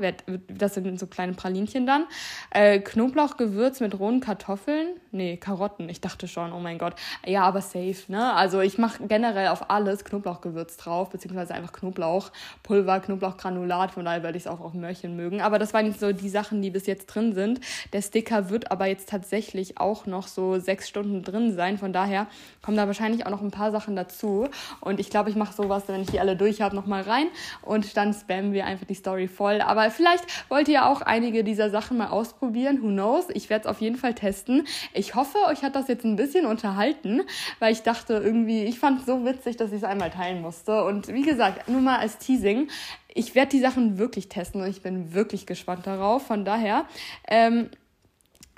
das 0.49 0.73
sind 0.73 0.99
so 0.99 1.07
kleine 1.07 1.33
Pralinchen 1.33 1.87
dann. 1.87 2.05
Äh, 2.51 2.79
Knoblauchgewürz 2.79 3.79
mit 3.79 3.97
rohen 3.97 4.19
Kartoffeln. 4.19 4.99
Nee, 5.17 5.35
Karotten. 5.37 5.89
Ich 5.89 5.99
dachte 5.99 6.27
schon, 6.27 6.53
oh 6.53 6.59
mein 6.59 6.77
Gott. 6.77 6.93
Ja, 7.25 7.41
aber 7.41 7.61
safe, 7.61 7.95
ne? 8.07 8.35
Also 8.35 8.59
ich 8.59 8.77
mache 8.77 9.07
generell 9.07 9.47
auf 9.47 9.71
alles 9.71 10.05
Knoblauchgewürz 10.05 10.77
drauf, 10.77 11.09
beziehungsweise 11.09 11.55
einfach 11.55 11.73
Knoblauchpulver, 11.73 12.99
Knoblauchgranulat. 12.99 13.89
Von 13.89 14.05
daher 14.05 14.21
werde 14.21 14.37
ich 14.37 14.43
es 14.43 14.47
auch 14.47 14.59
auf 14.59 14.75
Möhrchen 14.75 15.15
mögen. 15.15 15.41
Aber 15.41 15.57
das 15.57 15.73
waren 15.73 15.87
nicht 15.87 15.99
so 15.99 16.13
die 16.13 16.29
Sachen, 16.29 16.61
die 16.61 16.69
bis 16.69 16.85
jetzt 16.85 17.07
drin 17.07 17.33
sind. 17.33 17.61
Der 17.93 18.03
Sticker 18.03 18.51
wird 18.51 18.69
aber 18.69 18.85
jetzt 18.85 19.09
tatsächlich 19.09 19.79
auch 19.79 20.05
noch 20.05 20.27
so 20.27 20.59
sechs 20.59 20.87
Stunden 20.87 21.23
drin 21.23 21.55
sein. 21.55 21.79
Von 21.79 21.93
daher 21.93 22.27
kommen 22.61 22.77
da 22.77 22.85
wahrscheinlich 22.85 23.25
auch 23.25 23.31
noch 23.31 23.41
ein 23.41 23.49
paar 23.49 23.71
Sachen 23.71 23.95
dazu. 23.95 24.47
Und 24.81 24.99
ich 24.99 25.09
glaube, 25.09 25.31
ich 25.31 25.35
mache 25.35 25.55
sowas, 25.55 25.85
wenn 25.87 26.01
ich 26.01 26.11
die 26.11 26.19
alle 26.19 26.35
durch 26.35 26.61
habe, 26.61 26.75
nochmal 26.75 27.01
rein. 27.01 27.25
Und 27.63 27.97
dann 27.97 28.13
spammen 28.13 28.53
wir 28.53 28.67
einfach 28.67 28.85
die 28.85 28.93
Story 28.93 29.27
voll. 29.27 29.61
Aber 29.61 29.89
vielleicht 29.89 30.25
wollt 30.47 30.67
ihr 30.67 30.85
auch 30.85 31.01
einige 31.01 31.43
dieser 31.43 31.71
Sachen 31.71 31.97
mal 31.97 32.09
ausprobieren. 32.09 32.83
Who 32.83 32.89
knows? 32.89 33.25
Ich 33.33 33.49
werde 33.49 33.63
es 33.63 33.67
auf 33.67 33.81
jeden 33.81 33.95
Fall 33.95 34.13
testen. 34.13 34.67
Ich 34.93 35.06
hoffe, 35.15 35.37
euch 35.47 35.63
hat 35.63 35.75
das 35.75 35.87
jetzt 35.87 36.05
ein 36.05 36.15
bisschen 36.15 36.45
unterhalten, 36.45 37.21
weil 37.59 37.73
ich 37.73 37.81
dachte 37.81 38.13
irgendwie, 38.13 38.63
ich 38.63 38.79
fand 38.79 39.01
es 39.01 39.05
so 39.05 39.25
witzig, 39.25 39.57
dass 39.57 39.71
ich 39.71 39.77
es 39.77 39.83
einmal 39.83 40.11
teilen 40.11 40.41
musste. 40.41 40.83
Und 40.85 41.07
wie 41.07 41.23
gesagt, 41.23 41.67
nur 41.69 41.81
mal 41.81 41.97
als 41.97 42.17
Teasing. 42.17 42.69
Ich 43.13 43.35
werde 43.35 43.49
die 43.49 43.59
Sachen 43.59 43.97
wirklich 43.97 44.29
testen 44.29 44.61
und 44.61 44.69
ich 44.69 44.81
bin 44.81 45.13
wirklich 45.13 45.45
gespannt 45.45 45.87
darauf. 45.87 46.27
Von 46.27 46.45
daher, 46.45 46.85
ähm, 47.27 47.69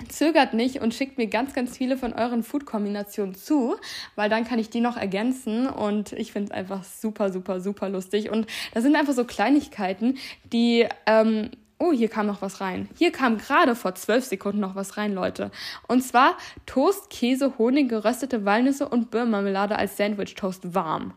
zögert 0.08 0.54
nicht 0.54 0.80
und 0.80 0.94
schickt 0.94 1.18
mir 1.18 1.26
ganz, 1.26 1.52
ganz 1.52 1.76
viele 1.76 1.96
von 1.96 2.12
euren 2.12 2.42
Food-Kombinationen 2.42 3.34
zu, 3.34 3.76
weil 4.16 4.30
dann 4.30 4.44
kann 4.44 4.58
ich 4.58 4.70
die 4.70 4.80
noch 4.80 4.96
ergänzen 4.96 5.68
und 5.68 6.12
ich 6.12 6.32
finde 6.32 6.50
es 6.50 6.56
einfach 6.56 6.84
super, 6.84 7.32
super, 7.32 7.60
super 7.60 7.88
lustig. 7.88 8.30
Und 8.30 8.46
das 8.72 8.82
sind 8.82 8.96
einfach 8.96 9.14
so 9.14 9.24
Kleinigkeiten, 9.24 10.18
die 10.52 10.86
ähm, 11.06 11.50
Oh, 11.82 11.92
hier 11.92 12.10
kam 12.10 12.26
noch 12.26 12.42
was 12.42 12.60
rein. 12.60 12.90
Hier 12.98 13.10
kam 13.10 13.38
gerade 13.38 13.74
vor 13.74 13.94
zwölf 13.94 14.26
Sekunden 14.26 14.60
noch 14.60 14.74
was 14.74 14.98
rein, 14.98 15.14
Leute. 15.14 15.50
Und 15.88 16.02
zwar 16.02 16.36
Toast, 16.66 17.08
Käse, 17.08 17.56
Honig, 17.56 17.88
geröstete 17.88 18.44
Walnüsse 18.44 18.86
und 18.86 19.10
Birnmarmelade 19.10 19.76
als 19.76 19.96
Sandwich-Toast 19.96 20.74
warm 20.74 21.14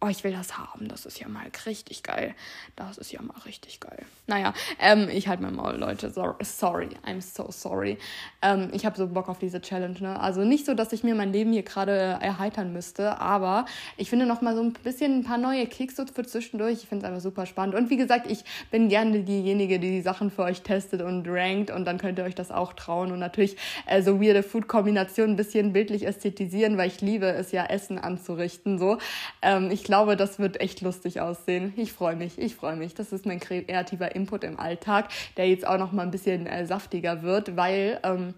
oh, 0.00 0.08
ich 0.08 0.24
will 0.24 0.32
das 0.32 0.56
haben, 0.56 0.88
das 0.88 1.06
ist 1.06 1.20
ja 1.20 1.28
mal 1.28 1.50
richtig 1.66 2.02
geil. 2.02 2.34
Das 2.76 2.98
ist 2.98 3.12
ja 3.12 3.20
mal 3.20 3.38
richtig 3.44 3.80
geil. 3.80 4.04
Naja, 4.26 4.54
ähm, 4.78 5.08
ich 5.10 5.28
halte 5.28 5.42
mein 5.42 5.54
Maul, 5.54 5.76
Leute. 5.76 6.10
Sorry, 6.10 6.88
I'm 7.04 7.20
so 7.20 7.50
sorry. 7.50 7.98
Ähm, 8.42 8.70
ich 8.72 8.86
habe 8.86 8.96
so 8.96 9.06
Bock 9.06 9.28
auf 9.28 9.38
diese 9.38 9.60
Challenge, 9.60 9.96
ne? 10.00 10.18
Also 10.18 10.44
nicht 10.44 10.64
so, 10.64 10.74
dass 10.74 10.92
ich 10.92 11.04
mir 11.04 11.14
mein 11.14 11.32
Leben 11.32 11.52
hier 11.52 11.62
gerade 11.62 11.92
erheitern 11.92 12.72
müsste, 12.72 13.20
aber 13.20 13.66
ich 13.96 14.08
finde 14.08 14.26
noch 14.26 14.40
mal 14.40 14.56
so 14.56 14.62
ein 14.62 14.72
bisschen 14.72 15.18
ein 15.18 15.24
paar 15.24 15.38
neue 15.38 15.66
Kicks 15.66 15.96
so 15.96 16.04
für 16.06 16.24
zwischendurch. 16.24 16.74
Ich 16.74 16.88
finde 16.88 17.04
es 17.04 17.08
einfach 17.08 17.22
super 17.22 17.46
spannend. 17.46 17.74
Und 17.74 17.90
wie 17.90 17.96
gesagt, 17.96 18.30
ich 18.30 18.44
bin 18.70 18.88
gerne 18.88 19.20
diejenige, 19.20 19.78
die 19.78 19.90
die 19.90 20.02
Sachen 20.02 20.30
für 20.30 20.42
euch 20.42 20.62
testet 20.62 21.02
und 21.02 21.26
rankt 21.28 21.70
und 21.70 21.84
dann 21.84 21.98
könnt 21.98 22.18
ihr 22.18 22.24
euch 22.24 22.34
das 22.34 22.50
auch 22.50 22.72
trauen 22.72 23.12
und 23.12 23.18
natürlich 23.18 23.56
äh, 23.86 24.02
so 24.02 24.20
weirde 24.20 24.42
Food-Kombinationen 24.42 25.34
ein 25.34 25.36
bisschen 25.36 25.72
bildlich 25.72 26.06
ästhetisieren, 26.06 26.78
weil 26.78 26.88
ich 26.88 27.00
liebe 27.00 27.26
es 27.26 27.52
ja, 27.52 27.66
Essen 27.66 27.98
anzurichten, 27.98 28.78
so. 28.78 28.98
Ähm, 29.42 29.70
ich 29.70 29.84
glaube, 29.84 30.16
das 30.16 30.38
wird 30.38 30.60
echt 30.60 30.80
lustig 30.80 31.20
aussehen. 31.20 31.74
Ich 31.76 31.92
freue 31.92 32.16
mich, 32.16 32.38
ich 32.38 32.54
freue 32.54 32.76
mich. 32.76 32.94
Das 32.94 33.12
ist 33.12 33.26
mein 33.26 33.40
kreativer 33.40 34.14
Input 34.14 34.44
im 34.44 34.58
Alltag, 34.58 35.08
der 35.36 35.48
jetzt 35.48 35.66
auch 35.66 35.78
noch 35.78 35.92
mal 35.92 36.02
ein 36.02 36.10
bisschen 36.10 36.46
äh, 36.46 36.64
saftiger 36.66 37.22
wird, 37.22 37.56
weil 37.56 38.00
ähm, 38.02 38.29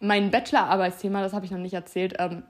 mein 0.00 0.30
Bachelorarbeitsthema, 0.30 1.22
das 1.22 1.32
habe 1.32 1.44
ich 1.44 1.50
noch 1.50 1.58
nicht 1.58 1.74
erzählt, 1.74 2.14
ähm, 2.18 2.42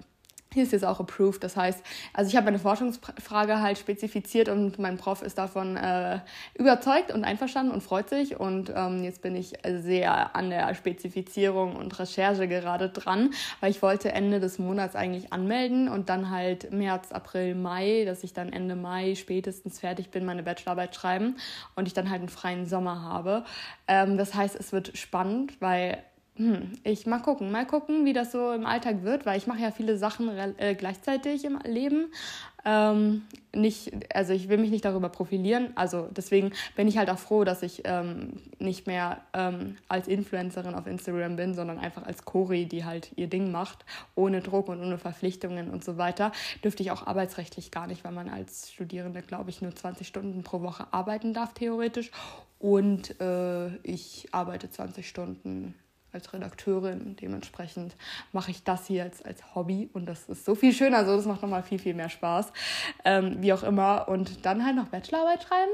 hier 0.57 0.63
ist 0.63 0.73
jetzt 0.73 0.87
auch 0.87 1.01
approved. 1.01 1.45
Das 1.45 1.55
heißt, 1.55 1.83
also 2.15 2.31
ich 2.31 2.35
habe 2.35 2.47
meine 2.47 2.59
Forschungsfrage 2.59 3.61
halt 3.61 3.77
spezifiziert 3.77 4.49
und 4.49 4.79
mein 4.79 4.97
Prof 4.97 5.21
ist 5.21 5.37
davon 5.37 5.77
äh, 5.77 6.21
überzeugt 6.55 7.13
und 7.13 7.25
einverstanden 7.25 7.73
und 7.73 7.83
freut 7.83 8.09
sich. 8.09 8.41
Und 8.41 8.73
ähm, 8.75 9.05
jetzt 9.05 9.21
bin 9.21 9.37
ich 9.37 9.53
sehr 9.69 10.35
an 10.35 10.49
der 10.49 10.75
Spezifizierung 10.75 11.77
und 11.77 11.99
Recherche 11.99 12.49
gerade 12.49 12.89
dran, 12.89 13.35
weil 13.61 13.71
ich 13.71 13.83
wollte 13.83 14.13
Ende 14.13 14.41
des 14.41 14.59
Monats 14.59 14.97
eigentlich 14.97 15.31
anmelden 15.31 15.91
und 15.91 16.09
dann 16.09 16.31
halt 16.31 16.73
März, 16.73 17.13
April, 17.13 17.55
Mai, 17.55 18.05
dass 18.07 18.25
ich 18.25 18.33
dann 18.33 18.51
Ende 18.51 18.77
Mai 18.77 19.15
spätestens 19.15 19.79
fertig 19.79 20.11
bin, 20.11 20.25
meine 20.25 20.43
Bachelorarbeit 20.43 20.95
schreiben 20.95 21.37
und 21.75 21.87
ich 21.87 21.93
dann 21.93 22.09
halt 22.09 22.21
einen 22.21 22.31
freien 22.31 22.65
Sommer 22.65 23.03
habe. 23.03 23.45
Ähm, 23.89 24.17
das 24.17 24.35
heißt, 24.35 24.57
es 24.57 24.73
wird 24.73 24.97
spannend, 24.97 25.61
weil 25.61 26.03
hm, 26.37 26.73
ich 26.85 27.07
mal 27.07 27.21
gucken, 27.21 27.51
mal 27.51 27.67
gucken, 27.67 28.05
wie 28.05 28.13
das 28.13 28.31
so 28.31 28.53
im 28.53 28.67
Alltag 28.67 29.03
wird, 29.03 29.25
weil 29.25 29.39
ich 29.39 29.47
mache 29.47 29.61
ja 29.61 29.71
viele 29.71 29.97
Sachen 29.97 30.29
äh, 30.59 30.75
gleichzeitig 30.75 31.45
im 31.45 31.59
Leben. 31.65 32.13
Ähm, 32.67 33.23
nicht, 33.55 33.93
also 34.15 34.35
ich 34.35 34.49
will 34.51 34.59
mich 34.59 34.71
nicht 34.71 34.85
darüber 34.85 35.09
profilieren. 35.09 35.69
Also 35.77 36.09
deswegen 36.11 36.51
bin 36.75 36.89
ich 36.89 36.99
halt 36.99 37.09
auch 37.09 37.19
froh, 37.19 37.45
dass 37.45 37.63
ich 37.63 37.83
ähm, 37.85 38.35
nicht 38.59 38.87
mehr 38.87 39.23
ähm, 39.33 39.77
als 39.89 40.09
Influencerin 40.09 40.75
auf 40.75 40.87
Instagram 40.87 41.37
bin, 41.37 41.55
sondern 41.55 41.79
einfach 41.79 42.05
als 42.05 42.25
Cori, 42.25 42.67
die 42.67 42.85
halt 42.85 43.13
ihr 43.17 43.29
Ding 43.29 43.51
macht, 43.51 43.87
ohne 44.15 44.43
Druck 44.43 44.69
und 44.69 44.81
ohne 44.81 44.99
Verpflichtungen 44.99 45.71
und 45.71 45.85
so 45.85 45.97
weiter. 45.97 46.33
Dürfte 46.63 46.83
ich 46.83 46.91
auch 46.91 47.07
arbeitsrechtlich 47.07 47.71
gar 47.71 47.87
nicht, 47.87 48.05
weil 48.05 48.13
man 48.13 48.29
als 48.29 48.73
Studierende, 48.73 49.23
glaube 49.23 49.49
ich, 49.49 49.63
nur 49.63 49.75
20 49.75 50.07
Stunden 50.07 50.43
pro 50.43 50.61
Woche 50.61 50.89
arbeiten 50.91 51.33
darf, 51.33 51.55
theoretisch. 51.55 52.11
Und 52.59 53.19
äh, 53.21 53.77
ich 53.85 54.29
arbeite 54.33 54.69
20 54.69 55.09
Stunden 55.09 55.75
als 56.17 56.33
Redakteurin. 56.33 57.17
Dementsprechend 57.21 57.95
mache 58.33 58.51
ich 58.51 58.65
das 58.65 58.87
hier 58.87 59.05
als, 59.05 59.25
als 59.25 59.55
Hobby 59.55 59.89
und 59.93 60.07
das 60.07 60.29
ist 60.29 60.45
so 60.45 60.55
viel 60.55 60.73
schöner. 60.73 60.99
Also 60.99 61.17
das 61.17 61.27
macht 61.27 61.43
nochmal 61.43 61.63
viel, 61.63 61.79
viel 61.79 61.95
mehr 61.95 62.09
Spaß. 62.09 62.53
Ähm, 63.05 63.37
wie 63.41 63.53
auch 63.53 63.63
immer. 63.63 64.09
Und 64.09 64.45
dann 64.45 64.65
halt 64.65 64.77
noch 64.77 64.89
Bachelorarbeit 64.89 65.45
schreiben. 65.45 65.73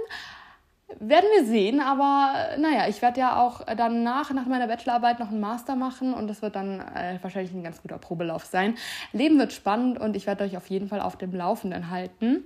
Werden 1.01 1.27
wir 1.35 1.47
sehen, 1.47 1.81
aber 1.81 2.57
naja, 2.59 2.87
ich 2.87 3.01
werde 3.01 3.21
ja 3.21 3.41
auch 3.41 3.63
danach, 3.65 4.31
nach 4.33 4.47
meiner 4.47 4.67
Bachelorarbeit, 4.67 5.21
noch 5.21 5.31
einen 5.31 5.41
Master 5.41 5.75
machen 5.75 6.13
und 6.13 6.29
das 6.29 6.43
wird 6.43 6.55
dann 6.55 6.81
äh, 6.81 7.19
wahrscheinlich 7.23 7.53
ein 7.55 7.63
ganz 7.63 7.81
guter 7.81 7.97
Probelauf 7.97 8.45
sein. 8.45 8.77
Leben 9.13 9.39
wird 9.39 9.55
spannend 9.55 9.99
und 9.99 10.17
ich 10.17 10.27
werde 10.27 10.45
euch 10.45 10.57
auf 10.57 10.69
jeden 10.69 10.89
Fall 10.89 11.01
auf 11.01 11.17
dem 11.17 11.35
Laufenden 11.35 11.89
halten. 11.89 12.45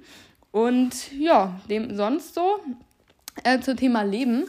Und 0.53 1.13
ja, 1.13 1.59
dem 1.69 1.97
sonst 1.97 2.35
so. 2.35 2.61
Äh, 3.45 3.61
zum 3.61 3.77
Thema 3.77 4.03
Leben. 4.03 4.47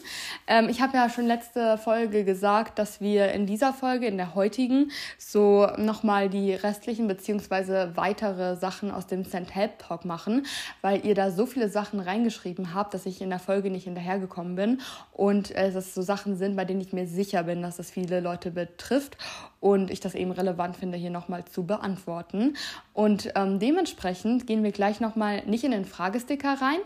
Ähm, 0.47 0.69
ich 0.69 0.81
habe 0.81 0.95
ja 0.95 1.09
schon 1.09 1.27
letzte 1.27 1.77
Folge 1.77 2.23
gesagt, 2.23 2.79
dass 2.79 3.01
wir 3.01 3.31
in 3.31 3.45
dieser 3.45 3.73
Folge, 3.73 4.07
in 4.07 4.17
der 4.17 4.33
heutigen, 4.33 4.91
so 5.17 5.67
nochmal 5.77 6.29
die 6.29 6.53
restlichen 6.53 7.07
beziehungsweise 7.07 7.91
weitere 7.95 8.55
Sachen 8.55 8.91
aus 8.91 9.05
dem 9.05 9.25
Send 9.25 9.53
Help 9.53 9.79
Talk 9.79 10.05
machen, 10.05 10.45
weil 10.81 11.05
ihr 11.05 11.15
da 11.15 11.31
so 11.31 11.45
viele 11.45 11.69
Sachen 11.69 11.99
reingeschrieben 11.99 12.73
habt, 12.73 12.93
dass 12.93 13.05
ich 13.05 13.21
in 13.21 13.29
der 13.29 13.39
Folge 13.39 13.69
nicht 13.69 13.83
hinterhergekommen 13.83 14.55
bin 14.55 14.81
und 15.11 15.51
äh, 15.51 15.67
es 15.67 15.93
so 15.93 16.01
Sachen 16.01 16.37
sind, 16.37 16.55
bei 16.55 16.63
denen 16.63 16.81
ich 16.81 16.93
mir 16.93 17.07
sicher 17.07 17.43
bin, 17.43 17.61
dass 17.61 17.79
es 17.79 17.91
viele 17.91 18.21
Leute 18.21 18.51
betrifft 18.51 19.17
und 19.59 19.91
ich 19.91 19.99
das 19.99 20.15
eben 20.15 20.31
relevant 20.31 20.77
finde, 20.77 20.97
hier 20.97 21.09
nochmal 21.09 21.43
zu 21.45 21.65
beantworten. 21.65 22.55
Und 22.93 23.31
ähm, 23.35 23.59
dementsprechend 23.59 24.47
gehen 24.47 24.63
wir 24.63 24.71
gleich 24.71 24.99
nochmal 24.99 25.43
nicht 25.45 25.63
in 25.63 25.71
den 25.71 25.85
Fragesticker 25.85 26.61
rein, 26.61 26.79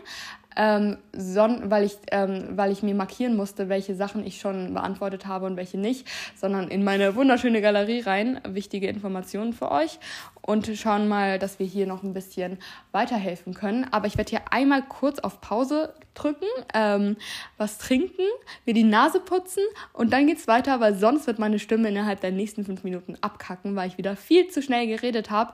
ähm, 0.56 0.98
son 1.12 1.70
weil, 1.70 1.84
ich, 1.84 1.96
ähm, 2.10 2.50
weil 2.56 2.72
ich 2.72 2.82
mir 2.82 2.94
markieren 2.94 3.36
musste, 3.36 3.68
welche 3.68 3.94
Sachen 3.94 4.26
ich 4.26 4.40
schon 4.40 4.74
beantwortet 4.74 5.26
habe 5.26 5.46
und 5.46 5.56
welche 5.56 5.78
nicht, 5.78 6.06
sondern 6.36 6.68
in 6.68 6.84
meine 6.84 7.14
wunderschöne 7.14 7.60
Galerie 7.60 8.00
rein. 8.00 8.40
Wichtige 8.46 8.88
Informationen 8.88 9.52
für 9.52 9.70
euch 9.70 9.98
und 10.42 10.66
schauen 10.74 11.08
mal, 11.08 11.38
dass 11.38 11.58
wir 11.58 11.66
hier 11.66 11.86
noch 11.86 12.02
ein 12.02 12.12
bisschen 12.12 12.58
weiterhelfen 12.90 13.54
können. 13.54 13.86
Aber 13.90 14.06
ich 14.06 14.16
werde 14.16 14.30
hier 14.30 14.42
einmal 14.50 14.82
kurz 14.82 15.20
auf 15.20 15.40
Pause 15.40 15.94
drücken, 16.14 16.46
ähm, 16.74 17.16
was 17.56 17.78
trinken, 17.78 18.22
mir 18.66 18.74
die 18.74 18.84
Nase 18.84 19.20
putzen 19.20 19.62
und 19.92 20.12
dann 20.12 20.26
geht's 20.26 20.48
weiter, 20.48 20.80
weil 20.80 20.94
sonst 20.94 21.26
wird 21.26 21.38
meine 21.38 21.58
Stimme 21.58 21.88
innerhalb 21.88 22.20
der 22.20 22.32
nächsten 22.32 22.64
fünf 22.64 22.84
Minuten 22.84 23.16
abkacken, 23.20 23.76
weil 23.76 23.88
ich 23.88 23.98
wieder 23.98 24.16
viel 24.16 24.48
zu 24.48 24.60
schnell 24.62 24.86
geredet 24.86 25.30
habe. 25.30 25.52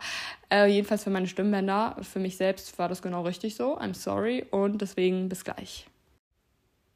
Äh, 0.50 0.66
jedenfalls 0.66 1.04
für 1.04 1.10
meine 1.10 1.26
Stimmbänder. 1.26 1.96
Für 2.02 2.18
mich 2.18 2.36
selbst 2.36 2.78
war 2.78 2.88
das 2.88 3.02
genau 3.02 3.22
richtig 3.22 3.54
so. 3.54 3.78
I'm 3.78 3.94
sorry 3.94 4.46
und 4.50 4.80
deswegen 4.80 5.28
bis 5.28 5.44
gleich. 5.44 5.86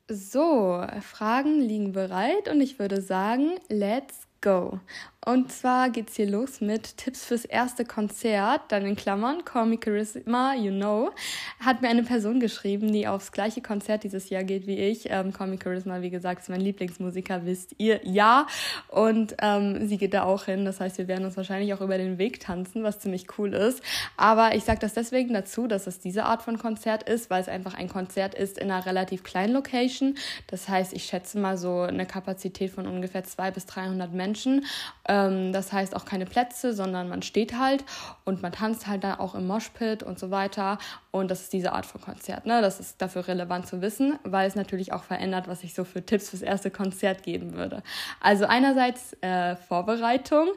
So, 0.08 0.84
Fragen 1.00 1.60
liegen 1.60 1.92
bereit 1.92 2.48
und 2.48 2.60
ich 2.60 2.78
würde 2.78 3.00
sagen, 3.00 3.52
let's 3.68 4.26
go. 4.40 4.80
Und 5.24 5.52
zwar 5.52 5.90
geht's 5.90 6.16
hier 6.16 6.28
los 6.28 6.61
mit 6.61 6.96
Tipps 6.96 7.24
fürs 7.24 7.44
erste 7.44 7.85
Konzert, 7.85 8.62
dann 8.70 8.85
in 8.85 8.96
Klammern, 8.96 9.44
Call 9.44 9.66
Me 9.66 9.78
Charisma, 9.82 10.54
you 10.54 10.72
know. 10.72 11.12
Hat 11.61 11.80
mir 11.80 11.90
eine 11.90 12.02
Person 12.02 12.40
geschrieben, 12.40 12.92
die 12.92 13.06
aufs 13.06 13.30
gleiche 13.30 13.62
Konzert 13.62 14.02
dieses 14.02 14.30
Jahr 14.30 14.42
geht 14.42 14.66
wie 14.66 14.78
ich. 14.78 15.11
Ähm, 15.11 15.32
Call 15.32 15.46
Me 15.46 15.58
Charisma, 15.62 16.02
wie 16.02 16.11
gesagt, 16.11 16.42
ist 16.42 16.48
mein 16.48 16.61
Lieblingsmusiker, 16.61 17.46
wisst 17.46 17.76
ihr, 17.78 18.00
ja. 18.02 18.48
Und 18.88 19.37
ähm, 19.40 19.87
sie 19.87 19.96
geht 19.96 20.12
da 20.12 20.24
auch 20.24 20.46
hin. 20.46 20.64
Das 20.64 20.80
heißt, 20.80 20.98
wir 20.98 21.06
werden 21.06 21.24
uns 21.24 21.37
wahrscheinlich 21.37 21.72
auch 21.72 21.80
über 21.80 21.98
den 21.98 22.18
Weg 22.18 22.40
tanzen, 22.40 22.82
was 22.82 22.98
ziemlich 22.98 23.38
cool 23.38 23.54
ist. 23.54 23.80
Aber 24.16 24.56
ich 24.56 24.64
sage 24.64 24.80
das 24.80 24.92
deswegen 24.92 25.32
dazu, 25.35 25.68
dass 25.68 25.87
es 25.87 26.00
diese 26.00 26.24
Art 26.24 26.42
von 26.42 26.58
Konzert 26.58 27.04
ist, 27.04 27.30
weil 27.30 27.40
es 27.40 27.48
einfach 27.48 27.74
ein 27.74 27.88
Konzert 27.88 28.35
ist 28.35 28.58
in 28.58 28.72
einer 28.72 28.87
relativ 28.87 29.22
kleinen 29.22 29.52
Location. 29.52 30.16
Das 30.48 30.68
heißt, 30.68 30.92
ich 30.92 31.04
schätze 31.04 31.38
mal 31.38 31.56
so 31.56 31.82
eine 31.82 32.06
Kapazität 32.06 32.72
von 32.72 32.88
ungefähr 32.88 33.22
200 33.22 33.54
bis 33.54 33.66
300 33.66 34.12
Menschen 34.12 34.64
ähm, 35.12 35.53
das 35.53 35.72
heißt 35.72 35.94
auch 35.94 36.07
keine 36.07 36.25
Plätze, 36.25 36.72
sondern 36.72 37.09
man 37.09 37.20
steht 37.22 37.59
halt 37.59 37.85
und 38.25 38.40
man 38.40 38.53
tanzt 38.53 38.87
halt 38.87 39.05
da 39.05 39.18
auch 39.18 39.35
im 39.35 39.46
Moshpit 39.46 40.03
und 40.03 40.18
so 40.18 40.31
weiter. 40.31 40.79
Und 41.12 41.31
das 41.31 41.42
ist 41.42 41.53
diese 41.53 41.75
Art 41.75 41.85
von 41.85 42.01
Konzert. 42.01 42.46
Ne? 42.46 42.62
Das 42.62 42.81
ist 42.81 43.03
dafür 43.03 43.29
relevant 43.29 43.66
zu 43.66 43.83
wissen, 43.83 44.18
weil 44.25 44.48
es 44.48 44.55
natürlich 44.55 44.94
auch 44.94 45.03
verändert, 45.05 45.46
was 45.46 45.62
ich 45.62 45.75
so 45.75 45.85
für 45.85 46.07
Tipps 46.07 46.31
fürs 46.31 46.40
erste 46.40 46.70
Konzert 46.70 47.22
geben 47.22 47.53
würde. 47.53 47.83
Also 48.18 48.46
einerseits 48.46 49.12
äh, 49.20 49.57
Vorbereitung 49.57 50.48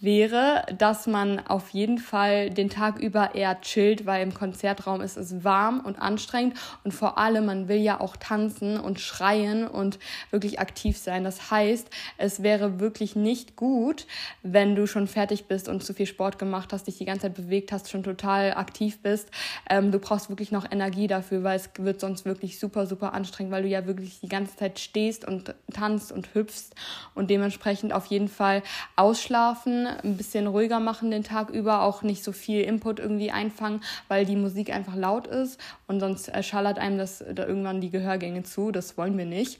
wäre, 0.00 0.66
dass 0.76 1.06
man 1.06 1.46
auf 1.46 1.68
jeden 1.70 1.98
Fall 1.98 2.50
den 2.50 2.70
Tag 2.70 2.98
über 2.98 3.36
eher 3.36 3.60
chillt, 3.60 4.04
weil 4.04 4.24
im 4.24 4.34
Konzertraum 4.34 5.00
ist 5.00 5.16
es 5.16 5.44
warm 5.44 5.78
und 5.78 6.02
anstrengend 6.02 6.58
und 6.82 6.90
vor 6.90 7.16
allem 7.16 7.46
man 7.46 7.68
will 7.68 7.78
ja 7.78 8.00
auch 8.00 8.16
tanzen 8.16 8.80
und 8.80 8.98
schreien 8.98 9.68
und 9.68 10.00
wirklich 10.32 10.58
aktiv 10.58 10.98
sein. 10.98 11.22
Das 11.22 11.52
heißt, 11.52 11.88
es 12.18 12.42
wäre 12.42 12.80
wirklich 12.80 13.14
nicht 13.14 13.54
gut, 13.54 14.08
wenn 14.42 14.74
du 14.74 14.88
schon 14.88 15.06
fertig 15.06 15.46
bist 15.46 15.68
und 15.68 15.84
zu 15.84 15.94
viel 15.94 16.06
Sport 16.06 16.40
gemacht 16.40 16.72
hast, 16.72 16.88
dich 16.88 16.98
die 16.98 17.04
ganze 17.04 17.28
Zeit 17.28 17.34
bewegt 17.34 17.70
hast, 17.70 17.88
schon 17.88 18.02
total 18.02 18.54
aktiv 18.54 19.00
bist. 19.02 19.30
Ähm, 19.68 19.92
du 19.92 19.99
brauchst 20.00 20.28
wirklich 20.28 20.52
noch 20.52 20.70
Energie 20.70 21.06
dafür, 21.06 21.42
weil 21.42 21.56
es 21.56 21.70
wird 21.78 22.00
sonst 22.00 22.24
wirklich 22.24 22.58
super, 22.58 22.86
super 22.86 23.12
anstrengend, 23.12 23.52
weil 23.52 23.62
du 23.62 23.68
ja 23.68 23.86
wirklich 23.86 24.20
die 24.20 24.28
ganze 24.28 24.56
Zeit 24.56 24.78
stehst 24.78 25.26
und 25.26 25.54
tanzt 25.72 26.12
und 26.12 26.34
hüpfst 26.34 26.74
und 27.14 27.30
dementsprechend 27.30 27.92
auf 27.92 28.06
jeden 28.06 28.28
Fall 28.28 28.62
ausschlafen, 28.96 29.86
ein 29.86 30.16
bisschen 30.16 30.46
ruhiger 30.46 30.80
machen 30.80 31.10
den 31.10 31.24
Tag 31.24 31.50
über, 31.50 31.82
auch 31.82 32.02
nicht 32.02 32.24
so 32.24 32.32
viel 32.32 32.62
Input 32.62 32.98
irgendwie 32.98 33.30
einfangen, 33.30 33.82
weil 34.08 34.24
die 34.24 34.36
Musik 34.36 34.72
einfach 34.72 34.96
laut 34.96 35.26
ist 35.26 35.60
und 35.86 36.00
sonst 36.00 36.30
schallert 36.44 36.78
einem 36.78 36.98
das 36.98 37.24
da 37.34 37.46
irgendwann 37.46 37.80
die 37.80 37.90
Gehörgänge 37.90 38.42
zu. 38.42 38.70
Das 38.72 38.96
wollen 38.96 39.16
wir 39.16 39.26
nicht. 39.26 39.58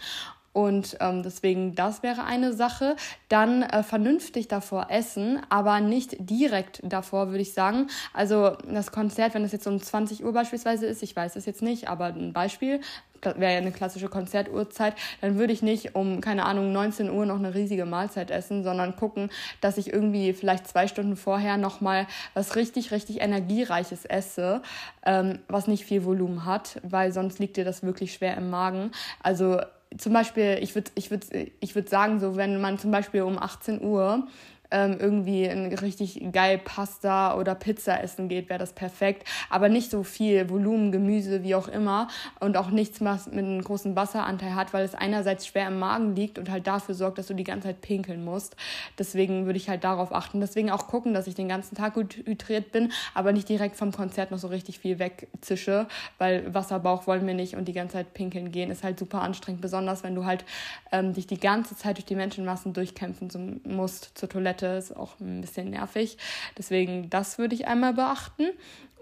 Und 0.52 0.96
ähm, 1.00 1.22
deswegen, 1.22 1.74
das 1.74 2.02
wäre 2.02 2.24
eine 2.24 2.52
Sache. 2.52 2.96
Dann 3.28 3.62
äh, 3.62 3.82
vernünftig 3.82 4.48
davor 4.48 4.86
essen, 4.90 5.40
aber 5.48 5.80
nicht 5.80 6.16
direkt 6.18 6.80
davor, 6.82 7.28
würde 7.28 7.42
ich 7.42 7.54
sagen. 7.54 7.86
Also 8.12 8.56
das 8.68 8.90
Konzert, 8.90 9.34
wenn 9.34 9.44
es 9.44 9.52
jetzt 9.52 9.66
um 9.66 9.80
20 9.80 10.24
Uhr 10.24 10.32
beispielsweise 10.32 10.86
ist, 10.86 11.02
ich 11.02 11.14
weiß 11.14 11.36
es 11.36 11.46
jetzt 11.46 11.62
nicht, 11.62 11.88
aber 11.88 12.06
ein 12.06 12.32
Beispiel, 12.32 12.80
wäre 13.22 13.52
ja 13.52 13.58
eine 13.58 13.72
klassische 13.72 14.08
Konzertuhrzeit, 14.08 14.94
dann 15.20 15.38
würde 15.38 15.52
ich 15.52 15.62
nicht 15.62 15.94
um, 15.94 16.20
keine 16.20 16.44
Ahnung, 16.44 16.72
19 16.72 17.10
Uhr 17.10 17.26
noch 17.26 17.38
eine 17.38 17.54
riesige 17.54 17.84
Mahlzeit 17.84 18.30
essen, 18.30 18.64
sondern 18.64 18.96
gucken, 18.96 19.30
dass 19.60 19.78
ich 19.78 19.92
irgendwie 19.92 20.32
vielleicht 20.32 20.66
zwei 20.66 20.88
Stunden 20.88 21.16
vorher 21.16 21.56
nochmal 21.56 22.06
was 22.34 22.56
richtig, 22.56 22.92
richtig 22.92 23.20
Energiereiches 23.20 24.04
esse, 24.04 24.62
ähm, 25.04 25.40
was 25.48 25.66
nicht 25.66 25.84
viel 25.84 26.04
Volumen 26.04 26.44
hat, 26.44 26.80
weil 26.82 27.12
sonst 27.12 27.38
liegt 27.38 27.56
dir 27.56 27.64
das 27.64 27.82
wirklich 27.82 28.14
schwer 28.14 28.36
im 28.36 28.50
Magen. 28.50 28.90
Also 29.22 29.60
zum 29.98 30.12
Beispiel, 30.12 30.58
ich 30.60 30.74
würde 30.74 30.90
ich 30.94 31.10
würd, 31.10 31.26
ich 31.60 31.74
würd 31.74 31.88
sagen, 31.88 32.20
so 32.20 32.36
wenn 32.36 32.60
man 32.60 32.78
zum 32.78 32.90
Beispiel 32.90 33.22
um 33.22 33.38
18 33.38 33.82
Uhr 33.82 34.26
ähm, 34.70 34.96
irgendwie 34.98 35.48
ein 35.48 35.72
richtig 35.72 36.22
geil 36.32 36.58
Pasta 36.58 37.36
oder 37.36 37.54
Pizza 37.54 38.02
essen 38.02 38.28
geht, 38.28 38.48
wäre 38.48 38.58
das 38.58 38.72
perfekt. 38.72 39.26
Aber 39.48 39.68
nicht 39.68 39.90
so 39.90 40.02
viel 40.02 40.48
Volumen, 40.50 40.92
Gemüse, 40.92 41.42
wie 41.42 41.54
auch 41.54 41.68
immer. 41.68 42.08
Und 42.40 42.56
auch 42.56 42.70
nichts, 42.70 43.00
was 43.00 43.26
mit 43.26 43.44
einem 43.44 43.62
großen 43.62 43.96
Wasseranteil 43.96 44.54
hat, 44.54 44.72
weil 44.72 44.84
es 44.84 44.94
einerseits 44.94 45.46
schwer 45.46 45.68
im 45.68 45.78
Magen 45.78 46.14
liegt 46.14 46.38
und 46.38 46.50
halt 46.50 46.66
dafür 46.66 46.94
sorgt, 46.94 47.18
dass 47.18 47.26
du 47.26 47.34
die 47.34 47.44
ganze 47.44 47.68
Zeit 47.68 47.80
pinkeln 47.80 48.24
musst. 48.24 48.56
Deswegen 48.98 49.46
würde 49.46 49.56
ich 49.56 49.68
halt 49.68 49.84
darauf 49.84 50.12
achten. 50.12 50.40
Deswegen 50.40 50.70
auch 50.70 50.86
gucken, 50.86 51.14
dass 51.14 51.26
ich 51.26 51.34
den 51.34 51.48
ganzen 51.48 51.76
Tag 51.76 51.94
gut 51.94 52.16
hydriert 52.24 52.72
bin, 52.72 52.92
aber 53.14 53.32
nicht 53.32 53.48
direkt 53.48 53.76
vom 53.76 53.92
Konzert 53.92 54.30
noch 54.30 54.38
so 54.38 54.48
richtig 54.48 54.78
viel 54.78 54.98
wegzische, 54.98 55.86
weil 56.18 56.52
Wasserbauch 56.54 57.06
wollen 57.06 57.26
wir 57.26 57.34
nicht 57.34 57.56
und 57.56 57.66
die 57.66 57.72
ganze 57.72 57.94
Zeit 57.94 58.14
pinkeln 58.14 58.52
gehen 58.52 58.70
ist 58.70 58.84
halt 58.84 58.98
super 58.98 59.22
anstrengend, 59.22 59.60
besonders 59.60 60.02
wenn 60.02 60.14
du 60.14 60.24
halt 60.24 60.44
ähm, 60.92 61.12
dich 61.12 61.26
die 61.26 61.40
ganze 61.40 61.76
Zeit 61.76 61.96
durch 61.96 62.06
die 62.06 62.14
Menschenmassen 62.14 62.72
durchkämpfen 62.72 63.60
musst 63.64 64.16
zur 64.18 64.28
Toilette 64.28 64.59
Toilette 64.60 64.78
ist 64.78 64.96
auch 64.96 65.18
ein 65.20 65.40
bisschen 65.40 65.70
nervig. 65.70 66.18
Deswegen, 66.56 67.10
das 67.10 67.38
würde 67.38 67.54
ich 67.54 67.66
einmal 67.66 67.94
beachten. 67.94 68.50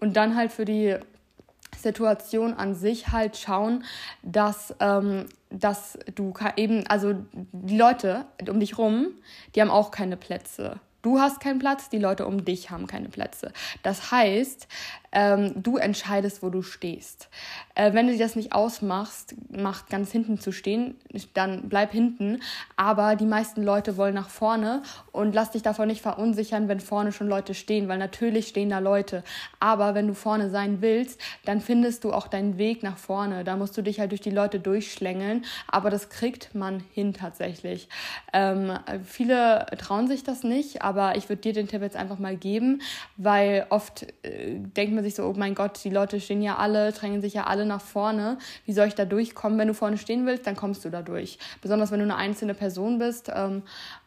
Und 0.01 0.17
dann 0.17 0.37
halt 0.37 0.53
für 0.53 0.65
die 0.65 0.97
Situation 1.77 2.55
an 2.55 2.75
sich 2.75 3.09
halt 3.09 3.37
schauen, 3.37 3.85
dass, 4.23 4.75
ähm, 4.81 5.27
dass 5.51 5.99
du 6.15 6.33
eben, 6.57 6.87
also 6.87 7.15
die 7.53 7.77
Leute 7.77 8.27
um 8.49 8.61
dich 8.61 8.79
rum, 8.79 9.09
die 9.55 9.61
haben 9.61 9.71
auch 9.71 9.91
keine 9.91 10.17
Plätze. 10.17 10.81
Du 11.03 11.21
hast 11.21 11.41
keinen 11.41 11.59
Platz, 11.59 11.89
die 11.89 11.99
Leute 11.99 12.27
um 12.27 12.45
dich 12.45 12.71
haben 12.71 12.87
keine 12.87 13.09
Plätze. 13.09 13.53
Das 13.83 14.11
heißt, 14.11 14.67
ähm, 15.13 15.63
du 15.63 15.77
entscheidest, 15.77 16.43
wo 16.43 16.51
du 16.51 16.63
stehst. 16.63 17.29
Äh, 17.75 17.95
wenn 17.95 18.07
du 18.07 18.13
dir 18.13 18.19
das 18.19 18.37
nicht 18.37 18.53
ausmachst, 18.53 19.35
macht 19.51 19.89
ganz 19.89 20.13
hinten 20.13 20.39
zu 20.39 20.53
stehen, 20.53 20.97
dann 21.35 21.69
bleib 21.69 21.93
hinten. 21.93 22.41
Aber 22.77 23.17
die 23.17 23.27
meisten 23.27 23.63
Leute 23.63 23.97
wollen 23.97 24.15
nach 24.15 24.29
vorne 24.29 24.83
und 25.13 25.35
lass 25.35 25.53
dich 25.53 25.63
davon 25.63 25.89
nicht 25.89 26.03
verunsichern, 26.03 26.69
wenn 26.69 26.81
vorne 26.81 27.13
schon 27.13 27.29
Leute 27.29 27.55
stehen, 27.55 27.89
weil 27.89 27.99
natürlich 27.99 28.49
stehen 28.49 28.71
da 28.71 28.81
Leute. 28.81 29.25
Aber 29.61 29.95
wenn 29.95 30.09
du 30.09 30.15
vorne 30.15 30.51
sein 30.51 30.83
willst, 30.83 31.21
dann 31.45 31.61
findest 31.61 32.05
du 32.05 32.13
auch 32.13 32.29
deinen 32.29 32.59
Weg 32.59 32.83
nach 32.83 32.99
vorne. 32.99 33.45
Da 33.45 33.57
musst 33.57 33.77
du 33.77 33.83
dich 33.83 34.01
halt 34.01 34.11
durch 34.11 34.21
die 34.21 34.31
Leute 34.31 34.61
durchschlängeln. 34.61 35.45
Aber 35.69 35.91
das 35.91 36.11
kriegt 36.11 36.55
man 36.55 36.83
hin 36.93 37.15
tatsächlich. 37.15 37.89
Ähm, 38.33 38.79
viele 39.05 39.67
trauen 39.79 40.09
sich 40.09 40.25
das 40.25 40.43
nicht, 40.43 40.83
aber 40.83 41.17
ich 41.17 41.29
würde 41.29 41.43
dir 41.43 41.53
den 41.53 41.69
Tipp 41.69 41.83
jetzt 41.83 41.97
einfach 41.97 42.19
mal 42.19 42.37
geben, 42.37 42.83
weil 43.17 43.67
oft 43.71 44.07
äh, 44.23 44.55
denkt 44.59 44.98
man 44.99 45.05
sich 45.05 45.15
so, 45.15 45.25
oh 45.25 45.35
mein 45.37 45.55
Gott, 45.55 45.83
die 45.85 45.91
Leute 45.91 46.21
stehen 46.21 46.43
ja 46.43 46.57
alle, 46.57 46.93
drängen 46.93 47.21
sich 47.21 47.35
ja 47.35 47.45
alle 47.45 47.65
nach 47.65 47.81
vorne. 47.81 48.39
Wie 48.67 48.73
soll 48.73 48.89
ich 48.89 48.95
da 48.95 49.05
durchkommen? 49.05 49.59
Wenn 49.59 49.69
du 49.69 49.75
vorne 49.75 49.97
stehen 49.97 50.27
willst, 50.27 50.47
dann 50.47 50.57
kommst 50.57 50.85
du 50.85 50.91
da 50.91 51.03
durch. 51.03 51.39
Besonders 51.63 51.91
wenn 51.91 52.01
du 52.01 52.05
eine 52.05 52.17
einzelne 52.17 52.55
Person 52.55 52.99
bist. 52.99 53.31
Ähm, 53.35 53.63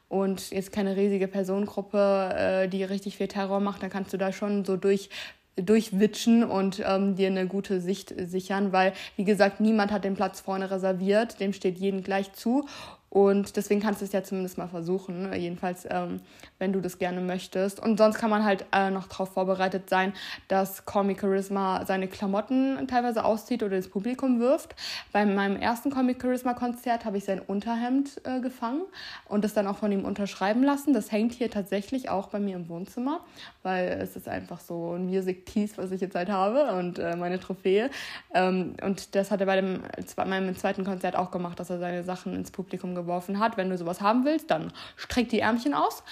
und 0.09 0.51
jetzt 0.51 0.73
keine 0.73 0.97
riesige 0.97 1.29
Personengruppe, 1.29 2.35
äh, 2.35 2.67
die 2.67 2.83
richtig 2.83 3.15
viel 3.15 3.29
Terror 3.29 3.61
macht, 3.61 3.81
dann 3.81 3.89
kannst 3.89 4.11
du 4.11 4.17
da 4.17 4.33
schon 4.33 4.65
so 4.65 4.75
durch 4.75 5.09
durchwitschen 5.57 6.43
und 6.43 6.81
ähm, 6.85 7.15
dir 7.15 7.27
eine 7.27 7.45
gute 7.45 7.81
Sicht 7.81 8.13
sichern, 8.17 8.71
weil, 8.71 8.93
wie 9.17 9.25
gesagt, 9.25 9.59
niemand 9.59 9.91
hat 9.91 10.05
den 10.05 10.15
Platz 10.15 10.39
vorne 10.39 10.71
reserviert, 10.71 11.39
dem 11.39 11.51
steht 11.53 11.77
jedem 11.77 12.03
gleich 12.03 12.31
zu 12.33 12.65
und 13.11 13.57
deswegen 13.57 13.81
kannst 13.81 13.99
du 13.99 14.05
es 14.05 14.13
ja 14.13 14.23
zumindest 14.23 14.57
mal 14.57 14.69
versuchen, 14.69 15.23
ne? 15.23 15.37
jedenfalls, 15.37 15.85
ähm, 15.89 16.21
wenn 16.59 16.71
du 16.71 16.79
das 16.79 16.97
gerne 16.97 17.19
möchtest. 17.19 17.81
Und 17.81 17.97
sonst 17.97 18.17
kann 18.17 18.29
man 18.29 18.45
halt 18.45 18.65
äh, 18.71 18.89
noch 18.89 19.07
darauf 19.07 19.33
vorbereitet 19.33 19.89
sein, 19.89 20.13
dass 20.47 20.85
Comic 20.85 21.19
Charisma 21.19 21.85
seine 21.85 22.07
Klamotten 22.07 22.87
teilweise 22.87 23.25
auszieht 23.25 23.63
oder 23.63 23.75
ins 23.75 23.89
Publikum 23.89 24.39
wirft. 24.39 24.75
Bei 25.11 25.25
meinem 25.25 25.57
ersten 25.57 25.91
Comic 25.91 26.21
Charisma 26.21 26.53
Konzert 26.53 27.03
habe 27.03 27.17
ich 27.17 27.25
sein 27.25 27.41
Unterhemd 27.41 28.21
äh, 28.23 28.39
gefangen 28.39 28.83
und 29.27 29.43
das 29.43 29.53
dann 29.53 29.67
auch 29.67 29.77
von 29.77 29.91
ihm 29.91 30.05
unterschreiben 30.05 30.63
lassen. 30.63 30.93
Das 30.93 31.11
hängt 31.11 31.33
hier 31.33 31.51
tatsächlich 31.51 32.09
auch 32.09 32.29
bei 32.29 32.39
mir 32.39 32.55
im 32.55 32.69
Wohnzimmer, 32.69 33.25
weil 33.61 33.89
es 34.01 34.15
ist 34.15 34.29
einfach 34.29 34.61
so 34.61 34.93
ein 34.93 35.07
Music 35.07 35.43
Piece, 35.43 35.77
was 35.77 35.91
ich 35.91 35.99
jetzt 35.99 36.15
halt 36.15 36.29
habe 36.29 36.75
und 36.79 36.97
äh, 36.97 37.17
meine 37.17 37.41
Trophäe. 37.41 37.89
Ähm, 38.33 38.75
und 38.81 39.15
das 39.15 39.31
hat 39.31 39.41
er 39.41 39.47
bei 39.47 39.57
dem, 39.57 39.81
meinem 40.15 40.55
zweiten 40.55 40.85
Konzert 40.85 41.17
auch 41.17 41.29
gemacht, 41.29 41.59
dass 41.59 41.69
er 41.69 41.79
seine 41.79 42.05
Sachen 42.05 42.33
ins 42.33 42.51
Publikum 42.51 43.00
geworfen 43.01 43.39
hat. 43.39 43.57
Wenn 43.57 43.69
du 43.69 43.77
sowas 43.77 44.01
haben 44.01 44.25
willst, 44.25 44.51
dann 44.51 44.71
streck 44.95 45.29
die 45.29 45.39
Ärmchen 45.39 45.73
aus. 45.73 46.03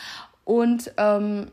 Und 0.44 0.92
ähm, 0.98 1.52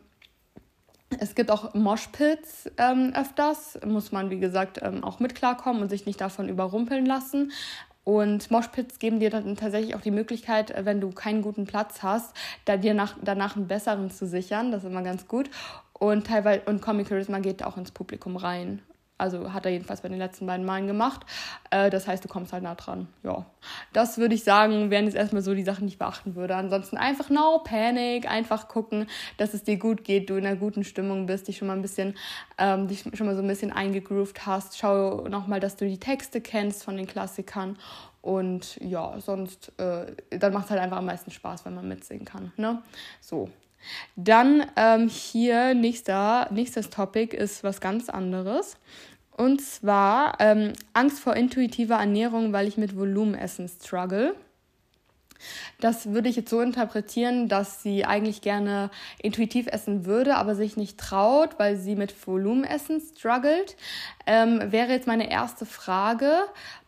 es 1.20 1.34
gibt 1.34 1.50
auch 1.50 1.74
Moshpits 1.74 2.70
ähm, 2.78 3.12
öfters, 3.14 3.78
muss 3.84 4.12
man 4.12 4.30
wie 4.30 4.40
gesagt 4.40 4.80
ähm, 4.82 5.04
auch 5.04 5.20
mit 5.20 5.34
klarkommen 5.34 5.82
und 5.82 5.88
sich 5.88 6.06
nicht 6.06 6.20
davon 6.20 6.48
überrumpeln 6.48 7.06
lassen. 7.06 7.52
Und 8.04 8.50
Moshpits 8.50 8.98
geben 8.98 9.18
dir 9.18 9.30
dann 9.30 9.56
tatsächlich 9.56 9.96
auch 9.96 10.00
die 10.00 10.12
Möglichkeit, 10.12 10.72
wenn 10.84 11.00
du 11.00 11.10
keinen 11.10 11.42
guten 11.42 11.66
Platz 11.66 12.02
hast, 12.02 12.36
da 12.64 12.76
dir 12.76 12.94
nach, 12.94 13.16
danach 13.22 13.56
einen 13.56 13.66
besseren 13.66 14.10
zu 14.10 14.26
sichern. 14.26 14.70
Das 14.70 14.84
ist 14.84 14.90
immer 14.90 15.02
ganz 15.02 15.26
gut. 15.26 15.50
Und 15.92 16.26
teilweise 16.26 16.62
und 16.66 16.82
Comic 16.82 17.08
Charisma 17.08 17.40
geht 17.40 17.64
auch 17.64 17.76
ins 17.76 17.90
Publikum 17.90 18.36
rein. 18.36 18.80
Also 19.18 19.52
hat 19.52 19.64
er 19.64 19.72
jedenfalls 19.72 20.02
bei 20.02 20.08
den 20.08 20.18
letzten 20.18 20.46
beiden 20.46 20.66
Malen 20.66 20.86
gemacht. 20.86 21.24
Äh, 21.70 21.90
das 21.90 22.06
heißt, 22.06 22.24
du 22.24 22.28
kommst 22.28 22.52
halt 22.52 22.62
nah 22.62 22.74
dran. 22.74 23.08
Ja. 23.22 23.46
Das 23.92 24.18
würde 24.18 24.34
ich 24.34 24.44
sagen, 24.44 24.90
wären 24.90 25.06
jetzt 25.06 25.16
erstmal 25.16 25.42
so 25.42 25.54
die 25.54 25.64
Sachen, 25.64 25.86
die 25.86 25.94
ich 25.94 25.98
beachten 25.98 26.34
würde. 26.34 26.54
Ansonsten 26.54 26.96
einfach 26.96 27.30
no 27.30 27.60
panic, 27.64 28.30
einfach 28.30 28.68
gucken, 28.68 29.06
dass 29.38 29.54
es 29.54 29.64
dir 29.64 29.78
gut 29.78 30.04
geht, 30.04 30.28
du 30.28 30.36
in 30.36 30.46
einer 30.46 30.56
guten 30.56 30.84
Stimmung 30.84 31.26
bist, 31.26 31.48
dich 31.48 31.56
schon 31.56 31.68
mal 31.68 31.76
ein 31.76 31.82
bisschen, 31.82 32.14
ähm, 32.58 32.88
dich 32.88 33.04
schon 33.14 33.26
mal 33.26 33.36
so 33.36 33.42
ein 33.42 33.48
bisschen 33.48 33.72
eingegroovt 33.72 34.46
hast. 34.46 34.76
Schau 34.78 35.28
nochmal, 35.28 35.60
dass 35.60 35.76
du 35.76 35.86
die 35.86 35.98
Texte 35.98 36.40
kennst 36.40 36.84
von 36.84 36.96
den 36.96 37.06
Klassikern. 37.06 37.78
Und 38.20 38.76
ja, 38.80 39.14
sonst, 39.20 39.72
äh, 39.78 40.06
dann 40.30 40.52
macht 40.52 40.64
es 40.64 40.70
halt 40.72 40.80
einfach 40.80 40.96
am 40.98 41.06
meisten 41.06 41.30
Spaß, 41.30 41.64
wenn 41.64 41.74
man 41.74 41.86
mitsingen 41.86 42.24
kann. 42.24 42.52
Ne? 42.56 42.82
So, 43.20 43.50
dann 44.16 44.66
ähm, 44.76 45.08
hier 45.08 45.74
nächster, 45.74 46.48
nächstes 46.50 46.90
Topic 46.90 47.36
ist 47.36 47.64
was 47.64 47.80
ganz 47.80 48.08
anderes. 48.08 48.76
Und 49.36 49.60
zwar 49.60 50.40
ähm, 50.40 50.72
Angst 50.94 51.20
vor 51.20 51.36
intuitiver 51.36 51.96
Ernährung, 51.96 52.52
weil 52.52 52.66
ich 52.66 52.78
mit 52.78 52.96
Volumenessen 52.96 53.68
struggle. 53.68 54.34
Das 55.80 56.12
würde 56.12 56.30
ich 56.30 56.36
jetzt 56.36 56.50
so 56.50 56.60
interpretieren, 56.60 57.48
dass 57.48 57.82
sie 57.82 58.06
eigentlich 58.06 58.40
gerne 58.40 58.90
intuitiv 59.22 59.66
essen 59.66 60.06
würde, 60.06 60.36
aber 60.36 60.54
sich 60.54 60.76
nicht 60.78 60.98
traut, 60.98 61.58
weil 61.58 61.76
sie 61.76 61.96
mit 61.96 62.14
Volumenessen 62.26 63.00
struggelt. 63.00 63.76
Ähm, 64.26 64.72
wäre 64.72 64.90
jetzt 64.90 65.06
meine 65.06 65.30
erste 65.30 65.66
Frage, 65.66 66.32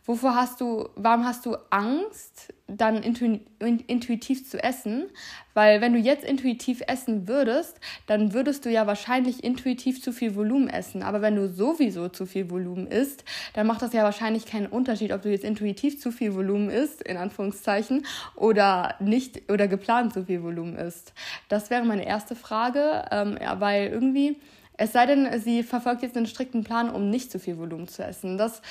wovor 0.05 0.35
hast 0.35 0.59
du, 0.59 0.89
warum 0.95 1.25
hast 1.25 1.45
du 1.45 1.55
Angst, 1.69 2.53
dann 2.67 3.01
intu 3.01 3.39
intuitiv 3.59 4.49
zu 4.49 4.61
essen, 4.61 5.05
weil 5.53 5.81
wenn 5.81 5.93
du 5.93 5.99
jetzt 5.99 6.23
intuitiv 6.23 6.81
essen 6.87 7.27
würdest, 7.27 7.79
dann 8.07 8.33
würdest 8.33 8.65
du 8.65 8.69
ja 8.69 8.87
wahrscheinlich 8.87 9.43
intuitiv 9.43 10.01
zu 10.01 10.11
viel 10.11 10.35
Volumen 10.35 10.67
essen. 10.69 11.03
Aber 11.03 11.21
wenn 11.21 11.35
du 11.35 11.47
sowieso 11.47 12.09
zu 12.09 12.25
viel 12.25 12.49
Volumen 12.49 12.87
isst, 12.87 13.23
dann 13.53 13.67
macht 13.67 13.81
das 13.81 13.93
ja 13.93 14.03
wahrscheinlich 14.03 14.45
keinen 14.45 14.67
Unterschied, 14.67 15.11
ob 15.13 15.21
du 15.21 15.29
jetzt 15.29 15.45
intuitiv 15.45 15.99
zu 15.99 16.11
viel 16.11 16.33
Volumen 16.35 16.69
isst, 16.69 17.01
in 17.01 17.17
Anführungszeichen, 17.17 18.05
oder 18.35 18.95
nicht 18.99 19.51
oder 19.51 19.67
geplant 19.67 20.13
zu 20.13 20.25
viel 20.25 20.43
Volumen 20.43 20.75
isst. 20.75 21.13
Das 21.47 21.69
wäre 21.69 21.85
meine 21.85 22.05
erste 22.05 22.35
Frage, 22.35 23.05
ähm, 23.11 23.37
ja, 23.41 23.59
weil 23.59 23.87
irgendwie 23.87 24.37
es 24.81 24.93
sei 24.93 25.05
denn, 25.05 25.41
sie 25.41 25.61
verfolgt 25.63 26.03
jetzt 26.03 26.15
einen 26.15 26.25
strikten 26.25 26.63
Plan, 26.63 26.89
um 26.89 27.09
nicht 27.09 27.31
zu 27.31 27.37
viel 27.37 27.57
Volumen 27.57 27.89
zu 27.89 28.01
essen. 28.01 28.37
Das 28.37 28.61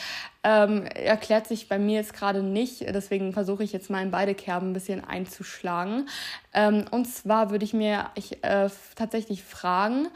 ähm, 0.44 0.84
erklärt 0.86 1.46
sich 1.46 1.68
bei 1.68 1.78
mir 1.78 1.96
jetzt 1.96 2.14
gerade 2.14 2.42
nicht. 2.42 2.80
Deswegen 2.80 3.32
versuche 3.32 3.64
ich 3.64 3.72
jetzt 3.72 3.90
mal 3.90 4.02
in 4.02 4.10
beide 4.10 4.34
Kerben 4.34 4.70
ein 4.70 4.72
bisschen 4.72 5.04
einzuschlagen. 5.04 6.08
Ähm, 6.54 6.84
und 6.90 7.06
zwar 7.06 7.50
würde 7.50 7.64
ich 7.64 7.74
mir 7.74 8.06
ich, 8.14 8.42
äh, 8.44 8.70
tatsächlich 8.96 9.42
fragen, 9.42 10.08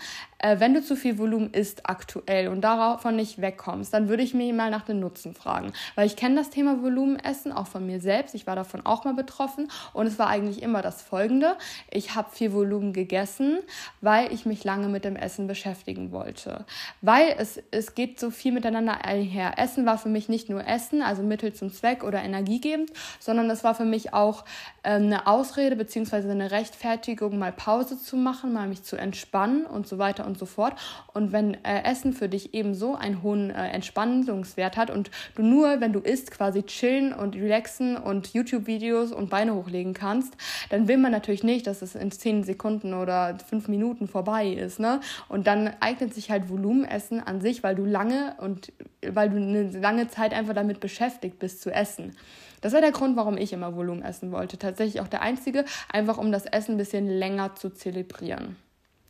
äh, 0.43 0.59
wenn 0.59 0.75
du 0.75 0.83
zu 0.83 0.97
viel 0.97 1.18
Volumen 1.18 1.51
isst 1.53 1.89
aktuell 1.89 2.49
und 2.49 2.61
davon 2.62 3.16
nicht 3.16 3.41
wegkommst, 3.41 3.95
dann 3.95 4.09
würde 4.09 4.23
ich 4.23 4.35
mir 4.35 4.53
mal 4.53 4.70
nach 4.70 4.83
dem 4.83 5.01
Nutzen 5.01 5.35
fragen. 5.35 5.73
Weil 5.95 6.07
ich 6.07 6.16
kenne 6.16 6.37
das 6.37 6.51
Thema 6.51 6.83
Volumenessen 6.83 7.53
auch 7.53 7.68
von 7.68 7.87
mir 7.87 8.01
selbst. 8.01 8.35
Ich 8.35 8.47
war 8.47 8.57
davon 8.57 8.85
auch 8.85 9.05
mal 9.05 9.14
betroffen 9.14 9.70
und 9.93 10.07
es 10.07 10.18
war 10.18 10.29
eigentlich 10.29 10.62
immer 10.62 10.83
das 10.83 11.01
Folgende. 11.01 11.57
Ich 11.91 12.14
habe 12.14 12.31
viel 12.33 12.53
Volumen 12.53 12.93
gegessen, 12.93 13.59
weil 14.01 14.33
ich 14.33 14.45
mich 14.45 14.64
lange 14.64 14.89
mit 14.89 15.05
dem 15.05 15.16
Essen 15.16 15.47
beschäftigen 15.47 16.11
wollte. 16.11 16.64
Weil 17.01 17.35
es, 17.39 17.62
es 17.70 17.95
geht 17.95 18.18
so 18.18 18.31
viel 18.31 18.53
miteinander 18.53 19.05
einher. 19.05 19.59
Essen 19.59 19.87
war 19.87 19.97
für 19.97 20.09
mich 20.13 20.29
nicht 20.29 20.51
nur 20.51 20.67
Essen, 20.67 21.03
also 21.03 21.23
Mittel 21.23 21.53
zum 21.53 21.73
Zweck 21.73 22.03
oder 22.03 22.23
energiegebend, 22.23 22.91
sondern 23.21 23.49
es 23.51 23.63
war 23.63 23.77
für 23.77 23.85
mich 23.85 24.13
auch 24.13 24.45
ähm, 24.83 25.05
eine 25.05 25.27
Ausrede 25.29 25.77
bzw. 25.77 26.31
eine 26.31 26.51
Rechtfertigung, 26.51 27.39
mal 27.39 27.53
Pause 27.53 27.97
zu 27.99 28.17
machen, 28.17 28.53
mal 28.53 28.69
mich 28.69 28.83
zu 28.83 28.97
entspannen 28.97 29.67
und 29.67 29.87
so 29.87 29.99
weiter 29.99 30.27
und 30.27 30.33
und 30.33 30.39
so 30.39 30.47
fort. 30.47 30.75
Und 31.13 31.33
wenn 31.33 31.55
äh, 31.63 31.85
Essen 31.85 32.15
für 32.15 32.29
dich 32.29 32.55
eben 32.55 32.75
so 32.75 32.95
einen 32.95 33.23
hohen 33.23 33.51
äh, 33.51 33.69
Entspannungswert 33.69 34.79
hat 34.79 34.91
und 34.91 35.11
du 35.35 35.43
nur, 35.43 35.81
wenn 35.81 35.93
du 35.93 36.01
isst, 36.01 36.31
quasi 36.31 36.63
chillen 36.63 37.13
und 37.13 37.37
relaxen 37.37 37.97
und 37.99 38.33
YouTube-Videos 38.33 39.13
und 39.13 39.29
Beine 39.29 39.55
hochlegen 39.55 39.93
kannst, 39.93 40.35
dann 40.71 40.89
will 40.89 40.97
man 40.97 41.13
natürlich 41.13 41.45
nicht, 41.45 41.67
dass 41.67 41.83
es 41.83 41.95
in 41.95 42.11
10 42.11 42.45
Sekunden 42.45 42.95
oder 42.95 43.37
5 43.39 43.69
Minuten 43.69 44.09
vorbei 44.09 44.49
ist. 44.49 44.81
Ne? 44.81 45.01
Und 45.29 45.47
dann 45.47 45.71
eignet 45.81 46.15
sich 46.15 46.31
halt 46.31 46.49
Volumenessen 46.49 47.21
an 47.21 47.43
sich, 47.43 47.63
weil 47.63 47.75
du 47.75 47.85
lange 47.85 48.35
und 48.39 48.73
weil 49.07 49.29
du 49.29 49.37
eine 49.37 49.71
lange 49.71 50.01
Zeit 50.09 50.32
einfach 50.32 50.55
damit 50.55 50.80
beschäftigt 50.80 51.38
bist 51.38 51.62
zu 51.62 51.70
essen. 51.70 52.16
Das 52.61 52.72
war 52.72 52.80
der 52.80 52.92
Grund, 52.92 53.16
warum 53.16 53.36
ich 53.36 53.53
immer 53.53 53.74
Volumen 53.74 54.03
essen 54.03 54.32
wollte. 54.32 54.59
Tatsächlich 54.59 55.00
auch 55.00 55.09
der 55.09 55.22
einzige, 55.22 55.64
einfach 55.92 56.18
um 56.18 56.32
das 56.32 56.46
Essen 56.46 56.72
ein 56.72 56.78
bisschen 56.78 57.09
länger 57.09 57.55
zu 57.57 57.70
zelebrieren. 57.70 58.57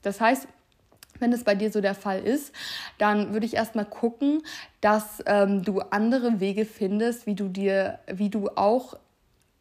Das 0.02 0.20
heißt, 0.20 0.48
wenn 1.18 1.32
es 1.32 1.44
bei 1.44 1.54
dir 1.54 1.70
so 1.70 1.80
der 1.80 1.94
Fall 1.94 2.20
ist, 2.20 2.52
dann 2.98 3.32
würde 3.32 3.46
ich 3.46 3.54
erstmal 3.54 3.84
gucken, 3.84 4.42
dass 4.80 5.22
ähm, 5.26 5.62
du 5.62 5.80
andere 5.80 6.40
Wege 6.40 6.64
findest, 6.64 7.26
wie 7.26 7.34
du 7.34 7.48
dir, 7.48 7.98
wie 8.06 8.30
du 8.30 8.48
auch 8.56 8.96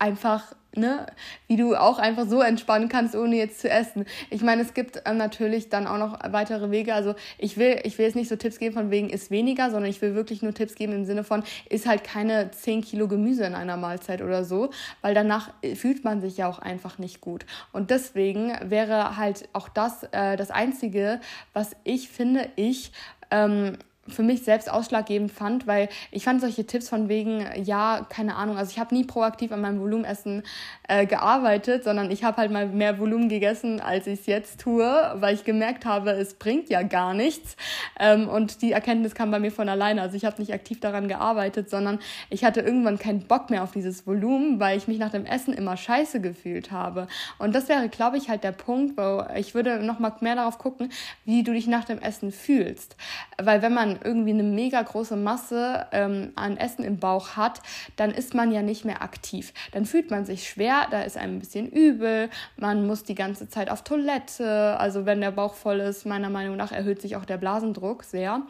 einfach 0.02 0.56
ne, 0.76 1.06
wie 1.47 1.58
du 1.58 1.76
auch 1.76 1.99
einfach 1.99 2.28
so 2.28 2.41
entspannen 2.41 2.89
kannst, 2.89 3.16
ohne 3.16 3.36
jetzt 3.36 3.60
zu 3.60 3.70
essen. 3.70 4.06
Ich 4.30 4.41
meine, 4.41 4.62
es 4.62 4.74
gibt 4.74 5.02
ähm, 5.06 5.18
natürlich 5.18 5.70
dann 5.70 5.88
auch 5.88 5.97
noch 5.97 6.20
weitere 6.32 6.72
Wege. 6.72 6.93
Also 6.93 7.16
ich 7.38 7.58
will, 7.58 7.80
ich 7.84 7.97
will 7.97 8.06
jetzt 8.06 8.16
nicht 8.16 8.30
so 8.30 8.36
Tipps 8.36 8.58
geben 8.58 8.74
von 8.74 8.89
wegen 8.89 9.10
ist 9.10 9.32
weniger, 9.32 9.70
sondern 9.70 9.89
ich 9.89 10.02
will 10.02 10.16
wirklich 10.16 10.41
nur 10.41 10.54
Tipps 10.54 10.76
geben 10.76 10.93
im 10.93 11.06
Sinne 11.06 11.24
von 11.24 11.43
ist 11.70 11.88
halt 11.88 12.04
keine 12.04 12.52
10 12.52 12.82
Kilo 12.82 13.08
Gemüse 13.08 13.43
in 13.45 13.56
einer 13.56 13.78
Mahlzeit 13.78 14.22
oder 14.22 14.43
so, 14.43 14.70
weil 15.02 15.14
danach 15.14 15.52
äh, 15.62 15.76
fühlt 15.76 16.04
man 16.04 16.22
sich 16.22 16.38
ja 16.38 16.47
auch 16.47 16.60
einfach 16.60 16.97
nicht 16.97 17.22
gut. 17.22 17.45
Und 17.74 17.89
deswegen 17.89 18.54
wäre 18.64 19.18
halt 19.18 19.49
auch 19.54 19.70
das 19.70 20.04
äh, 20.12 20.38
das 20.38 20.52
Einzige, 20.52 21.20
was 21.54 21.76
ich 21.84 22.10
finde, 22.10 22.49
ich 22.56 22.91
ähm, 23.30 23.78
für 24.14 24.24
mich 24.24 24.43
selbst 24.43 24.72
ausschlaggebend 24.72 25.32
fand, 25.32 25.68
weil 25.68 25.89
ich 26.12 26.24
fand 26.24 26.41
solche 26.41 26.66
Tipps 26.66 26.89
von 26.89 27.09
wegen, 27.09 27.45
ja, 27.64 28.05
keine 28.09 28.36
Ahnung, 28.36 28.57
also 28.57 28.72
ich 28.72 28.80
habe 28.80 28.93
nie 28.95 29.03
proaktiv 29.03 29.51
an 29.51 29.62
meinem 29.62 29.80
Volumenessen 29.80 30.43
äh, 30.88 31.05
gearbeitet, 31.05 31.84
sondern 31.84 32.12
ich 32.12 32.24
habe 32.24 32.38
halt 32.38 32.51
mal 32.51 32.68
mehr 32.68 32.99
Volumen 32.99 33.30
gegessen, 33.30 33.80
als 33.80 34.07
ich 34.07 34.22
es 34.22 34.26
jetzt 34.26 34.62
tue, 34.62 34.86
weil 35.16 35.36
ich 35.36 35.45
gemerkt 35.45 35.86
habe, 35.86 36.12
es 36.12 36.34
bringt 36.34 36.70
ja 36.70 36.82
gar 36.84 37.14
nichts. 37.14 37.55
Ähm, 37.99 38.28
und 38.28 38.62
die 38.62 38.72
Erkenntnis 38.72 39.16
kam 39.16 39.32
bei 39.32 39.39
mir 39.39 39.51
von 39.51 39.70
alleine. 39.70 40.01
Also 40.01 40.18
ich 40.18 40.26
habe 40.26 40.39
nicht 40.39 40.53
aktiv 40.53 40.80
daran 40.80 41.07
gearbeitet, 41.07 41.70
sondern 41.70 41.99
ich 42.30 42.43
hatte 42.43 42.62
irgendwann 42.62 42.99
keinen 42.99 43.22
Bock 43.28 43.49
mehr 43.49 43.64
auf 43.64 43.72
dieses 43.72 44.05
Volumen, 44.05 44.59
weil 44.59 44.78
ich 44.78 44.88
mich 44.88 44.99
nach 44.99 45.12
dem 45.12 45.26
Essen 45.26 45.53
immer 45.53 45.78
scheiße 45.78 46.22
gefühlt 46.22 46.72
habe. 46.72 47.07
Und 47.38 47.55
das 47.55 47.70
wäre, 47.70 47.88
glaube 47.89 48.18
ich, 48.18 48.30
halt 48.30 48.43
der 48.43 48.51
Punkt, 48.51 48.97
wo 48.97 49.26
ich 49.36 49.55
würde 49.55 49.84
noch 49.84 49.99
mal 49.99 50.12
mehr 50.20 50.36
darauf 50.36 50.57
gucken, 50.57 50.91
wie 51.26 51.43
du 51.43 51.53
dich 51.53 51.68
nach 51.68 51.86
dem 51.86 51.99
Essen 51.99 52.32
fühlst. 52.32 52.97
Weil 53.41 53.62
wenn 53.62 53.74
man 53.74 54.01
irgendwie 54.04 54.32
eine 54.32 54.43
mega 54.43 54.82
große 54.82 55.16
Masse 55.16 55.86
ähm, 55.91 56.32
an 56.36 56.58
Essen 56.58 56.84
im 56.84 56.97
Bauch 56.97 57.36
hat, 57.36 57.62
dann 57.95 58.12
ist 58.12 58.34
man 58.34 58.52
ja 58.52 58.62
nicht 58.62 58.86
mehr 58.86 59.02
aktiv. 59.02 59.54
Dann 59.72 59.86
fühlt 59.86 60.12
man 60.12 60.26
sich 60.26 60.47
schwer, 60.47 60.88
da 60.91 61.02
ist 61.02 61.18
einem 61.18 61.36
ein 61.36 61.39
bisschen 61.39 61.70
übel, 61.70 62.30
man 62.58 62.86
muss 62.88 63.04
die 63.04 63.16
ganze 63.16 63.49
Zeit 63.49 63.70
auf 63.70 63.84
Toilette. 63.84 64.78
Also 64.80 65.06
wenn 65.06 65.22
der 65.22 65.32
Bauch 65.32 65.54
voll 65.54 65.80
ist, 65.80 66.06
meiner 66.06 66.30
Meinung 66.30 66.58
nach 66.58 66.72
erhöht 66.72 67.02
sich 67.02 67.16
auch 67.16 67.26
der 67.26 67.38
Blasendruck 67.38 68.04
sehr. 68.04 68.41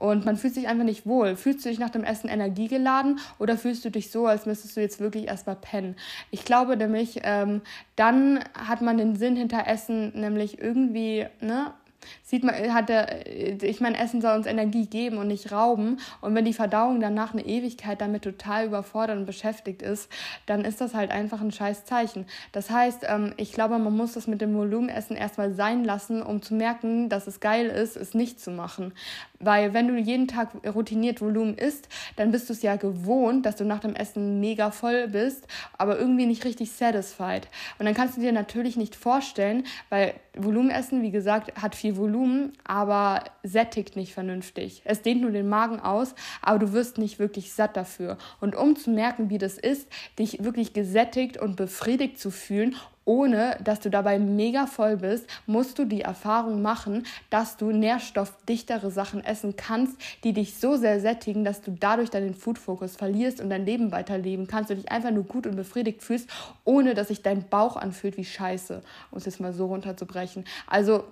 Und 0.00 0.24
man 0.24 0.38
fühlt 0.38 0.54
sich 0.54 0.66
einfach 0.66 0.84
nicht 0.84 1.04
wohl. 1.04 1.36
Fühlst 1.36 1.62
du 1.62 1.68
dich 1.68 1.78
nach 1.78 1.90
dem 1.90 2.04
Essen 2.04 2.30
energiegeladen 2.30 3.20
oder 3.38 3.58
fühlst 3.58 3.84
du 3.84 3.90
dich 3.90 4.10
so, 4.10 4.26
als 4.26 4.46
müsstest 4.46 4.74
du 4.74 4.80
jetzt 4.80 4.98
wirklich 4.98 5.28
erstmal 5.28 5.56
pennen? 5.56 5.94
Ich 6.30 6.46
glaube 6.46 6.74
nämlich, 6.78 7.20
ähm, 7.22 7.60
dann 7.96 8.42
hat 8.54 8.80
man 8.80 8.96
den 8.96 9.14
Sinn 9.14 9.36
hinter 9.36 9.66
Essen 9.66 10.18
nämlich 10.18 10.58
irgendwie, 10.58 11.26
ne, 11.42 11.74
Sieht 12.22 12.44
man, 12.44 12.54
hat 12.72 12.88
der, 12.88 13.26
ich 13.26 13.80
meine, 13.80 13.98
Essen 13.98 14.20
soll 14.20 14.36
uns 14.36 14.46
Energie 14.46 14.86
geben 14.86 15.18
und 15.18 15.28
nicht 15.28 15.52
rauben. 15.52 15.98
Und 16.20 16.34
wenn 16.34 16.44
die 16.44 16.52
Verdauung 16.52 17.00
danach 17.00 17.32
eine 17.32 17.44
Ewigkeit 17.44 18.00
damit 18.00 18.22
total 18.22 18.66
überfordert 18.66 19.18
und 19.18 19.26
beschäftigt 19.26 19.82
ist, 19.82 20.10
dann 20.46 20.64
ist 20.64 20.80
das 20.80 20.94
halt 20.94 21.10
einfach 21.10 21.40
ein 21.40 21.52
scheiß 21.52 21.84
Zeichen. 21.84 22.26
Das 22.52 22.70
heißt, 22.70 23.04
ähm, 23.08 23.34
ich 23.36 23.52
glaube, 23.52 23.78
man 23.78 23.96
muss 23.96 24.12
das 24.12 24.26
mit 24.26 24.40
dem 24.40 24.54
Volumenessen 24.54 25.16
erstmal 25.16 25.54
sein 25.54 25.84
lassen, 25.84 26.22
um 26.22 26.42
zu 26.42 26.54
merken, 26.54 27.08
dass 27.08 27.26
es 27.26 27.40
geil 27.40 27.66
ist, 27.66 27.96
es 27.96 28.14
nicht 28.14 28.40
zu 28.40 28.50
machen. 28.50 28.92
Weil 29.40 29.72
wenn 29.72 29.88
du 29.88 29.96
jeden 29.96 30.28
Tag 30.28 30.50
routiniert 30.66 31.20
Volumen 31.20 31.56
isst, 31.56 31.88
dann 32.16 32.30
bist 32.30 32.48
du 32.48 32.52
es 32.52 32.62
ja 32.62 32.76
gewohnt, 32.76 33.46
dass 33.46 33.56
du 33.56 33.64
nach 33.64 33.80
dem 33.80 33.94
Essen 33.94 34.38
mega 34.38 34.70
voll 34.70 35.08
bist, 35.08 35.46
aber 35.78 35.98
irgendwie 35.98 36.26
nicht 36.26 36.44
richtig 36.44 36.72
satisfied. 36.72 37.48
Und 37.78 37.86
dann 37.86 37.94
kannst 37.94 38.16
du 38.16 38.20
dir 38.20 38.32
natürlich 38.32 38.76
nicht 38.76 38.94
vorstellen, 38.94 39.64
weil 39.88 40.14
Volumenessen, 40.36 41.02
wie 41.02 41.10
gesagt, 41.10 41.60
hat 41.60 41.74
viel 41.74 41.96
Volumen, 41.96 42.52
aber 42.64 43.24
sättigt 43.42 43.96
nicht 43.96 44.12
vernünftig. 44.12 44.82
Es 44.84 45.02
dehnt 45.02 45.22
nur 45.22 45.30
den 45.30 45.48
Magen 45.48 45.80
aus, 45.80 46.14
aber 46.42 46.58
du 46.58 46.72
wirst 46.72 46.98
nicht 46.98 47.18
wirklich 47.18 47.52
satt 47.52 47.76
dafür. 47.76 48.18
Und 48.40 48.54
um 48.54 48.76
zu 48.76 48.90
merken, 48.90 49.30
wie 49.30 49.38
das 49.38 49.56
ist, 49.58 49.88
dich 50.18 50.44
wirklich 50.44 50.72
gesättigt 50.72 51.38
und 51.38 51.56
befriedigt 51.56 52.18
zu 52.18 52.30
fühlen 52.30 52.76
ohne 53.04 53.56
dass 53.64 53.80
du 53.80 53.90
dabei 53.90 54.18
mega 54.18 54.66
voll 54.66 54.96
bist, 54.96 55.26
musst 55.46 55.78
du 55.78 55.84
die 55.84 56.02
Erfahrung 56.02 56.62
machen, 56.62 57.06
dass 57.30 57.56
du 57.56 57.72
nährstoffdichtere 57.72 58.90
Sachen 58.90 59.24
essen 59.24 59.56
kannst, 59.56 59.96
die 60.24 60.32
dich 60.32 60.56
so 60.56 60.76
sehr 60.76 61.00
sättigen, 61.00 61.44
dass 61.44 61.62
du 61.62 61.72
dadurch 61.72 62.10
deinen 62.10 62.34
Food-Fokus 62.34 62.96
verlierst 62.96 63.40
und 63.40 63.50
dein 63.50 63.64
Leben 63.64 63.92
weiterleben 63.92 64.46
kannst 64.46 64.70
und 64.70 64.78
dich 64.78 64.92
einfach 64.92 65.10
nur 65.10 65.24
gut 65.24 65.46
und 65.46 65.56
befriedigt 65.56 66.02
fühlst, 66.02 66.28
ohne 66.64 66.94
dass 66.94 67.08
sich 67.08 67.22
dein 67.22 67.48
Bauch 67.48 67.76
anfühlt 67.76 68.16
wie 68.16 68.24
Scheiße, 68.24 68.82
um 69.10 69.18
es 69.18 69.24
jetzt 69.24 69.40
mal 69.40 69.52
so 69.52 69.66
runterzubrechen. 69.66 70.44
Also 70.66 71.04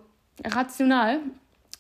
rational 0.45 1.21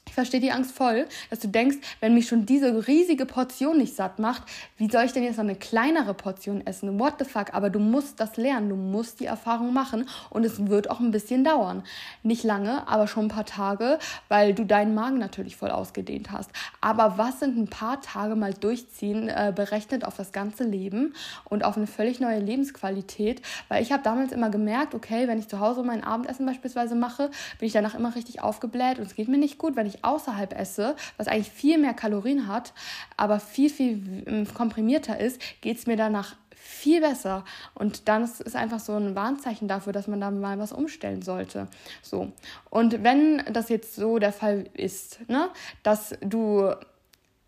ich 0.08 0.14
verstehe 0.14 0.40
die 0.40 0.52
Angst 0.52 0.72
voll, 0.72 1.06
dass 1.30 1.40
du 1.40 1.48
denkst, 1.48 1.76
wenn 2.00 2.14
mich 2.14 2.28
schon 2.28 2.46
diese 2.46 2.86
riesige 2.88 3.26
Portion 3.26 3.76
nicht 3.76 3.94
satt 3.94 4.18
macht, 4.18 4.42
wie 4.78 4.90
soll 4.90 5.04
ich 5.04 5.12
denn 5.12 5.22
jetzt 5.22 5.36
noch 5.36 5.44
eine 5.44 5.54
kleinere 5.54 6.14
Portion 6.14 6.66
essen? 6.66 6.98
What 6.98 7.14
the 7.18 7.24
fuck? 7.24 7.52
Aber 7.52 7.68
du 7.68 7.78
musst 7.78 8.18
das 8.18 8.36
lernen, 8.36 8.70
du 8.70 8.76
musst 8.76 9.20
die 9.20 9.26
Erfahrung 9.26 9.72
machen 9.72 10.08
und 10.30 10.44
es 10.44 10.66
wird 10.66 10.90
auch 10.90 11.00
ein 11.00 11.10
bisschen 11.10 11.44
dauern. 11.44 11.82
Nicht 12.22 12.42
lange, 12.42 12.88
aber 12.88 13.06
schon 13.06 13.26
ein 13.26 13.28
paar 13.28 13.44
Tage, 13.44 13.98
weil 14.28 14.54
du 14.54 14.64
deinen 14.64 14.94
Magen 14.94 15.18
natürlich 15.18 15.56
voll 15.56 15.70
ausgedehnt 15.70 16.32
hast. 16.32 16.50
Aber 16.80 17.18
was 17.18 17.40
sind 17.40 17.58
ein 17.58 17.68
paar 17.68 18.00
Tage 18.00 18.34
mal 18.34 18.54
durchziehen, 18.54 19.28
äh, 19.28 19.52
berechnet 19.54 20.04
auf 20.04 20.16
das 20.16 20.32
ganze 20.32 20.64
Leben 20.64 21.14
und 21.44 21.64
auf 21.64 21.76
eine 21.76 21.86
völlig 21.86 22.18
neue 22.18 22.38
Lebensqualität? 22.38 23.42
Weil 23.68 23.82
ich 23.82 23.92
habe 23.92 24.02
damals 24.02 24.32
immer 24.32 24.48
gemerkt, 24.48 24.94
okay, 24.94 25.28
wenn 25.28 25.38
ich 25.38 25.48
zu 25.48 25.60
Hause 25.60 25.82
mein 25.82 26.02
Abendessen 26.02 26.46
beispielsweise 26.46 26.94
mache, 26.94 27.30
bin 27.58 27.66
ich 27.66 27.74
danach 27.74 27.94
immer 27.94 28.14
richtig 28.14 28.40
aufgebläht 28.42 28.98
und 28.98 29.06
es 29.06 29.14
geht 29.14 29.28
mir 29.28 29.36
nicht 29.36 29.58
gut, 29.58 29.76
wenn 29.76 29.86
ich 29.86 29.97
außerhalb 30.04 30.52
esse, 30.58 30.96
was 31.16 31.28
eigentlich 31.28 31.50
viel 31.50 31.78
mehr 31.78 31.94
Kalorien 31.94 32.48
hat, 32.48 32.72
aber 33.16 33.40
viel, 33.40 33.70
viel 33.70 34.24
ähm, 34.26 34.54
komprimierter 34.54 35.18
ist, 35.18 35.40
geht 35.60 35.78
es 35.78 35.86
mir 35.86 35.96
danach 35.96 36.36
viel 36.54 37.00
besser. 37.00 37.44
Und 37.74 38.08
dann 38.08 38.24
ist 38.24 38.40
es 38.40 38.54
einfach 38.54 38.78
so 38.80 38.94
ein 38.94 39.16
Warnzeichen 39.16 39.68
dafür, 39.68 39.92
dass 39.92 40.06
man 40.06 40.20
da 40.20 40.30
mal 40.30 40.58
was 40.58 40.72
umstellen 40.72 41.22
sollte. 41.22 41.66
So. 42.02 42.32
Und 42.70 43.02
wenn 43.02 43.42
das 43.52 43.68
jetzt 43.68 43.96
so 43.96 44.18
der 44.18 44.32
Fall 44.32 44.66
ist, 44.74 45.28
ne, 45.28 45.50
dass 45.82 46.14
du, 46.20 46.72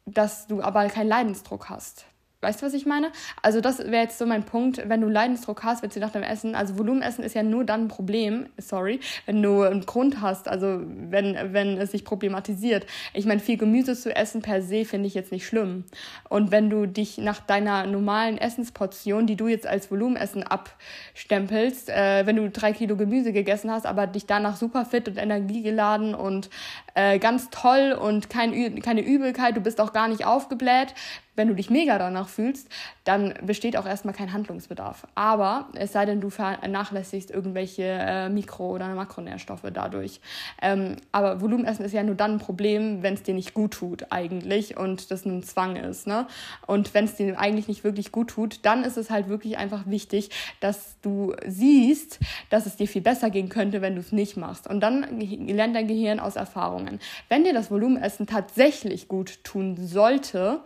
dass 0.07 0.47
du 0.47 0.63
aber 0.63 0.87
keinen 0.89 1.09
Leidensdruck 1.09 1.69
hast, 1.69 2.07
Weißt 2.43 2.62
du, 2.62 2.66
was 2.66 2.72
ich 2.72 2.86
meine? 2.86 3.12
Also 3.43 3.61
das 3.61 3.80
wäre 3.80 4.03
jetzt 4.03 4.16
so 4.16 4.24
mein 4.24 4.45
Punkt, 4.45 4.88
wenn 4.88 5.03
du 5.03 5.09
Leidensdruck 5.09 5.62
hast, 5.62 5.82
wenn 5.82 5.91
du 5.91 6.01
nach 6.01 6.12
dem 6.12 6.22
Essen, 6.22 6.55
also 6.55 6.78
Volumenessen 6.78 7.22
ist 7.22 7.34
ja 7.34 7.43
nur 7.43 7.64
dann 7.64 7.82
ein 7.82 7.88
Problem, 7.88 8.47
sorry, 8.57 9.01
wenn 9.26 9.43
du 9.43 9.61
einen 9.61 9.84
Grund 9.84 10.22
hast, 10.22 10.49
also 10.49 10.80
wenn, 10.80 11.36
wenn 11.53 11.76
es 11.76 11.91
sich 11.91 12.03
problematisiert. 12.03 12.86
Ich 13.12 13.26
meine, 13.26 13.41
viel 13.41 13.59
Gemüse 13.59 13.95
zu 13.95 14.16
essen 14.16 14.41
per 14.41 14.62
se 14.62 14.86
finde 14.86 15.07
ich 15.07 15.12
jetzt 15.12 15.32
nicht 15.32 15.47
schlimm. 15.47 15.84
Und 16.30 16.51
wenn 16.51 16.70
du 16.70 16.86
dich 16.86 17.18
nach 17.18 17.41
deiner 17.41 17.86
normalen 17.86 18.38
Essensportion, 18.38 19.26
die 19.26 19.36
du 19.36 19.47
jetzt 19.47 19.66
als 19.66 19.91
Volumenessen 19.91 20.43
abstempelst, 20.43 21.91
äh, 21.91 22.24
wenn 22.24 22.36
du 22.36 22.49
drei 22.49 22.72
Kilo 22.72 22.97
Gemüse 22.97 23.34
gegessen 23.34 23.70
hast, 23.70 23.84
aber 23.84 24.07
dich 24.07 24.24
danach 24.24 24.57
super 24.57 24.86
fit 24.86 25.09
und 25.09 25.18
energiegeladen 25.18 26.14
und 26.14 26.49
äh, 26.95 27.18
ganz 27.18 27.51
toll 27.51 27.93
und 27.93 28.30
kein, 28.30 28.80
keine 28.80 29.03
Übelkeit, 29.03 29.59
du 29.59 29.61
bist 29.61 29.78
auch 29.78 29.93
gar 29.93 30.09
nicht 30.09 30.24
aufgebläht, 30.24 30.95
wenn 31.37 31.49
du 31.49 31.55
dich 31.55 31.70
mega 31.70 31.99
danach 31.99 32.28
fühlst, 32.28 32.68
dann 33.05 33.35
besteht 33.43 33.76
auch 33.76 33.87
erstmal 33.87 34.14
kein 34.14 34.33
Handlungsbedarf. 34.33 35.07
Aber 35.14 35.68
es 35.74 35.93
sei 35.93 36.05
denn, 36.05 36.20
du 36.20 36.28
vernachlässigst 36.28 37.31
irgendwelche 37.31 37.85
äh, 37.85 38.28
Mikro- 38.28 38.70
oder 38.70 38.89
Makronährstoffe 38.95 39.66
dadurch. 39.72 40.20
Ähm, 40.61 40.97
aber 41.12 41.41
Volumenessen 41.41 41.85
ist 41.85 41.93
ja 41.93 42.03
nur 42.03 42.14
dann 42.14 42.33
ein 42.33 42.39
Problem, 42.39 43.03
wenn 43.03 43.14
es 43.14 43.22
dir 43.22 43.35
nicht 43.35 43.55
gut 43.55 43.72
tut 43.72 44.07
eigentlich 44.11 44.76
und 44.76 45.11
das 45.11 45.24
ein 45.24 45.43
Zwang 45.43 45.76
ist. 45.76 46.07
Ne? 46.07 46.26
Und 46.66 46.93
wenn 46.95 47.05
es 47.05 47.14
dir 47.14 47.39
eigentlich 47.39 47.68
nicht 47.68 47.85
wirklich 47.85 48.12
gut 48.12 48.28
tut, 48.28 48.61
dann 48.62 48.85
ist 48.85 48.97
es 48.97 49.11
halt 49.11 49.28
wirklich 49.28 49.57
einfach 49.57 49.87
wichtig, 49.87 50.31
dass 50.61 50.97
du 51.01 51.35
siehst, 51.47 52.18
dass 52.51 52.66
es 52.66 52.76
dir 52.76 52.89
viel 52.89 53.03
besser 53.03 53.31
gehen 53.31 53.49
könnte, 53.49 53.81
wenn 53.81 53.95
du 53.95 54.01
es 54.01 54.12
nicht 54.12 54.37
machst. 54.37 54.66
Und 54.68 54.81
dann 54.81 55.20
lernt 55.20 55.76
dein 55.76 55.87
Gehirn 55.87 56.20
aus 56.20 56.37
Erfahrungen. 56.37 57.01
Wenn 57.28 57.45
dir 57.45 57.55
das 57.55 57.70
Volumenessen 57.70 58.26
tatsächlich 58.26 59.09
gut 59.09 59.43
tun 59.45 59.76
sollte, 59.78 60.61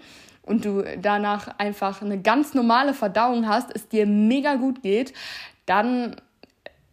und 0.47 0.65
du 0.65 0.85
danach 1.01 1.59
einfach 1.59 2.03
eine 2.03 2.21
ganz 2.21 2.55
normale 2.55 2.95
Verdauung 2.95 3.49
hast, 3.49 3.75
es 3.75 3.89
dir 3.89 4.07
mega 4.07 4.57
gut 4.57 4.83
geht, 4.83 5.13
dann 5.67 6.17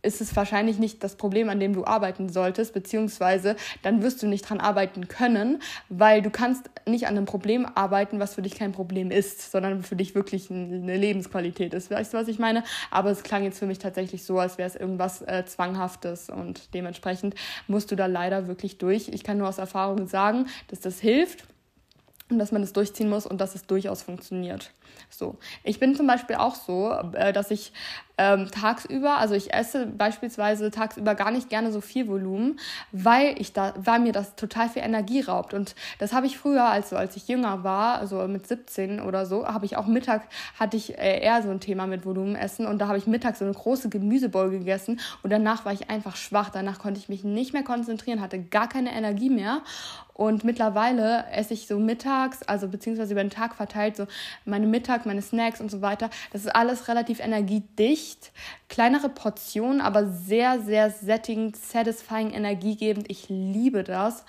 ist 0.03 0.21
es 0.21 0.35
wahrscheinlich 0.35 0.79
nicht 0.79 1.03
das 1.03 1.15
Problem, 1.15 1.49
an 1.49 1.59
dem 1.59 1.73
du 1.73 1.85
arbeiten 1.85 2.29
solltest, 2.29 2.73
beziehungsweise 2.73 3.55
dann 3.83 4.01
wirst 4.01 4.23
du 4.23 4.27
nicht 4.27 4.49
dran 4.49 4.59
arbeiten 4.59 5.07
können, 5.07 5.61
weil 5.89 6.21
du 6.21 6.29
kannst 6.29 6.69
nicht 6.87 7.07
an 7.07 7.17
einem 7.17 7.25
Problem 7.25 7.67
arbeiten, 7.75 8.19
was 8.19 8.35
für 8.35 8.41
dich 8.41 8.55
kein 8.55 8.71
Problem 8.71 9.11
ist, 9.11 9.51
sondern 9.51 9.83
für 9.83 9.95
dich 9.95 10.15
wirklich 10.15 10.49
eine 10.49 10.97
Lebensqualität 10.97 11.73
ist. 11.73 11.91
Weißt 11.91 12.13
du, 12.13 12.17
was 12.17 12.27
ich 12.27 12.39
meine? 12.39 12.63
Aber 12.89 13.11
es 13.11 13.23
klang 13.23 13.43
jetzt 13.43 13.59
für 13.59 13.67
mich 13.67 13.79
tatsächlich 13.79 14.23
so, 14.23 14.39
als 14.39 14.57
wäre 14.57 14.67
es 14.67 14.75
irgendwas 14.75 15.21
äh, 15.21 15.45
Zwanghaftes 15.45 16.29
und 16.29 16.73
dementsprechend 16.73 17.35
musst 17.67 17.91
du 17.91 17.95
da 17.95 18.07
leider 18.07 18.47
wirklich 18.47 18.77
durch. 18.77 19.09
Ich 19.09 19.23
kann 19.23 19.37
nur 19.37 19.49
aus 19.49 19.57
Erfahrung 19.59 20.07
sagen, 20.07 20.47
dass 20.69 20.79
das 20.79 20.99
hilft 20.99 21.45
und 22.31 22.39
dass 22.39 22.51
man 22.51 22.63
es 22.63 22.73
durchziehen 22.73 23.09
muss 23.09 23.25
und 23.25 23.39
dass 23.39 23.55
es 23.55 23.65
durchaus 23.65 24.01
funktioniert. 24.01 24.71
So, 25.09 25.37
ich 25.63 25.79
bin 25.79 25.95
zum 25.95 26.07
Beispiel 26.07 26.37
auch 26.37 26.55
so, 26.55 26.91
äh, 27.13 27.33
dass 27.33 27.51
ich 27.51 27.73
ähm, 28.17 28.49
tagsüber, 28.51 29.17
also 29.17 29.33
ich 29.33 29.53
esse 29.53 29.87
beispielsweise 29.87 30.69
tagsüber 30.69 31.15
gar 31.15 31.31
nicht 31.31 31.49
gerne 31.49 31.71
so 31.71 31.81
viel 31.81 32.07
Volumen, 32.07 32.59
weil 32.91 33.39
ich 33.41 33.51
da, 33.51 33.73
weil 33.77 33.99
mir 33.99 34.11
das 34.11 34.35
total 34.35 34.69
viel 34.69 34.83
Energie 34.83 35.21
raubt. 35.21 35.53
Und 35.53 35.75
das 35.97 36.13
habe 36.13 36.27
ich 36.27 36.37
früher, 36.37 36.65
also 36.65 36.97
als 36.97 37.15
ich 37.15 37.27
jünger 37.27 37.63
war, 37.63 37.99
also 37.99 38.27
mit 38.27 38.47
17 38.47 39.01
oder 39.01 39.25
so, 39.25 39.47
habe 39.47 39.65
ich 39.65 39.75
auch 39.75 39.87
Mittag, 39.87 40.23
hatte 40.59 40.77
ich 40.77 40.97
äh, 40.97 41.19
eher 41.19 41.41
so 41.41 41.49
ein 41.49 41.59
Thema 41.59 41.87
mit 41.87 42.05
Volumenessen 42.05 42.65
und 42.67 42.79
da 42.79 42.87
habe 42.87 42.97
ich 42.97 43.07
mittags 43.07 43.39
so 43.39 43.45
eine 43.45 43.53
große 43.53 43.89
Gemüsebowl 43.89 44.51
gegessen 44.51 44.99
und 45.23 45.31
danach 45.31 45.65
war 45.65 45.73
ich 45.73 45.89
einfach 45.89 46.15
schwach. 46.15 46.49
Danach 46.51 46.79
konnte 46.79 46.99
ich 46.99 47.09
mich 47.09 47.23
nicht 47.23 47.53
mehr 47.53 47.63
konzentrieren, 47.63 48.21
hatte 48.21 48.39
gar 48.39 48.69
keine 48.69 48.93
Energie 48.93 49.29
mehr. 49.29 49.61
Und 50.21 50.43
mittlerweile 50.43 51.25
esse 51.31 51.55
ich 51.55 51.65
so 51.65 51.79
mittags, 51.79 52.43
also 52.43 52.67
beziehungsweise 52.67 53.13
über 53.13 53.23
den 53.23 53.31
Tag 53.31 53.55
verteilt, 53.55 53.97
so 53.97 54.05
meine 54.45 54.67
Mittag, 54.67 55.07
meine 55.07 55.23
Snacks 55.23 55.59
und 55.59 55.71
so 55.71 55.81
weiter. 55.81 56.11
Das 56.31 56.41
ist 56.41 56.55
alles 56.55 56.87
relativ 56.87 57.19
energiedicht. 57.19 58.31
Kleinere 58.69 59.09
Portionen, 59.09 59.81
aber 59.81 60.05
sehr, 60.05 60.59
sehr 60.59 60.91
sättigend, 60.91 61.55
satisfying, 61.55 62.29
energiegebend. 62.33 63.09
Ich 63.09 63.29
liebe 63.29 63.83
das. 63.83 64.23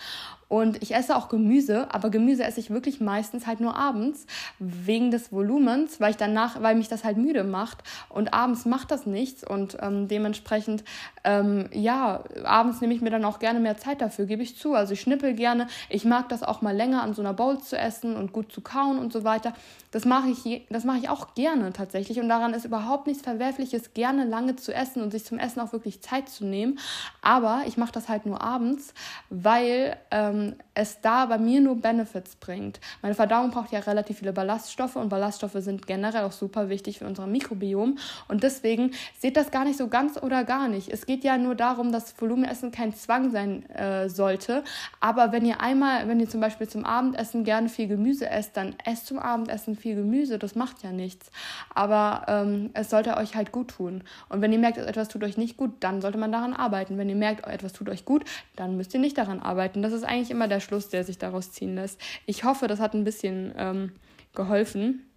Und 0.52 0.82
ich 0.82 0.94
esse 0.94 1.16
auch 1.16 1.30
Gemüse, 1.30 1.86
aber 1.94 2.10
Gemüse 2.10 2.44
esse 2.44 2.60
ich 2.60 2.68
wirklich 2.68 3.00
meistens 3.00 3.46
halt 3.46 3.60
nur 3.60 3.74
abends 3.74 4.26
wegen 4.58 5.10
des 5.10 5.32
Volumens, 5.32 5.98
weil 5.98 6.10
ich 6.10 6.18
danach, 6.18 6.60
weil 6.60 6.74
mich 6.74 6.88
das 6.88 7.04
halt 7.04 7.16
müde 7.16 7.42
macht. 7.42 7.78
Und 8.10 8.34
abends 8.34 8.66
macht 8.66 8.90
das 8.90 9.06
nichts 9.06 9.48
und 9.48 9.78
ähm, 9.80 10.08
dementsprechend, 10.08 10.84
ähm, 11.24 11.70
ja, 11.72 12.22
abends 12.44 12.82
nehme 12.82 12.92
ich 12.92 13.00
mir 13.00 13.08
dann 13.08 13.24
auch 13.24 13.38
gerne 13.38 13.60
mehr 13.60 13.78
Zeit 13.78 14.02
dafür, 14.02 14.26
gebe 14.26 14.42
ich 14.42 14.58
zu. 14.58 14.74
Also 14.74 14.92
ich 14.92 15.00
schnippel 15.00 15.32
gerne. 15.32 15.68
Ich 15.88 16.04
mag 16.04 16.28
das 16.28 16.42
auch 16.42 16.60
mal 16.60 16.76
länger 16.76 17.02
an 17.02 17.14
so 17.14 17.22
einer 17.22 17.32
Bowl 17.32 17.58
zu 17.58 17.78
essen 17.78 18.14
und 18.14 18.34
gut 18.34 18.52
zu 18.52 18.60
kauen 18.60 18.98
und 18.98 19.10
so 19.10 19.24
weiter. 19.24 19.54
Das 19.90 20.04
mache 20.04 20.28
ich, 20.28 20.66
das 20.68 20.84
mache 20.84 20.98
ich 20.98 21.08
auch 21.08 21.34
gerne 21.34 21.72
tatsächlich 21.72 22.20
und 22.20 22.28
daran 22.28 22.52
ist 22.52 22.66
überhaupt 22.66 23.06
nichts 23.06 23.22
Verwerfliches, 23.22 23.94
gerne 23.94 24.24
lange 24.24 24.56
zu 24.56 24.74
essen 24.74 25.02
und 25.02 25.12
sich 25.12 25.24
zum 25.24 25.38
Essen 25.38 25.60
auch 25.60 25.72
wirklich 25.72 26.02
Zeit 26.02 26.28
zu 26.28 26.44
nehmen. 26.44 26.78
Aber 27.22 27.62
ich 27.66 27.78
mache 27.78 27.92
das 27.92 28.10
halt 28.10 28.26
nur 28.26 28.42
abends, 28.42 28.92
weil 29.30 29.96
ähm, 30.10 30.41
ähm, 30.42 30.56
es 30.74 31.00
da 31.00 31.26
bei 31.26 31.38
mir 31.38 31.60
nur 31.60 31.76
Benefits 31.76 32.36
bringt. 32.36 32.80
Meine 33.02 33.14
Verdauung 33.14 33.50
braucht 33.50 33.72
ja 33.72 33.80
relativ 33.80 34.18
viele 34.18 34.32
Ballaststoffe 34.32 34.96
und 34.96 35.08
Ballaststoffe 35.08 35.56
sind 35.56 35.86
generell 35.86 36.22
auch 36.22 36.32
super 36.32 36.68
wichtig 36.68 36.98
für 36.98 37.06
unser 37.06 37.26
Mikrobiom. 37.26 37.98
Und 38.28 38.42
deswegen 38.42 38.92
seht 39.18 39.36
das 39.36 39.50
gar 39.50 39.64
nicht 39.64 39.76
so 39.76 39.88
ganz 39.88 40.20
oder 40.22 40.44
gar 40.44 40.68
nicht. 40.68 40.88
Es 40.88 41.04
geht 41.04 41.24
ja 41.24 41.36
nur 41.36 41.54
darum, 41.54 41.92
dass 41.92 42.18
Volumenessen 42.20 42.72
kein 42.72 42.94
Zwang 42.94 43.30
sein 43.30 43.68
äh, 43.70 44.08
sollte. 44.08 44.64
Aber 45.00 45.32
wenn 45.32 45.44
ihr 45.44 45.60
einmal, 45.60 46.08
wenn 46.08 46.20
ihr 46.20 46.28
zum 46.28 46.40
Beispiel 46.40 46.68
zum 46.68 46.84
Abendessen 46.84 47.44
gerne 47.44 47.68
viel 47.68 47.88
Gemüse 47.88 48.28
esst, 48.30 48.56
dann 48.56 48.74
esst 48.84 49.06
zum 49.06 49.18
Abendessen 49.18 49.76
viel 49.76 49.94
Gemüse. 49.94 50.38
Das 50.38 50.54
macht 50.54 50.82
ja 50.82 50.92
nichts. 50.92 51.30
Aber 51.74 52.24
ähm, 52.28 52.70
es 52.72 52.88
sollte 52.88 53.16
euch 53.18 53.34
halt 53.34 53.52
gut 53.52 53.68
tun. 53.68 54.04
Und 54.30 54.40
wenn 54.40 54.52
ihr 54.52 54.58
merkt, 54.58 54.78
etwas 54.78 55.08
tut 55.08 55.22
euch 55.22 55.36
nicht 55.36 55.58
gut, 55.58 55.72
dann 55.80 56.00
sollte 56.00 56.16
man 56.18 56.32
daran 56.32 56.54
arbeiten. 56.54 56.96
Wenn 56.96 57.10
ihr 57.10 57.16
merkt, 57.16 57.46
etwas 57.46 57.74
tut 57.74 57.90
euch 57.90 58.06
gut, 58.06 58.24
dann 58.56 58.76
müsst 58.78 58.94
ihr 58.94 59.00
nicht 59.00 59.18
daran 59.18 59.40
arbeiten. 59.40 59.82
Das 59.82 59.92
ist 59.92 60.04
eigentlich 60.04 60.30
immer 60.30 60.48
der 60.48 60.61
Schluss, 60.62 60.88
der 60.88 61.04
sich 61.04 61.18
daraus 61.18 61.52
ziehen 61.52 61.74
lässt. 61.74 62.00
Ich 62.24 62.44
hoffe, 62.44 62.66
das 62.66 62.80
hat 62.80 62.94
ein 62.94 63.04
bisschen 63.04 63.52
ähm, 63.56 63.92
geholfen. 64.34 65.11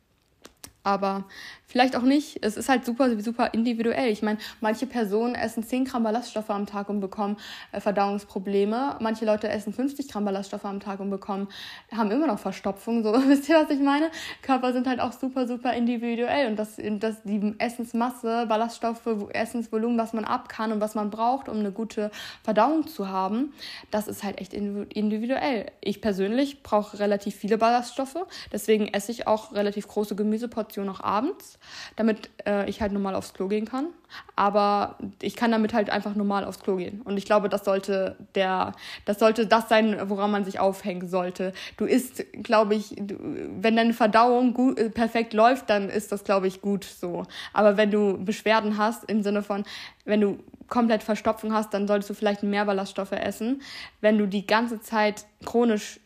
Aber 0.85 1.25
Vielleicht 1.67 1.95
auch 1.95 2.03
nicht. 2.03 2.37
Es 2.41 2.57
ist 2.57 2.69
halt 2.69 2.85
super, 2.85 3.19
super 3.19 3.53
individuell. 3.53 4.09
Ich 4.09 4.21
meine, 4.21 4.37
manche 4.61 4.85
Personen 4.85 5.33
essen 5.33 5.63
10 5.63 5.85
Gramm 5.85 6.03
Ballaststoffe 6.03 6.51
am 6.51 6.67
Tag 6.67 6.89
und 6.89 6.99
bekommen 6.99 7.37
äh, 7.71 7.81
Verdauungsprobleme. 7.81 8.97
Manche 9.01 9.25
Leute 9.25 9.49
essen 9.49 9.73
50 9.73 10.07
Gramm 10.07 10.25
Ballaststoffe 10.25 10.63
am 10.63 10.79
Tag 10.79 10.99
und 10.99 11.09
bekommen, 11.09 11.49
haben 11.91 12.11
immer 12.11 12.27
noch 12.27 12.37
Verstopfung. 12.37 13.03
So, 13.03 13.11
wisst 13.27 13.49
ihr, 13.49 13.55
was 13.55 13.69
ich 13.71 13.79
meine? 13.81 14.09
Körper 14.43 14.73
sind 14.73 14.87
halt 14.87 14.99
auch 14.99 15.11
super, 15.11 15.47
super 15.47 15.73
individuell. 15.73 16.47
Und 16.47 16.57
das, 16.57 16.77
das, 16.99 17.23
die 17.23 17.55
Essensmasse, 17.57 18.45
Ballaststoffe, 18.47 19.07
Essensvolumen, 19.33 19.97
was 19.97 20.13
man 20.13 20.23
ab 20.23 20.49
kann 20.49 20.71
und 20.71 20.81
was 20.81 20.93
man 20.93 21.09
braucht, 21.09 21.49
um 21.49 21.59
eine 21.59 21.71
gute 21.71 22.11
Verdauung 22.43 22.87
zu 22.87 23.09
haben, 23.09 23.53
das 23.89 24.07
ist 24.07 24.23
halt 24.23 24.39
echt 24.39 24.53
individuell. 24.53 25.71
Ich 25.81 25.99
persönlich 25.99 26.61
brauche 26.61 26.99
relativ 26.99 27.35
viele 27.35 27.57
Ballaststoffe. 27.57 28.27
Deswegen 28.53 28.87
esse 28.87 29.11
ich 29.11 29.25
auch 29.25 29.51
relativ 29.51 29.87
große 29.87 30.15
Gemüseportionen 30.15 30.74
auch 30.89 31.01
abends 31.01 31.57
damit 31.95 32.29
äh, 32.45 32.69
ich 32.69 32.81
halt 32.81 32.91
normal 32.91 33.15
aufs 33.15 33.33
Klo 33.33 33.47
gehen 33.47 33.65
kann. 33.65 33.87
Aber 34.35 34.97
ich 35.21 35.35
kann 35.35 35.51
damit 35.51 35.73
halt 35.73 35.89
einfach 35.89 36.15
normal 36.15 36.45
aufs 36.45 36.59
Klo 36.59 36.77
gehen. 36.77 37.01
Und 37.01 37.17
ich 37.17 37.25
glaube, 37.25 37.49
das 37.49 37.65
sollte 37.65 38.15
der, 38.35 38.73
das 39.05 39.19
sollte 39.19 39.47
das 39.47 39.69
sein, 39.69 39.97
woran 40.09 40.31
man 40.31 40.45
sich 40.45 40.59
aufhängen 40.59 41.07
sollte. 41.07 41.53
Du 41.77 41.85
isst, 41.85 42.23
glaube 42.43 42.75
ich, 42.75 42.95
du, 42.97 43.15
wenn 43.59 43.75
deine 43.75 43.93
Verdauung 43.93 44.53
gut, 44.53 44.79
äh, 44.79 44.89
perfekt 44.89 45.33
läuft, 45.33 45.69
dann 45.69 45.89
ist 45.89 46.11
das, 46.11 46.23
glaube 46.23 46.47
ich, 46.47 46.61
gut 46.61 46.83
so. 46.83 47.23
Aber 47.53 47.77
wenn 47.77 47.91
du 47.91 48.23
Beschwerden 48.23 48.77
hast, 48.77 49.05
im 49.05 49.23
Sinne 49.23 49.41
von, 49.41 49.63
wenn 50.05 50.21
du 50.21 50.39
komplett 50.67 51.03
Verstopfung 51.03 51.53
hast, 51.53 51.73
dann 51.73 51.87
solltest 51.87 52.09
du 52.09 52.13
vielleicht 52.13 52.43
mehr 52.43 52.65
Ballaststoffe 52.65 53.11
essen. 53.11 53.61
Wenn 54.01 54.17
du 54.17 54.27
die 54.27 54.47
ganze 54.47 54.81
Zeit 54.81 55.25
chronisch 55.45 55.99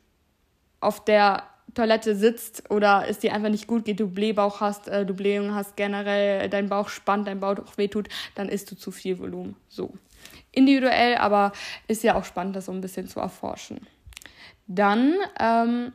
auf 0.81 1.03
der 1.03 1.43
Toilette 1.79 2.13
sitzt 2.13 2.69
oder 2.69 3.05
es 3.07 3.19
dir 3.19 3.33
einfach 3.33 3.47
nicht 3.47 3.65
gut 3.65 3.85
geht, 3.85 4.01
du 4.01 4.07
Blähbauch 4.09 4.59
hast, 4.59 4.89
äh, 4.89 5.05
du 5.05 5.13
Blähungen 5.13 5.55
hast, 5.55 5.77
generell 5.77 6.49
dein 6.49 6.67
Bauch 6.67 6.89
spannt, 6.89 7.25
dein 7.25 7.39
Bauch 7.39 7.77
wehtut, 7.77 8.09
dann 8.35 8.49
isst 8.49 8.69
du 8.69 8.75
zu 8.75 8.91
viel 8.91 9.17
Volumen. 9.17 9.55
So. 9.69 9.93
Individuell, 10.51 11.15
aber 11.15 11.53
ist 11.87 12.03
ja 12.03 12.15
auch 12.15 12.25
spannend, 12.25 12.57
das 12.57 12.65
so 12.65 12.73
ein 12.73 12.81
bisschen 12.81 13.07
zu 13.07 13.21
erforschen. 13.21 13.87
Dann 14.67 15.13
ähm, 15.39 15.93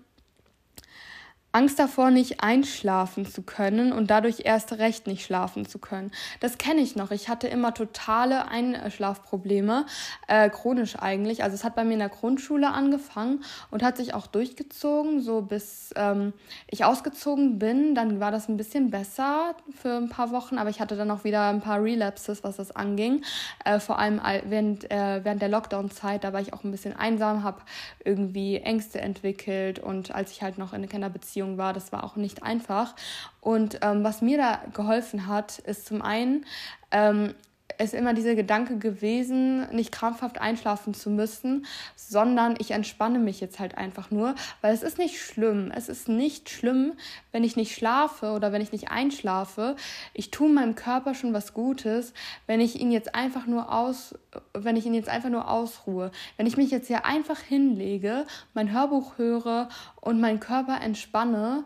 Angst 1.55 1.79
davor, 1.79 2.11
nicht 2.11 2.43
einschlafen 2.43 3.27
zu 3.27 3.43
können 3.43 3.93
und 3.93 4.11
dadurch 4.11 4.41
erst 4.45 4.73
recht 4.73 5.07
nicht 5.07 5.25
schlafen 5.25 5.67
zu 5.67 5.79
können. 5.79 6.11
Das 6.41 6.59
kenne 6.59 6.81
ich 6.81 6.97
noch. 6.97 7.13
Ich 7.13 7.29
hatte 7.29 7.47
immer 7.47 7.73
totale 7.73 8.49
Einschlafprobleme, 8.49 9.87
äh, 10.27 10.51
chronisch 10.51 10.97
eigentlich. 10.99 11.45
Also 11.45 11.55
es 11.55 11.63
hat 11.63 11.77
bei 11.77 11.85
mir 11.85 11.93
in 11.93 12.01
der 12.01 12.09
Grundschule 12.09 12.73
angefangen 12.73 13.45
und 13.71 13.85
hat 13.85 13.97
sich 13.97 14.15
auch 14.15 14.27
durchgezogen, 14.27 15.21
so 15.21 15.43
bis 15.43 15.91
ähm, 15.95 16.33
ich 16.67 16.85
ausgezogen 16.85 17.61
bin. 17.61 17.95
Dann 17.95 18.19
war 18.19 18.33
das 18.33 18.49
ein 18.49 18.57
bisschen 18.57 18.91
besser 18.91 19.55
für 19.81 19.97
ein 19.97 20.09
paar 20.09 20.33
Wochen, 20.33 20.59
aber 20.59 20.71
ich 20.71 20.81
hatte 20.81 20.97
dann 20.97 21.11
auch 21.13 21.23
wieder 21.23 21.51
ein 21.51 21.61
paar 21.61 21.81
Relapses, 21.81 22.43
was 22.43 22.57
das 22.57 22.75
anging. 22.75 23.23
Äh, 23.65 23.79
vor 23.79 24.01
allem 24.01 24.21
während, 24.47 24.91
äh, 24.91 25.25
während 25.25 25.41
der 25.41 25.51
Lockdown-Zeit, 25.51 26.25
da 26.25 26.33
war 26.33 26.41
ich 26.41 26.53
auch 26.53 26.65
ein 26.65 26.73
bisschen 26.73 26.97
einsam, 26.97 27.45
habe 27.45 27.63
irgendwie 28.05 28.57
Ängste 28.57 29.01
entwickelt 29.01 29.79
und 29.79 30.13
als 30.13 30.33
ich 30.33 30.43
halt 30.43 30.59
noch 30.59 30.73
in 30.73 30.83
einer 30.93 31.11
Beziehung 31.11 31.44
Beziehung 31.45 31.59
war. 31.59 31.73
Das 31.73 31.93
war 31.93 32.05
auch 32.05 32.17
nicht 32.17 32.43
einfach. 32.43 32.95
Und 33.41 33.79
ähm, 33.83 34.05
was 34.05 34.23
mir 34.23 34.39
da 34.39 34.61
geholfen 34.73 35.27
hat, 35.27 35.59
ist 35.59 35.87
zum 35.87 36.03
einen, 36.03 36.45
ähm, 36.91 37.35
ist 37.79 37.95
immer 37.95 38.14
dieser 38.14 38.35
Gedanke 38.35 38.79
gewesen, 38.79 39.68
nicht 39.75 39.93
krampfhaft 39.93 40.41
einschlafen 40.41 40.95
zu 40.95 41.11
müssen, 41.11 41.66
sondern 41.97 42.55
ich 42.59 42.70
entspanne 42.70 43.18
mich 43.18 43.41
jetzt 43.41 43.59
halt 43.59 43.77
einfach 43.77 44.11
nur, 44.11 44.35
weil 44.61 44.75
es 44.75 44.83
ist 44.83 44.99
nicht 44.99 45.20
schlimm. 45.20 45.72
Es 45.75 45.89
ist 45.89 46.09
nicht 46.09 46.51
schlimm, 46.51 46.95
wenn 47.33 47.45
ich 47.45 47.57
nicht 47.57 47.75
schlafe 47.75 48.33
oder 48.33 48.53
wenn 48.53 48.62
ich 48.62 48.72
nicht 48.72 48.91
einschlafe. 48.91 49.77
Ich 50.12 50.31
tue 50.31 50.49
meinem 50.49 50.75
Körper 50.75 51.14
schon 51.14 51.33
was 51.33 51.55
Gutes, 51.55 52.14
wenn 52.47 52.61
ich 52.61 52.81
ihn 52.81 52.91
jetzt 52.91 53.14
einfach 53.14 53.47
nur 53.47 53.72
aus, 53.72 54.14
wenn 54.53 54.77
ich 54.77 54.87
ihn 54.87 54.95
jetzt 54.95 55.09
einfach 55.09 55.31
nur 55.31 55.51
ausruhe. 55.51 56.11
Wenn 56.37 56.47
ich 56.47 56.57
mich 56.57 56.70
jetzt 56.70 56.89
hier 56.89 57.05
einfach 57.05 57.41
hinlege, 57.41 58.27
mein 58.55 58.72
Hörbuch 58.72 59.18
höre 59.18 59.68
und 60.01 60.20
meinen 60.20 60.41
Körper 60.41 60.81
entspanne 60.81 61.64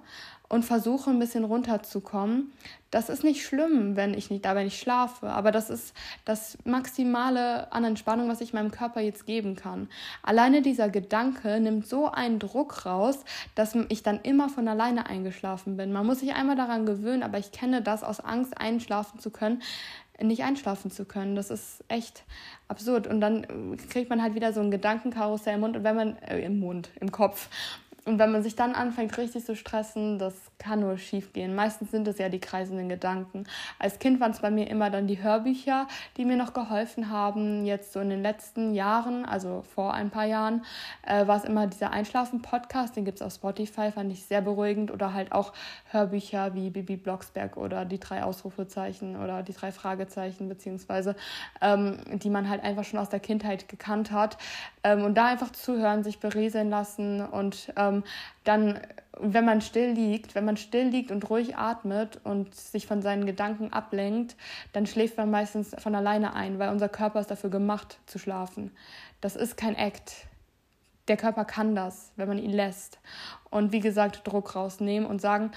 und 0.48 0.64
versuche 0.64 1.10
ein 1.10 1.18
bisschen 1.18 1.44
runterzukommen. 1.44 2.52
Das 2.90 3.10
ist 3.10 3.22
nicht 3.22 3.44
schlimm, 3.44 3.96
wenn 3.96 4.14
ich 4.14 4.30
nicht 4.30 4.46
dabei 4.46 4.64
nicht 4.64 4.80
schlafe, 4.80 5.28
aber 5.28 5.52
das 5.52 5.68
ist 5.68 5.94
das 6.24 6.56
Maximale 6.64 7.70
an 7.70 7.84
Entspannung, 7.84 8.28
was 8.28 8.40
ich 8.40 8.54
meinem 8.54 8.70
Körper 8.70 9.00
jetzt 9.02 9.26
geben 9.26 9.56
kann. 9.56 9.88
Alleine 10.22 10.62
dieser 10.62 10.88
Gedanke 10.88 11.60
nimmt 11.60 11.86
so 11.86 12.10
einen 12.10 12.38
Druck 12.38 12.86
raus, 12.86 13.24
dass 13.54 13.76
ich 13.90 14.02
dann 14.02 14.20
immer 14.22 14.48
von 14.48 14.68
alleine 14.68 15.06
eingeschlafen 15.06 15.76
bin. 15.76 15.92
Man 15.92 16.06
muss 16.06 16.20
sich 16.20 16.32
einmal 16.32 16.56
daran 16.56 16.86
gewöhnen, 16.86 17.22
aber 17.22 17.38
ich 17.38 17.52
kenne 17.52 17.82
das 17.82 18.02
aus 18.02 18.20
Angst, 18.20 18.58
einschlafen 18.58 19.20
zu 19.20 19.30
können, 19.30 19.60
nicht 20.20 20.42
einschlafen 20.42 20.90
zu 20.90 21.04
können. 21.04 21.36
Das 21.36 21.50
ist 21.50 21.84
echt 21.88 22.24
absurd. 22.68 23.06
Und 23.06 23.20
dann 23.20 23.76
kriegt 23.90 24.08
man 24.08 24.22
halt 24.22 24.34
wieder 24.34 24.54
so 24.54 24.60
ein 24.60 24.70
Gedankenkarussell 24.70 25.54
im 25.54 25.60
Mund 25.60 25.76
und 25.76 25.84
wenn 25.84 25.96
man 25.96 26.16
äh, 26.22 26.40
im 26.40 26.58
Mund, 26.58 26.90
im 27.00 27.12
Kopf. 27.12 27.48
Und 28.08 28.18
wenn 28.18 28.32
man 28.32 28.42
sich 28.42 28.56
dann 28.56 28.74
anfängt, 28.74 29.16
richtig 29.18 29.44
zu 29.44 29.54
stressen, 29.54 30.18
das 30.18 30.34
kann 30.58 30.80
nur 30.80 30.96
schief 30.96 31.34
gehen. 31.34 31.54
Meistens 31.54 31.90
sind 31.90 32.08
es 32.08 32.16
ja 32.16 32.30
die 32.30 32.40
kreisenden 32.40 32.88
Gedanken. 32.88 33.44
Als 33.78 33.98
Kind 33.98 34.18
waren 34.18 34.30
es 34.30 34.40
bei 34.40 34.50
mir 34.50 34.68
immer 34.68 34.88
dann 34.88 35.06
die 35.06 35.22
Hörbücher, 35.22 35.86
die 36.16 36.24
mir 36.24 36.36
noch 36.36 36.54
geholfen 36.54 37.10
haben. 37.10 37.66
Jetzt 37.66 37.92
so 37.92 38.00
in 38.00 38.08
den 38.08 38.22
letzten 38.22 38.72
Jahren, 38.72 39.26
also 39.26 39.62
vor 39.74 39.92
ein 39.92 40.08
paar 40.08 40.24
Jahren, 40.24 40.64
äh, 41.06 41.26
war 41.26 41.36
es 41.36 41.44
immer 41.44 41.66
dieser 41.66 41.90
Einschlafen-Podcast, 41.90 42.96
den 42.96 43.04
gibt 43.04 43.20
es 43.20 43.22
auf 43.22 43.34
Spotify, 43.34 43.92
fand 43.92 44.10
ich 44.10 44.24
sehr 44.24 44.40
beruhigend. 44.40 44.90
Oder 44.90 45.12
halt 45.12 45.32
auch 45.32 45.52
Hörbücher 45.90 46.54
wie 46.54 46.70
Bibi 46.70 46.96
Blocksberg 46.96 47.58
oder 47.58 47.84
die 47.84 48.00
drei 48.00 48.22
Ausrufezeichen 48.22 49.16
oder 49.22 49.42
die 49.42 49.52
drei 49.52 49.70
Fragezeichen, 49.70 50.48
beziehungsweise 50.48 51.14
ähm, 51.60 51.98
die 52.14 52.30
man 52.30 52.48
halt 52.48 52.64
einfach 52.64 52.84
schon 52.84 52.98
aus 53.00 53.10
der 53.10 53.20
Kindheit 53.20 53.68
gekannt 53.68 54.12
hat. 54.12 54.38
Ähm, 54.82 55.04
und 55.04 55.14
da 55.14 55.26
einfach 55.26 55.52
zuhören, 55.52 56.04
sich 56.04 56.20
berieseln 56.20 56.70
lassen 56.70 57.20
und 57.20 57.70
ähm, 57.76 57.97
dann, 58.44 58.80
wenn 59.18 59.44
man 59.44 59.60
still 59.60 59.92
liegt, 59.92 60.34
wenn 60.34 60.44
man 60.44 60.56
still 60.56 60.88
liegt 60.88 61.10
und 61.10 61.28
ruhig 61.28 61.56
atmet 61.56 62.20
und 62.24 62.54
sich 62.54 62.86
von 62.86 63.02
seinen 63.02 63.26
Gedanken 63.26 63.72
ablenkt, 63.72 64.36
dann 64.72 64.86
schläft 64.86 65.16
man 65.16 65.30
meistens 65.30 65.74
von 65.78 65.94
alleine 65.94 66.34
ein, 66.34 66.58
weil 66.58 66.70
unser 66.70 66.88
Körper 66.88 67.20
ist 67.20 67.30
dafür 67.30 67.50
gemacht 67.50 67.98
zu 68.06 68.18
schlafen. 68.18 68.70
Das 69.20 69.36
ist 69.36 69.56
kein 69.56 69.74
Act. 69.74 70.26
Der 71.08 71.16
Körper 71.16 71.44
kann 71.44 71.74
das, 71.74 72.12
wenn 72.16 72.28
man 72.28 72.38
ihn 72.38 72.52
lässt. 72.52 72.98
Und 73.50 73.72
wie 73.72 73.80
gesagt, 73.80 74.26
Druck 74.26 74.54
rausnehmen 74.54 75.08
und 75.08 75.20
sagen, 75.20 75.52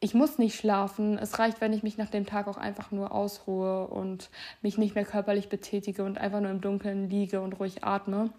ich 0.00 0.14
muss 0.14 0.38
nicht 0.38 0.58
schlafen. 0.58 1.18
Es 1.18 1.38
reicht, 1.38 1.60
wenn 1.60 1.72
ich 1.72 1.82
mich 1.82 1.98
nach 1.98 2.10
dem 2.10 2.26
Tag 2.26 2.48
auch 2.48 2.56
einfach 2.56 2.90
nur 2.90 3.12
ausruhe 3.12 3.86
und 3.86 4.30
mich 4.62 4.78
nicht 4.78 4.94
mehr 4.94 5.04
körperlich 5.04 5.48
betätige 5.48 6.04
und 6.04 6.18
einfach 6.18 6.40
nur 6.40 6.50
im 6.50 6.60
Dunkeln 6.60 7.08
liege 7.08 7.40
und 7.40 7.54
ruhig 7.60 7.84
atme. 7.84 8.30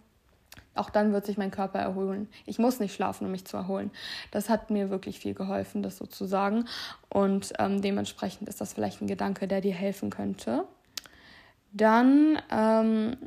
Auch 0.74 0.90
dann 0.90 1.12
wird 1.12 1.26
sich 1.26 1.38
mein 1.38 1.52
Körper 1.52 1.80
erholen. 1.80 2.30
Ich 2.46 2.60
muss 2.60 2.80
nicht 2.80 2.94
schlafen, 2.94 3.26
um 3.26 3.32
mich 3.32 3.46
zu 3.46 3.58
erholen. 3.58 3.92
Das 4.32 4.50
hat 4.50 4.70
mir 4.70 4.90
wirklich 4.90 5.20
viel 5.20 5.34
geholfen, 5.34 5.84
das 5.84 5.98
sozusagen. 5.98 6.66
Und 7.10 7.54
ähm, 7.60 7.82
dementsprechend 7.82 8.48
ist 8.48 8.62
das 8.62 8.74
vielleicht 8.74 9.02
ein 9.02 9.08
Gedanke, 9.08 9.48
der 9.48 9.62
dir 9.62 9.74
helfen 9.74 10.10
könnte. 10.10 10.66
Dann 11.74 12.38
ähm, 12.52 13.18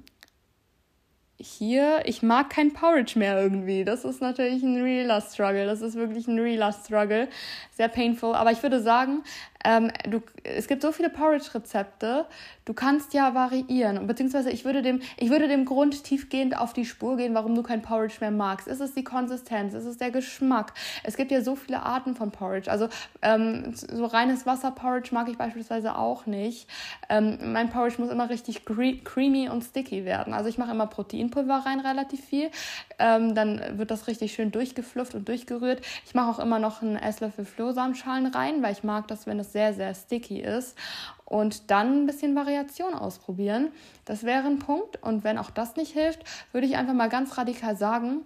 hier, 1.39 2.03
ich 2.05 2.23
mag 2.23 2.51
kein 2.51 2.73
Porridge 2.73 3.19
mehr 3.19 3.41
irgendwie. 3.41 3.85
Das 3.85 4.05
ist 4.05 4.21
natürlich 4.21 4.63
ein 4.63 4.81
realer 4.81 5.21
Struggle. 5.21 5.67
Das 5.67 5.81
ist 5.81 5.97
wirklich 5.97 6.29
ein 6.29 6.39
realer 6.39 6.73
Struggle. 6.73 7.29
Sehr 7.73 7.89
painful. 7.89 8.35
Aber 8.35 8.53
ich 8.53 8.63
würde 8.63 8.81
sagen, 8.81 9.25
ähm, 9.65 9.91
du, 10.09 10.21
es 10.45 10.69
gibt 10.69 10.83
so 10.83 10.93
viele 10.93 11.09
Porridge-Rezepte, 11.09 12.27
du 12.67 12.75
kannst 12.75 13.15
ja 13.15 13.35
variieren. 13.35 14.07
Beziehungsweise 14.07 14.51
ich 14.51 14.65
würde, 14.65 14.83
dem, 14.83 15.01
ich 15.17 15.31
würde 15.31 15.49
dem 15.49 15.65
Grund 15.65 16.05
tiefgehend 16.05 16.57
auf 16.57 16.75
die 16.75 16.85
Spur 16.85 17.17
gehen, 17.17 17.35
warum 17.35 17.55
du 17.55 17.63
kein 17.63 17.81
Porridge 17.81 18.17
mehr 18.21 18.31
magst. 18.31 18.69
Ist 18.69 18.81
es 18.81 18.93
die 18.93 19.05
Konsistenz? 19.05 19.73
Ist 19.73 19.87
es 19.87 19.97
der 19.97 20.11
Geschmack? 20.11 20.75
Es 21.03 21.17
gibt 21.17 21.31
ja 21.31 21.41
so 21.41 21.57
viele 21.57 21.83
Arten 21.83 22.15
von 22.15 22.31
Porridge. 22.31 22.71
Also 22.71 22.89
ähm, 23.23 23.73
so 23.75 24.05
reines 24.05 24.45
Wasser-Porridge 24.45 25.11
mag 25.13 25.29
ich 25.31 25.39
beispielsweise 25.39 25.97
auch 25.97 26.27
nicht. 26.27 26.69
Ähm, 27.09 27.39
mein 27.53 27.71
Porridge 27.71 27.97
muss 27.99 28.11
immer 28.11 28.29
richtig 28.29 28.67
creamy 28.67 29.49
und 29.49 29.65
sticky 29.65 30.05
werden. 30.05 30.35
Also 30.35 30.51
ich 30.51 30.59
mache 30.59 30.73
immer 30.73 30.87
Proteinpulver 31.31 31.67
rein, 31.67 31.81
relativ 31.81 32.25
viel. 32.25 32.51
Ähm, 32.99 33.35
dann 33.35 33.79
wird 33.79 33.91
das 33.91 34.07
richtig 34.07 34.35
schön 34.35 34.51
durchgeflufft 34.51 35.15
und 35.15 35.29
durchgerührt. 35.29 35.81
Ich 36.07 36.15
mache 36.15 36.31
auch 36.31 36.39
immer 36.39 36.59
noch 36.59 36.83
einen 36.83 36.97
Esslöffel 36.97 37.45
Flohsamenschalen 37.45 38.27
rein, 38.27 38.63
weil 38.63 38.73
ich 38.73 38.85
mag 38.85 39.09
das, 39.09 39.27
wenn 39.27 39.39
es 39.39 39.53
sehr, 39.53 39.75
sehr 39.75 39.95
sticky 39.95 40.41
ist. 40.41 40.77
Und 41.25 41.71
dann 41.71 42.03
ein 42.03 42.07
bisschen 42.07 42.37
Variation 42.37 42.95
ausprobieren. 42.95 43.73
Das 44.05 44.25
wäre 44.25 44.47
ein 44.47 44.59
Punkt. 44.59 45.03
Und 45.03 45.25
wenn 45.25 45.39
auch 45.39 45.51
das 45.51 45.77
nicht 45.77 45.93
hilft, 45.93 46.21
würde 46.53 46.67
ich 46.67 46.77
einfach 46.77 46.95
mal 46.95 47.09
ganz 47.09 47.37
radikal 47.39 47.77
sagen, 47.77 48.23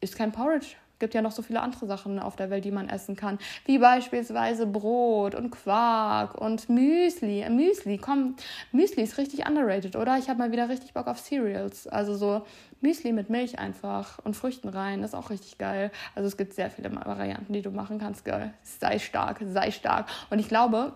ist 0.00 0.16
kein 0.16 0.32
Porridge 0.32 0.76
gibt 1.00 1.14
ja 1.14 1.22
noch 1.22 1.32
so 1.32 1.42
viele 1.42 1.60
andere 1.60 1.86
Sachen 1.86 2.20
auf 2.20 2.36
der 2.36 2.50
Welt, 2.50 2.64
die 2.64 2.70
man 2.70 2.88
essen 2.88 3.16
kann, 3.16 3.38
wie 3.64 3.78
beispielsweise 3.78 4.66
Brot 4.66 5.34
und 5.34 5.50
Quark 5.50 6.34
und 6.36 6.68
Müsli. 6.68 7.44
Müsli, 7.50 7.98
komm, 7.98 8.36
Müsli 8.70 9.02
ist 9.02 9.18
richtig 9.18 9.48
underrated, 9.48 9.96
oder? 9.96 10.16
Ich 10.18 10.28
habe 10.28 10.38
mal 10.38 10.52
wieder 10.52 10.68
richtig 10.68 10.94
Bock 10.94 11.08
auf 11.08 11.20
Cereals. 11.20 11.88
Also 11.88 12.14
so 12.14 12.42
Müsli 12.80 13.12
mit 13.12 13.30
Milch 13.30 13.58
einfach 13.58 14.18
und 14.24 14.36
Früchten 14.36 14.68
rein, 14.68 15.02
ist 15.02 15.14
auch 15.14 15.30
richtig 15.30 15.58
geil. 15.58 15.90
Also 16.14 16.28
es 16.28 16.36
gibt 16.36 16.54
sehr 16.54 16.70
viele 16.70 16.94
Varianten, 16.94 17.52
die 17.52 17.62
du 17.62 17.70
machen 17.70 17.98
kannst, 17.98 18.24
geil. 18.24 18.54
Sei 18.62 18.98
stark, 18.98 19.40
sei 19.52 19.70
stark. 19.70 20.06
Und 20.30 20.38
ich 20.38 20.48
glaube, 20.48 20.92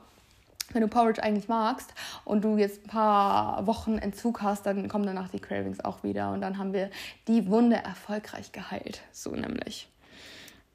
wenn 0.72 0.82
du 0.82 0.88
Porridge 0.88 1.22
eigentlich 1.22 1.48
magst 1.48 1.92
und 2.24 2.42
du 2.42 2.56
jetzt 2.56 2.84
ein 2.84 2.88
paar 2.88 3.66
Wochen 3.66 3.98
Entzug 3.98 4.42
hast, 4.42 4.66
dann 4.66 4.88
kommen 4.88 5.06
danach 5.06 5.28
die 5.28 5.40
Cravings 5.40 5.84
auch 5.84 6.02
wieder 6.02 6.32
und 6.32 6.40
dann 6.40 6.58
haben 6.58 6.72
wir 6.72 6.90
die 7.28 7.48
Wunde 7.48 7.76
erfolgreich 7.76 8.52
geheilt. 8.52 9.02
So 9.12 9.30
nämlich. 9.30 9.88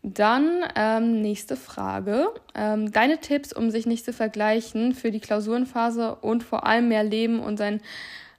Dann 0.02 0.64
ähm, 0.76 1.22
nächste 1.22 1.58
Frage. 1.58 2.28
Ähm, 2.56 2.92
deine 2.92 3.20
Tipps, 3.20 3.52
um 3.52 3.70
sich 3.70 3.86
nicht 3.86 4.06
zu 4.06 4.14
vergleichen 4.14 4.94
für 4.94 5.12
die 5.12 5.20
Klausurenphase 5.20 6.16
und 6.16 6.44
vor 6.44 6.66
allem 6.66 6.88
mehr 6.88 7.04
Leben 7.04 7.40
und 7.40 7.58
sein 7.58 7.82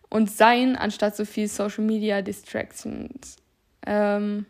und 0.09 0.31
sein, 0.31 0.77
anstatt 0.77 1.17
so 1.17 1.25
viel 1.25 1.49
Social 1.49 1.85
Media 1.85 2.21
Distractions. 2.23 3.37
Ähm, 3.87 4.47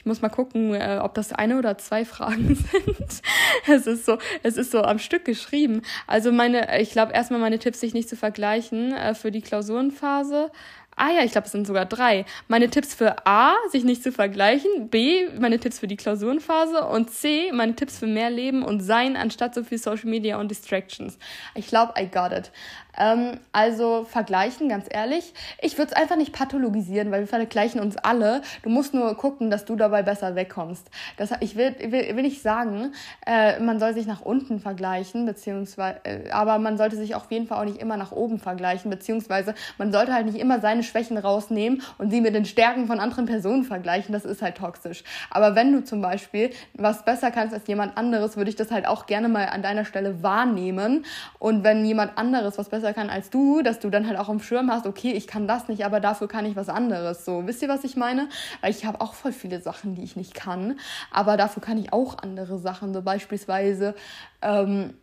ich 0.00 0.06
muss 0.06 0.22
mal 0.22 0.30
gucken, 0.30 0.74
äh, 0.74 0.98
ob 1.02 1.14
das 1.14 1.32
eine 1.32 1.58
oder 1.58 1.76
zwei 1.76 2.04
Fragen 2.04 2.54
sind. 2.72 3.22
es 3.66 3.86
ist 3.86 4.06
so, 4.06 4.18
es 4.42 4.56
ist 4.56 4.70
so 4.70 4.82
am 4.82 4.98
Stück 4.98 5.26
geschrieben. 5.26 5.82
Also 6.06 6.32
meine, 6.32 6.80
ich 6.80 6.90
glaube 6.92 7.12
erstmal 7.12 7.38
meine 7.38 7.58
Tipps, 7.58 7.80
sich 7.80 7.92
nicht 7.92 8.08
zu 8.08 8.16
vergleichen 8.16 8.92
äh, 8.92 9.14
für 9.14 9.30
die 9.30 9.42
Klausurenphase. 9.42 10.50
Ah 10.96 11.10
ja, 11.10 11.24
ich 11.24 11.32
glaube, 11.32 11.46
es 11.46 11.52
sind 11.52 11.66
sogar 11.66 11.86
drei. 11.86 12.26
Meine 12.48 12.68
Tipps 12.68 12.94
für 12.94 13.26
A, 13.26 13.54
sich 13.70 13.84
nicht 13.84 14.02
zu 14.02 14.12
vergleichen. 14.12 14.90
B, 14.90 15.28
meine 15.38 15.58
Tipps 15.58 15.78
für 15.78 15.86
die 15.86 15.96
Klausurenphase. 15.96 16.84
Und 16.84 17.10
C, 17.10 17.52
meine 17.52 17.74
Tipps 17.74 17.98
für 17.98 18.06
mehr 18.06 18.28
Leben 18.28 18.62
und 18.62 18.80
Sein 18.80 19.16
anstatt 19.16 19.54
so 19.54 19.64
viel 19.64 19.78
Social 19.78 20.10
Media 20.10 20.38
und 20.38 20.50
Distractions. 20.50 21.18
Ich 21.54 21.68
glaube, 21.68 21.94
I 21.98 22.06
got 22.06 22.32
it. 22.32 22.50
Ähm, 22.98 23.38
also 23.52 24.04
vergleichen, 24.04 24.68
ganz 24.68 24.86
ehrlich. 24.90 25.34
Ich 25.60 25.78
würde 25.78 25.92
es 25.92 25.96
einfach 25.96 26.16
nicht 26.16 26.32
pathologisieren, 26.32 27.10
weil 27.10 27.20
wir 27.20 27.26
vergleichen 27.26 27.80
uns 27.80 27.96
alle. 27.96 28.42
Du 28.62 28.70
musst 28.70 28.94
nur 28.94 29.16
gucken, 29.16 29.50
dass 29.50 29.64
du 29.64 29.76
dabei 29.76 30.02
besser 30.02 30.34
wegkommst. 30.34 30.90
Das, 31.16 31.30
ich 31.40 31.56
will, 31.56 31.74
will, 31.78 32.16
will 32.16 32.22
nicht 32.22 32.42
sagen, 32.42 32.92
äh, 33.26 33.60
man 33.60 33.78
soll 33.78 33.94
sich 33.94 34.06
nach 34.06 34.20
unten 34.20 34.60
vergleichen, 34.60 35.26
beziehungsweise, 35.26 36.00
äh, 36.04 36.30
aber 36.30 36.58
man 36.58 36.76
sollte 36.76 36.96
sich 36.96 37.14
auf 37.14 37.30
jeden 37.30 37.46
Fall 37.46 37.58
auch 37.58 37.64
nicht 37.64 37.80
immer 37.80 37.96
nach 37.96 38.12
oben 38.12 38.38
vergleichen, 38.38 38.90
beziehungsweise 38.90 39.54
man 39.78 39.92
sollte 39.92 40.12
halt 40.12 40.26
nicht 40.26 40.38
immer 40.38 40.60
seine 40.60 40.82
Schwächen 40.82 41.18
rausnehmen 41.18 41.82
und 41.98 42.10
sie 42.10 42.20
mit 42.20 42.34
den 42.34 42.44
Stärken 42.44 42.86
von 42.86 43.00
anderen 43.00 43.26
Personen 43.26 43.64
vergleichen. 43.64 44.12
Das 44.12 44.24
ist 44.24 44.42
halt 44.42 44.56
toxisch. 44.56 45.04
Aber 45.30 45.54
wenn 45.54 45.72
du 45.72 45.84
zum 45.84 46.00
Beispiel 46.00 46.50
was 46.74 47.04
besser 47.04 47.30
kannst 47.30 47.54
als 47.54 47.66
jemand 47.66 47.96
anderes, 47.96 48.36
würde 48.36 48.50
ich 48.50 48.56
das 48.56 48.70
halt 48.70 48.86
auch 48.86 49.06
gerne 49.06 49.28
mal 49.28 49.46
an 49.46 49.62
deiner 49.62 49.84
Stelle 49.84 50.22
wahrnehmen. 50.22 51.04
Und 51.38 51.64
wenn 51.64 51.84
jemand 51.84 52.18
anderes 52.18 52.58
was 52.58 52.68
besser 52.68 52.89
besser 52.90 52.94
kann 52.94 53.10
als 53.10 53.30
du, 53.30 53.62
dass 53.62 53.78
du 53.78 53.90
dann 53.90 54.06
halt 54.06 54.18
auch 54.18 54.28
im 54.28 54.40
Schirm 54.40 54.70
hast, 54.70 54.86
okay, 54.86 55.12
ich 55.12 55.26
kann 55.26 55.46
das 55.46 55.68
nicht, 55.68 55.84
aber 55.84 56.00
dafür 56.00 56.28
kann 56.28 56.44
ich 56.44 56.56
was 56.56 56.68
anderes. 56.68 57.24
So, 57.24 57.46
wisst 57.46 57.62
ihr, 57.62 57.68
was 57.68 57.84
ich 57.84 57.96
meine? 57.96 58.28
Weil 58.60 58.70
ich 58.70 58.84
habe 58.84 59.00
auch 59.00 59.14
voll 59.14 59.32
viele 59.32 59.60
Sachen, 59.60 59.94
die 59.94 60.02
ich 60.02 60.16
nicht 60.16 60.34
kann, 60.34 60.78
aber 61.10 61.36
dafür 61.36 61.62
kann 61.62 61.78
ich 61.78 61.92
auch 61.92 62.18
andere 62.18 62.58
Sachen. 62.58 62.92
So 62.92 63.02
beispielsweise, 63.02 63.94
ähm, 64.42 64.94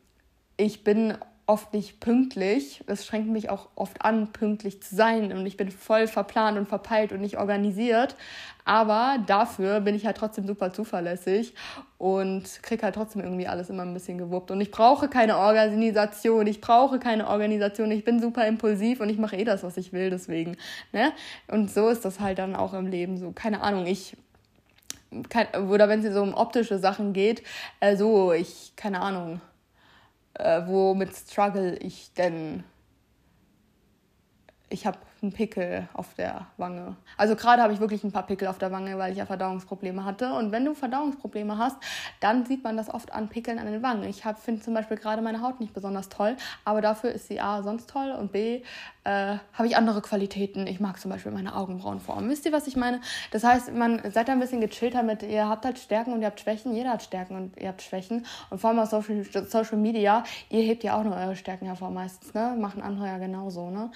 ich 0.58 0.84
bin 0.84 1.18
oft 1.48 1.74
nicht 1.74 2.02
pünktlich. 2.02 2.84
Es 2.88 3.06
schränkt 3.06 3.30
mich 3.30 3.50
auch 3.50 3.70
oft 3.76 4.02
an, 4.04 4.32
pünktlich 4.34 4.84
zu 4.84 4.96
sein. 4.96 5.32
Und 5.32 5.46
ich 5.46 5.58
bin 5.58 5.72
voll 5.72 6.08
verplant 6.08 6.58
und 6.58 6.68
verpeilt 6.68 7.14
und 7.14 7.22
nicht 7.22 7.38
organisiert. 7.38 8.16
Aber 8.66 9.18
dafür 9.26 9.80
bin 9.80 9.96
ich 9.96 10.06
halt 10.06 10.18
trotzdem 10.18 10.46
super 10.46 10.74
zuverlässig 10.74 11.56
und 11.98 12.62
kriege 12.64 12.84
halt 12.84 12.96
trotzdem 12.96 13.24
irgendwie 13.24 13.48
alles 13.48 13.70
immer 13.70 13.84
ein 13.84 13.94
bisschen 13.94 14.18
gewuppt. 14.18 14.52
Und 14.52 14.60
ich 14.60 14.72
brauche 14.72 15.08
keine 15.08 15.38
Organisation. 15.38 16.46
Ich 16.48 16.60
brauche 16.60 17.00
keine 17.00 17.28
Organisation. 17.28 17.92
Ich 17.92 18.04
bin 18.04 18.22
super 18.22 18.46
impulsiv 18.46 19.00
und 19.00 19.08
ich 19.08 19.18
mache 19.18 19.38
eh 19.38 19.46
das, 19.46 19.64
was 19.64 19.78
ich 19.78 19.94
will. 19.94 20.10
Deswegen. 20.10 20.58
Ne? 20.92 21.14
Und 21.48 21.72
so 21.72 21.88
ist 21.88 22.04
das 22.04 22.20
halt 22.20 22.40
dann 22.40 22.58
auch 22.58 22.74
im 22.74 22.88
Leben 22.88 23.18
so. 23.18 23.32
Keine 23.32 23.62
Ahnung, 23.62 23.86
ich 23.86 24.18
oder 25.70 25.88
wenn 25.88 26.04
es 26.04 26.14
so 26.14 26.22
um 26.22 26.34
optische 26.34 26.80
Sachen 26.80 27.14
geht, 27.14 27.42
äh, 27.80 27.96
so, 27.96 28.34
ich, 28.34 28.74
keine 28.76 29.00
Ahnung, 29.00 29.40
äh, 30.38 30.66
womit 30.66 31.16
struggle 31.16 31.76
ich 31.78 32.14
denn? 32.14 32.64
Ich 34.70 34.86
habe 34.86 34.98
einen 35.22 35.32
Pickel 35.32 35.88
auf 35.94 36.14
der 36.16 36.48
Wange. 36.58 36.96
Also 37.16 37.36
gerade 37.36 37.62
habe 37.62 37.74
ich 37.74 37.80
wirklich 37.80 38.04
ein 38.04 38.12
paar 38.12 38.26
Pickel 38.28 38.48
auf 38.48 38.58
der 38.58 38.72
Wange, 38.72 38.98
weil 38.98 39.12
ich 39.12 39.18
ja 39.18 39.26
Verdauungsprobleme 39.26 40.04
hatte. 40.04 40.34
Und 40.34 40.52
wenn 40.52 40.66
du 40.66 40.74
Verdauungsprobleme 40.74 41.58
hast, 41.58 41.78
dann 42.20 42.46
sieht 42.46 42.64
man 42.64 42.78
das 42.78 42.94
oft 42.94 43.14
an 43.14 43.30
Pickeln 43.30 43.60
an 43.60 43.66
den 43.66 43.82
Wangen. 43.82 44.04
Ich 44.04 44.24
finde 44.44 44.62
zum 44.62 44.74
Beispiel 44.74 44.98
gerade 44.98 45.22
meine 45.22 45.42
Haut 45.42 45.60
nicht 45.60 45.74
besonders 45.74 46.10
toll, 46.10 46.36
aber 46.66 46.82
dafür 46.82 47.12
ist 47.12 47.28
sie 47.28 47.40
A 47.40 47.64
sonst 47.64 47.90
toll 47.90 48.12
und 48.12 48.32
B 48.32 48.62
äh, 49.06 49.38
habe 49.54 49.68
ich 49.68 49.78
andere 49.78 50.02
Qualitäten. 50.02 50.68
Ich 50.68 50.80
mag 50.80 51.00
zum 51.00 51.12
Beispiel 51.12 51.32
meine 51.32 51.56
Augenbrauenform. 51.56 52.30
Wisst 52.30 52.46
ihr, 52.46 52.52
was 52.52 52.68
ich 52.68 52.76
meine? 52.76 53.00
Das 53.32 53.44
heißt, 53.44 53.74
man 53.74 54.02
seid 54.12 54.30
ein 54.30 54.40
bisschen 54.40 54.60
gechillter 54.60 55.02
mit, 55.02 55.24
ihr 55.24 55.48
habt 55.48 55.66
halt 55.66 55.80
Stärken 55.80 56.14
und 56.14 56.22
ihr 56.22 56.28
habt 56.28 56.42
Schwächen. 56.42 56.74
Jeder 56.74 56.92
hat 56.92 57.04
Stärken 57.04 57.36
und 57.36 57.58
ihr 57.58 57.70
habt 57.70 57.82
Schwächen. 57.82 58.26
Und 58.50 58.60
vor 58.60 58.70
allem 58.70 58.80
auf 58.80 58.90
Social, 58.90 59.24
Social 59.48 59.78
Media, 59.78 60.24
ihr 60.50 60.62
hebt 60.62 60.84
ja 60.84 60.98
auch 60.98 61.04
nur 61.04 61.16
eure 61.16 61.38
Stärken 61.38 61.66
hervor 61.66 61.90
meistens, 61.90 62.34
ne? 62.34 62.56
Machen 62.60 62.82
andere 62.82 63.08
ja 63.08 63.18
genauso, 63.18 63.70
ne? 63.70 63.92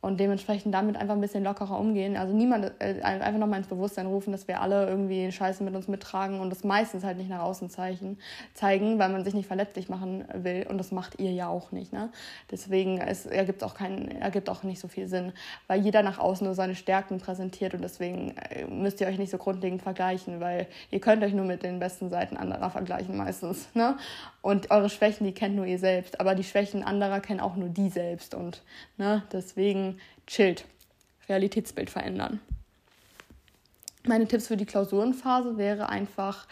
Und 0.00 0.20
dementsprechend 0.20 0.74
damit 0.74 0.96
einfach 0.96 1.14
ein 1.14 1.20
bisschen 1.20 1.42
lockerer 1.42 1.78
umgehen. 1.78 2.16
Also 2.16 2.34
niemand 2.34 2.72
äh, 2.78 3.00
einfach 3.02 3.38
nochmal 3.38 3.58
ins 3.58 3.68
Bewusstsein 3.68 4.06
rufen, 4.06 4.30
dass 4.30 4.46
wir 4.46 4.60
alle 4.60 4.86
irgendwie 4.86 5.32
Scheiße 5.32 5.64
mit 5.64 5.74
uns 5.74 5.88
mittragen 5.88 6.40
und 6.40 6.50
das 6.50 6.64
meistens 6.64 7.02
halt 7.02 7.18
nicht 7.18 7.30
nach 7.30 7.40
außen 7.40 7.70
zeigen, 7.70 8.18
zeigen 8.54 8.98
weil 8.98 9.08
man 9.08 9.24
sich 9.24 9.34
nicht 9.34 9.46
verletzlich 9.46 9.88
machen 9.88 10.24
will 10.34 10.66
und 10.68 10.78
das 10.78 10.92
macht 10.92 11.18
ihr 11.18 11.32
ja 11.32 11.48
auch 11.48 11.72
nicht. 11.72 11.92
Ne? 11.92 12.10
Deswegen 12.50 12.98
es 12.98 13.26
ergibt 13.26 13.64
auch 13.64 13.74
keinen, 13.74 14.08
ergibt 14.10 14.48
auch 14.48 14.62
nicht 14.62 14.80
so 14.80 14.88
viel 14.88 15.08
Sinn, 15.08 15.32
weil 15.66 15.80
jeder 15.80 16.02
nach 16.02 16.18
außen 16.18 16.44
nur 16.44 16.54
seine 16.54 16.74
Stärken 16.74 17.18
präsentiert 17.18 17.74
und 17.74 17.82
deswegen 17.82 18.36
äh, 18.36 18.66
müsst 18.66 19.00
ihr 19.00 19.08
euch 19.08 19.18
nicht 19.18 19.30
so 19.30 19.38
grundlegend 19.38 19.82
vergleichen, 19.82 20.40
weil 20.40 20.66
ihr 20.90 21.00
könnt 21.00 21.24
euch 21.24 21.32
nur 21.32 21.46
mit 21.46 21.62
den 21.62 21.78
besten 21.78 22.10
Seiten 22.10 22.36
anderer 22.36 22.70
vergleichen 22.70 23.16
meistens. 23.16 23.74
Ne? 23.74 23.96
Und 24.42 24.70
eure 24.70 24.88
Schwächen, 24.88 25.26
die 25.26 25.32
kennt 25.32 25.56
nur 25.56 25.66
ihr 25.66 25.78
selbst, 25.78 26.20
aber 26.20 26.34
die 26.34 26.44
Schwächen 26.44 26.84
anderer 26.84 27.20
kennen 27.20 27.40
auch 27.40 27.56
nur 27.56 27.68
die 27.68 27.88
selbst 27.88 28.34
und 28.34 28.62
ne, 28.96 29.24
deswegen 29.32 29.95
chillt. 30.26 30.64
Realitätsbild 31.28 31.90
verändern. 31.90 32.40
Meine 34.04 34.28
Tipps 34.28 34.46
für 34.46 34.56
die 34.56 34.66
Klausurenphase 34.66 35.58
wäre 35.58 35.88
einfach, 35.88 36.46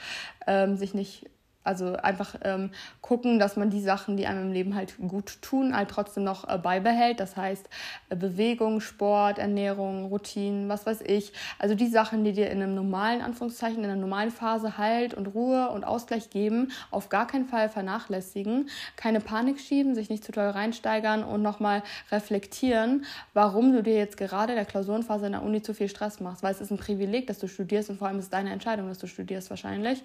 ähm, 0.47 0.77
sich 0.77 0.95
nicht 0.95 1.27
also 1.65 1.95
einfach 1.97 2.37
ähm, 2.43 2.71
gucken, 3.05 3.39
dass 3.39 3.57
man 3.57 3.69
die 3.69 3.83
Sachen, 3.83 4.17
die 4.17 4.27
einem 4.27 4.45
im 4.45 4.53
Leben 4.53 4.75
halt 4.75 4.97
gut 4.97 5.43
tun, 5.43 5.77
halt 5.77 5.91
trotzdem 5.91 6.25
noch 6.25 6.49
äh, 6.49 6.57
beibehält. 6.57 7.21
Das 7.21 7.37
heißt 7.37 7.69
äh, 8.09 8.17
Bewegung, 8.17 8.81
Sport, 8.81 9.39
Ernährung, 9.39 10.07
Routinen, 10.07 10.71
was 10.71 10.87
weiß 10.87 11.03
ich. 11.03 11.35
Also 11.59 11.75
die 11.75 11.89
Sachen, 11.89 12.25
die 12.25 12.33
dir 12.33 12.51
in 12.51 12.63
einem 12.63 12.75
normalen 12.75 13.21
Anführungszeichen, 13.21 13.85
in 13.85 13.91
einer 13.91 14.01
normalen 14.01 14.31
Phase 14.31 14.79
Halt 14.79 15.13
und 15.13 15.27
Ruhe 15.27 15.69
und 15.69 15.85
Ausgleich 15.85 16.31
geben, 16.31 16.73
auf 16.91 17.11
gar 17.11 17.27
keinen 17.27 17.45
Fall 17.45 17.69
vernachlässigen. 17.69 18.71
Keine 18.97 19.21
Panik 19.21 19.61
schieben, 19.61 19.95
sich 19.95 20.09
nicht 20.09 20.25
zu 20.25 20.33
toll 20.33 20.49
reinsteigern 20.49 21.25
und 21.25 21.43
nochmal 21.43 21.83
reflektieren, 22.11 23.05
warum 23.35 23.75
du 23.75 23.83
dir 23.83 23.99
jetzt 23.99 24.17
gerade 24.17 24.55
der 24.55 24.65
Klausurenphase 24.65 25.27
in 25.27 25.33
der 25.33 25.43
Uni 25.43 25.61
zu 25.61 25.75
viel 25.75 25.91
Stress 25.91 26.21
machst. 26.21 26.43
Weil 26.43 26.53
es 26.53 26.63
ist 26.63 26.71
ein 26.71 26.79
Privileg, 26.79 27.27
dass 27.27 27.39
du 27.39 27.49
studierst 27.49 27.91
und 27.91 27.99
vor 27.99 28.09
allem 28.09 28.19
ist 28.19 28.25
es 28.25 28.31
deine 28.31 28.51
Entscheidung, 28.51 28.89
dass 28.89 28.97
du 28.97 29.07
studierst 29.07 29.51
wahrscheinlich. 29.51 30.03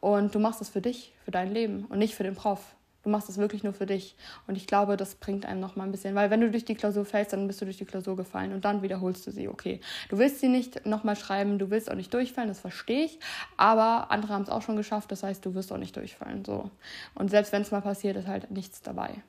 Und 0.00 0.34
du 0.34 0.40
machst 0.40 0.60
das 0.60 0.70
für 0.70 0.80
dich, 0.80 1.12
für 1.24 1.30
dein 1.30 1.52
Leben 1.52 1.84
und 1.90 1.98
nicht 1.98 2.14
für 2.14 2.24
den 2.24 2.34
Prof. 2.40 2.74
Du 3.02 3.10
machst 3.10 3.28
das 3.28 3.36
wirklich 3.36 3.62
nur 3.64 3.74
für 3.74 3.84
dich. 3.84 4.16
Und 4.46 4.56
ich 4.56 4.66
glaube, 4.66 4.96
das 4.96 5.14
bringt 5.14 5.44
einem 5.44 5.60
noch 5.60 5.76
mal 5.76 5.84
ein 5.84 5.90
bisschen. 5.90 6.14
Weil 6.14 6.30
wenn 6.30 6.40
du 6.40 6.50
durch 6.50 6.64
die 6.64 6.74
Klausur 6.74 7.04
fällst, 7.04 7.34
dann 7.34 7.46
bist 7.46 7.60
du 7.60 7.66
durch 7.66 7.76
die 7.76 7.84
Klausur 7.84 8.16
gefallen 8.16 8.54
und 8.54 8.64
dann 8.64 8.80
wiederholst 8.80 9.26
du 9.26 9.30
sie. 9.30 9.48
Okay, 9.48 9.80
du 10.08 10.16
willst 10.16 10.40
sie 10.40 10.48
nicht 10.48 10.86
nochmal 10.86 11.16
schreiben, 11.16 11.58
du 11.58 11.70
willst 11.70 11.90
auch 11.90 11.96
nicht 11.96 12.14
durchfallen, 12.14 12.48
das 12.48 12.60
verstehe 12.60 13.04
ich. 13.04 13.18
Aber 13.58 14.10
andere 14.10 14.32
haben 14.32 14.42
es 14.42 14.48
auch 14.48 14.62
schon 14.62 14.76
geschafft, 14.76 15.12
das 15.12 15.22
heißt, 15.22 15.44
du 15.44 15.54
wirst 15.54 15.70
auch 15.70 15.78
nicht 15.78 15.96
durchfallen. 15.96 16.44
So. 16.46 16.70
Und 17.14 17.30
selbst 17.30 17.52
wenn 17.52 17.60
es 17.60 17.70
mal 17.70 17.82
passiert, 17.82 18.16
ist 18.16 18.26
halt 18.26 18.50
nichts 18.50 18.80
dabei. 18.80 19.22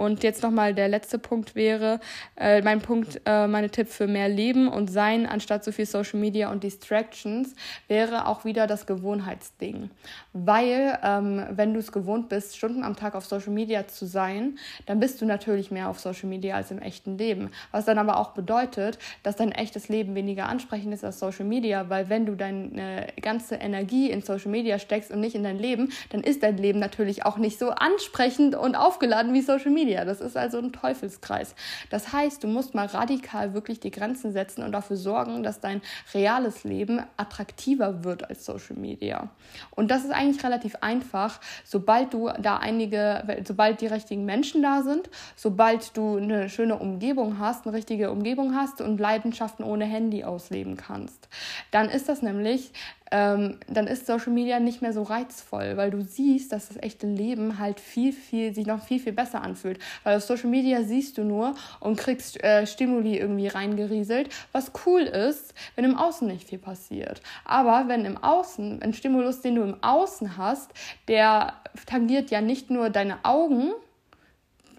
Und 0.00 0.22
jetzt 0.22 0.42
nochmal 0.42 0.72
der 0.72 0.88
letzte 0.88 1.18
Punkt 1.18 1.54
wäre, 1.54 2.00
äh, 2.34 2.62
mein 2.62 2.80
Punkt, 2.80 3.20
äh, 3.26 3.46
meine 3.46 3.68
Tipp 3.68 3.86
für 3.86 4.06
mehr 4.06 4.30
Leben 4.30 4.66
und 4.66 4.90
Sein 4.90 5.26
anstatt 5.26 5.62
so 5.62 5.72
viel 5.72 5.84
Social 5.84 6.18
Media 6.18 6.50
und 6.50 6.64
Distractions 6.64 7.54
wäre 7.86 8.26
auch 8.26 8.46
wieder 8.46 8.66
das 8.66 8.86
Gewohnheitsding. 8.86 9.90
Weil, 10.32 10.98
ähm, 11.04 11.44
wenn 11.50 11.74
du 11.74 11.80
es 11.80 11.92
gewohnt 11.92 12.30
bist, 12.30 12.56
Stunden 12.56 12.82
am 12.82 12.96
Tag 12.96 13.14
auf 13.14 13.26
Social 13.26 13.52
Media 13.52 13.88
zu 13.88 14.06
sein, 14.06 14.58
dann 14.86 15.00
bist 15.00 15.20
du 15.20 15.26
natürlich 15.26 15.70
mehr 15.70 15.90
auf 15.90 16.00
Social 16.00 16.30
Media 16.30 16.56
als 16.56 16.70
im 16.70 16.78
echten 16.78 17.18
Leben. 17.18 17.50
Was 17.70 17.84
dann 17.84 17.98
aber 17.98 18.18
auch 18.18 18.30
bedeutet, 18.30 18.98
dass 19.22 19.36
dein 19.36 19.52
echtes 19.52 19.90
Leben 19.90 20.14
weniger 20.14 20.48
ansprechend 20.48 20.94
ist 20.94 21.04
als 21.04 21.18
Social 21.18 21.44
Media, 21.44 21.90
weil 21.90 22.08
wenn 22.08 22.24
du 22.24 22.36
deine 22.36 23.08
ganze 23.20 23.56
Energie 23.56 24.10
in 24.10 24.22
Social 24.22 24.50
Media 24.50 24.78
steckst 24.78 25.10
und 25.10 25.20
nicht 25.20 25.34
in 25.34 25.42
dein 25.42 25.58
Leben, 25.58 25.92
dann 26.08 26.22
ist 26.22 26.42
dein 26.42 26.56
Leben 26.56 26.78
natürlich 26.78 27.26
auch 27.26 27.36
nicht 27.36 27.58
so 27.58 27.68
ansprechend 27.68 28.54
und 28.54 28.76
aufgeladen 28.76 29.34
wie 29.34 29.42
Social 29.42 29.70
Media. 29.70 29.89
Media. 29.90 30.04
Das 30.04 30.20
ist 30.20 30.36
also 30.36 30.58
ein 30.58 30.72
Teufelskreis. 30.72 31.54
Das 31.90 32.12
heißt, 32.12 32.44
du 32.44 32.46
musst 32.46 32.74
mal 32.74 32.86
radikal 32.86 33.54
wirklich 33.54 33.80
die 33.80 33.90
Grenzen 33.90 34.32
setzen 34.32 34.62
und 34.62 34.72
dafür 34.72 34.96
sorgen, 34.96 35.42
dass 35.42 35.60
dein 35.60 35.82
reales 36.14 36.62
Leben 36.62 37.02
attraktiver 37.16 38.04
wird 38.04 38.28
als 38.28 38.44
Social 38.44 38.76
Media. 38.76 39.30
Und 39.72 39.90
das 39.90 40.04
ist 40.04 40.12
eigentlich 40.12 40.44
relativ 40.44 40.76
einfach, 40.80 41.40
sobald 41.64 42.14
du 42.14 42.30
da 42.40 42.58
einige, 42.58 43.42
sobald 43.44 43.80
die 43.80 43.88
richtigen 43.88 44.24
Menschen 44.24 44.62
da 44.62 44.82
sind, 44.82 45.10
sobald 45.34 45.96
du 45.96 46.18
eine 46.18 46.48
schöne 46.48 46.76
Umgebung 46.76 47.38
hast, 47.38 47.66
eine 47.66 47.76
richtige 47.76 48.12
Umgebung 48.12 48.54
hast 48.54 48.80
und 48.80 49.00
Leidenschaften 49.00 49.64
ohne 49.64 49.86
Handy 49.86 50.22
ausleben 50.22 50.76
kannst. 50.76 51.28
Dann 51.72 51.88
ist 51.88 52.08
das 52.08 52.22
nämlich 52.22 52.72
ähm, 53.10 53.58
dann 53.68 53.86
ist 53.86 54.06
Social 54.06 54.32
Media 54.32 54.60
nicht 54.60 54.82
mehr 54.82 54.92
so 54.92 55.02
reizvoll, 55.02 55.76
weil 55.76 55.90
du 55.90 56.02
siehst, 56.02 56.52
dass 56.52 56.68
das 56.68 56.76
echte 56.78 57.06
Leben 57.06 57.58
halt 57.58 57.80
viel, 57.80 58.12
viel, 58.12 58.54
sich 58.54 58.66
noch 58.66 58.82
viel, 58.82 59.00
viel 59.00 59.12
besser 59.12 59.42
anfühlt. 59.42 59.78
Weil 60.04 60.16
auf 60.16 60.22
Social 60.22 60.50
Media 60.50 60.82
siehst 60.82 61.18
du 61.18 61.24
nur 61.24 61.54
und 61.80 61.98
kriegst 61.98 62.42
äh, 62.42 62.66
Stimuli 62.66 63.16
irgendwie 63.18 63.48
reingerieselt, 63.48 64.30
was 64.52 64.72
cool 64.86 65.02
ist, 65.02 65.54
wenn 65.74 65.84
im 65.84 65.96
Außen 65.96 66.28
nicht 66.28 66.48
viel 66.48 66.58
passiert. 66.58 67.20
Aber 67.44 67.88
wenn 67.88 68.04
im 68.04 68.16
Außen, 68.16 68.82
ein 68.82 68.94
Stimulus, 68.94 69.40
den 69.40 69.56
du 69.56 69.62
im 69.62 69.82
Außen 69.82 70.36
hast, 70.36 70.70
der 71.08 71.54
tangiert 71.86 72.30
ja 72.30 72.40
nicht 72.40 72.70
nur 72.70 72.90
deine 72.90 73.24
Augen, 73.24 73.72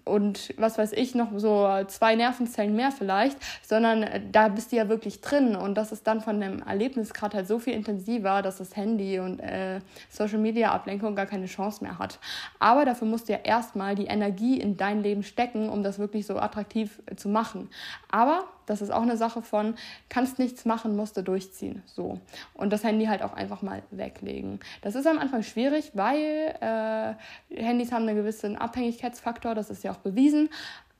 und 0.04 0.52
was 0.56 0.78
weiß 0.78 0.92
ich, 0.92 1.14
noch 1.14 1.28
so 1.36 1.68
zwei 1.86 2.14
Nervenzellen 2.14 2.74
mehr 2.74 2.90
vielleicht, 2.90 3.36
sondern 3.62 4.02
äh, 4.02 4.20
da 4.30 4.48
bist 4.48 4.72
du 4.72 4.76
ja 4.76 4.88
wirklich 4.88 5.20
drin 5.20 5.54
und 5.54 5.74
das 5.74 5.92
ist 5.92 6.06
dann 6.06 6.20
von 6.20 6.40
dem 6.40 6.62
Erlebnisgrad 6.62 7.34
halt 7.34 7.46
so 7.46 7.58
viel 7.58 7.74
intensiver, 7.74 8.42
dass 8.42 8.58
das 8.58 8.76
Handy 8.76 9.18
und 9.18 9.40
äh, 9.40 9.80
Social 10.10 10.38
Media 10.38 10.72
Ablenkung 10.72 11.14
gar 11.14 11.26
keine 11.26 11.46
Chance 11.46 11.84
mehr 11.84 11.98
hat. 11.98 12.18
Aber 12.58 12.84
dafür 12.84 13.06
musst 13.06 13.28
du 13.28 13.32
ja 13.32 13.40
erstmal 13.42 13.94
die 13.94 14.06
Energie 14.06 14.60
in 14.60 14.76
dein 14.76 15.02
Leben 15.02 15.22
stecken, 15.22 15.68
um 15.68 15.82
das 15.82 15.98
wirklich 15.98 16.26
so 16.26 16.36
attraktiv 16.36 17.00
äh, 17.06 17.16
zu 17.16 17.28
machen. 17.28 17.70
Aber 18.10 18.44
das 18.66 18.82
ist 18.82 18.90
auch 18.90 19.02
eine 19.02 19.16
Sache 19.16 19.42
von, 19.42 19.74
kannst 20.08 20.38
nichts 20.38 20.64
machen, 20.64 20.96
musst 20.96 21.16
du 21.16 21.22
durchziehen. 21.22 21.82
So. 21.86 22.18
Und 22.54 22.72
das 22.72 22.84
Handy 22.84 23.06
halt 23.06 23.22
auch 23.22 23.32
einfach 23.32 23.62
mal 23.62 23.82
weglegen. 23.90 24.60
Das 24.82 24.94
ist 24.94 25.06
am 25.06 25.18
Anfang 25.18 25.42
schwierig, 25.42 25.92
weil 25.94 26.54
äh, 26.60 27.60
Handys 27.62 27.92
haben 27.92 28.06
einen 28.08 28.16
gewissen 28.16 28.56
Abhängigkeitsfaktor, 28.56 29.54
das 29.54 29.70
ist 29.70 29.84
ja 29.84 29.92
auch 29.92 29.98
bewiesen. 29.98 30.48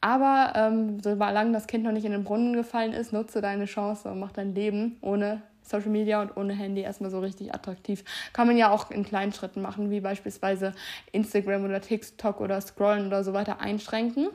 Aber 0.01 0.53
ähm, 0.57 1.01
solange 1.01 1.53
das 1.53 1.69
Kind 1.69 1.85
noch 1.85 1.93
nicht 1.93 2.05
in 2.05 2.11
den 2.11 2.25
Brunnen 2.25 2.55
gefallen 2.55 2.93
ist, 2.93 3.13
nutze 3.13 3.41
deine 3.41 3.67
Chance 3.67 4.11
und 4.11 4.19
mach 4.19 4.33
dein 4.33 4.53
Leben 4.53 4.99
ohne 5.01 5.43
Social 5.63 5.91
Media 5.91 6.21
und 6.21 6.37
ohne 6.37 6.55
Handy 6.55 6.81
erstmal 6.81 7.11
so 7.11 7.21
richtig 7.21 7.55
attraktiv. 7.55 8.05
Kann 8.33 8.49
man 8.49 8.57
ja 8.57 8.71
auch 8.71 8.91
in 8.91 9.05
kleinen 9.05 9.33
Schritten 9.33 9.63
machen, 9.63 9.91
wie 9.91 10.01
beispielsweise 10.01 10.73
Instagram 11.13 11.65
oder 11.65 11.81
TikTok 11.81 12.41
oder 12.41 12.61
Scrollen 12.61 13.07
oder 13.07 13.23
so 13.23 13.33
weiter 13.33 13.61
einschränken. 13.61 14.29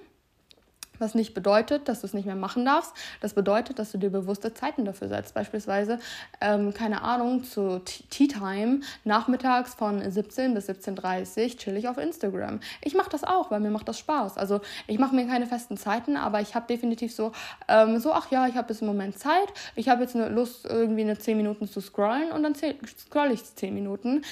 Was 0.99 1.15
nicht 1.15 1.33
bedeutet, 1.33 1.87
dass 1.87 2.01
du 2.01 2.07
es 2.07 2.13
nicht 2.13 2.25
mehr 2.25 2.35
machen 2.35 2.65
darfst. 2.65 2.93
Das 3.21 3.33
bedeutet, 3.33 3.79
dass 3.79 3.91
du 3.91 3.97
dir 3.97 4.09
bewusste 4.09 4.53
Zeiten 4.53 4.85
dafür 4.85 5.07
setzt. 5.07 5.33
Beispielsweise, 5.33 5.99
ähm, 6.41 6.73
keine 6.73 7.01
Ahnung, 7.01 7.43
zu 7.43 7.79
Tea 8.09 8.27
Time 8.27 8.81
nachmittags 9.03 9.73
von 9.75 10.09
17 10.09 10.53
bis 10.53 10.69
17.30 10.69 11.43
Uhr 11.43 11.57
chill 11.57 11.77
ich 11.77 11.87
auf 11.87 11.97
Instagram. 11.97 12.59
Ich 12.81 12.95
mache 12.95 13.09
das 13.09 13.23
auch, 13.23 13.51
weil 13.51 13.59
mir 13.59 13.71
macht 13.71 13.87
das 13.87 13.99
Spaß. 13.99 14.37
Also 14.37 14.61
ich 14.87 14.99
mache 14.99 15.15
mir 15.15 15.27
keine 15.27 15.45
festen 15.45 15.77
Zeiten, 15.77 16.17
aber 16.17 16.41
ich 16.41 16.55
habe 16.55 16.67
definitiv 16.67 17.13
so, 17.13 17.31
ähm, 17.67 17.99
so, 17.99 18.13
ach 18.13 18.31
ja, 18.31 18.47
ich 18.47 18.55
habe 18.55 18.69
jetzt 18.73 18.81
im 18.81 18.87
Moment 18.87 19.17
Zeit. 19.19 19.53
Ich 19.75 19.89
habe 19.89 20.03
jetzt 20.03 20.15
eine 20.15 20.29
Lust, 20.29 20.65
irgendwie 20.65 21.01
eine 21.01 21.17
10 21.17 21.37
Minuten 21.37 21.67
zu 21.67 21.81
scrollen 21.81 22.31
und 22.31 22.43
dann 22.43 22.55
scroll 22.55 23.31
ich 23.31 23.43
10 23.43 23.73
Minuten 23.73 24.23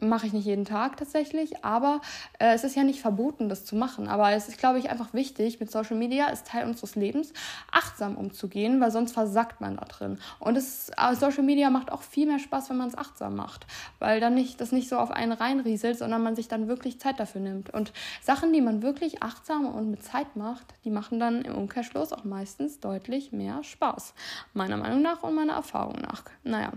mache 0.00 0.26
ich 0.26 0.32
nicht 0.32 0.46
jeden 0.46 0.64
Tag 0.64 0.96
tatsächlich, 0.96 1.64
aber 1.64 2.00
äh, 2.38 2.54
es 2.54 2.64
ist 2.64 2.74
ja 2.74 2.82
nicht 2.82 3.00
verboten, 3.00 3.48
das 3.48 3.64
zu 3.64 3.76
machen. 3.76 4.08
Aber 4.08 4.30
es 4.32 4.48
ist, 4.48 4.58
glaube 4.58 4.78
ich, 4.78 4.90
einfach 4.90 5.14
wichtig, 5.14 5.60
mit 5.60 5.70
Social 5.70 5.96
Media 5.96 6.28
ist 6.28 6.46
Teil 6.46 6.66
unseres 6.66 6.96
Lebens, 6.96 7.32
achtsam 7.70 8.16
umzugehen, 8.16 8.80
weil 8.80 8.90
sonst 8.90 9.12
versackt 9.12 9.60
man 9.60 9.76
da 9.76 9.84
drin. 9.84 10.18
Und 10.40 10.56
es, 10.56 10.90
äh, 10.90 11.14
Social 11.14 11.44
Media 11.44 11.70
macht 11.70 11.92
auch 11.92 12.02
viel 12.02 12.26
mehr 12.26 12.38
Spaß, 12.38 12.70
wenn 12.70 12.76
man 12.76 12.88
es 12.88 12.98
achtsam 12.98 13.36
macht, 13.36 13.66
weil 13.98 14.20
dann 14.20 14.34
nicht 14.34 14.60
das 14.60 14.72
nicht 14.72 14.88
so 14.88 14.98
auf 14.98 15.10
einen 15.10 15.32
reinrieselt, 15.32 15.98
sondern 15.98 16.22
man 16.22 16.34
sich 16.36 16.48
dann 16.48 16.68
wirklich 16.68 17.00
Zeit 17.00 17.20
dafür 17.20 17.40
nimmt. 17.40 17.70
Und 17.70 17.92
Sachen, 18.22 18.52
die 18.52 18.60
man 18.60 18.82
wirklich 18.82 19.22
achtsam 19.22 19.66
und 19.66 19.90
mit 19.90 20.02
Zeit 20.02 20.36
macht, 20.36 20.74
die 20.84 20.90
machen 20.90 21.20
dann 21.20 21.42
im 21.42 21.54
Umkehrschluss 21.54 22.12
auch 22.12 22.24
meistens 22.24 22.80
deutlich 22.80 23.32
mehr 23.32 23.62
Spaß. 23.62 24.14
Meiner 24.52 24.76
Meinung 24.76 25.02
nach 25.02 25.22
und 25.22 25.34
meiner 25.34 25.54
Erfahrung 25.54 26.00
nach. 26.00 26.24
Naja, 26.42 26.72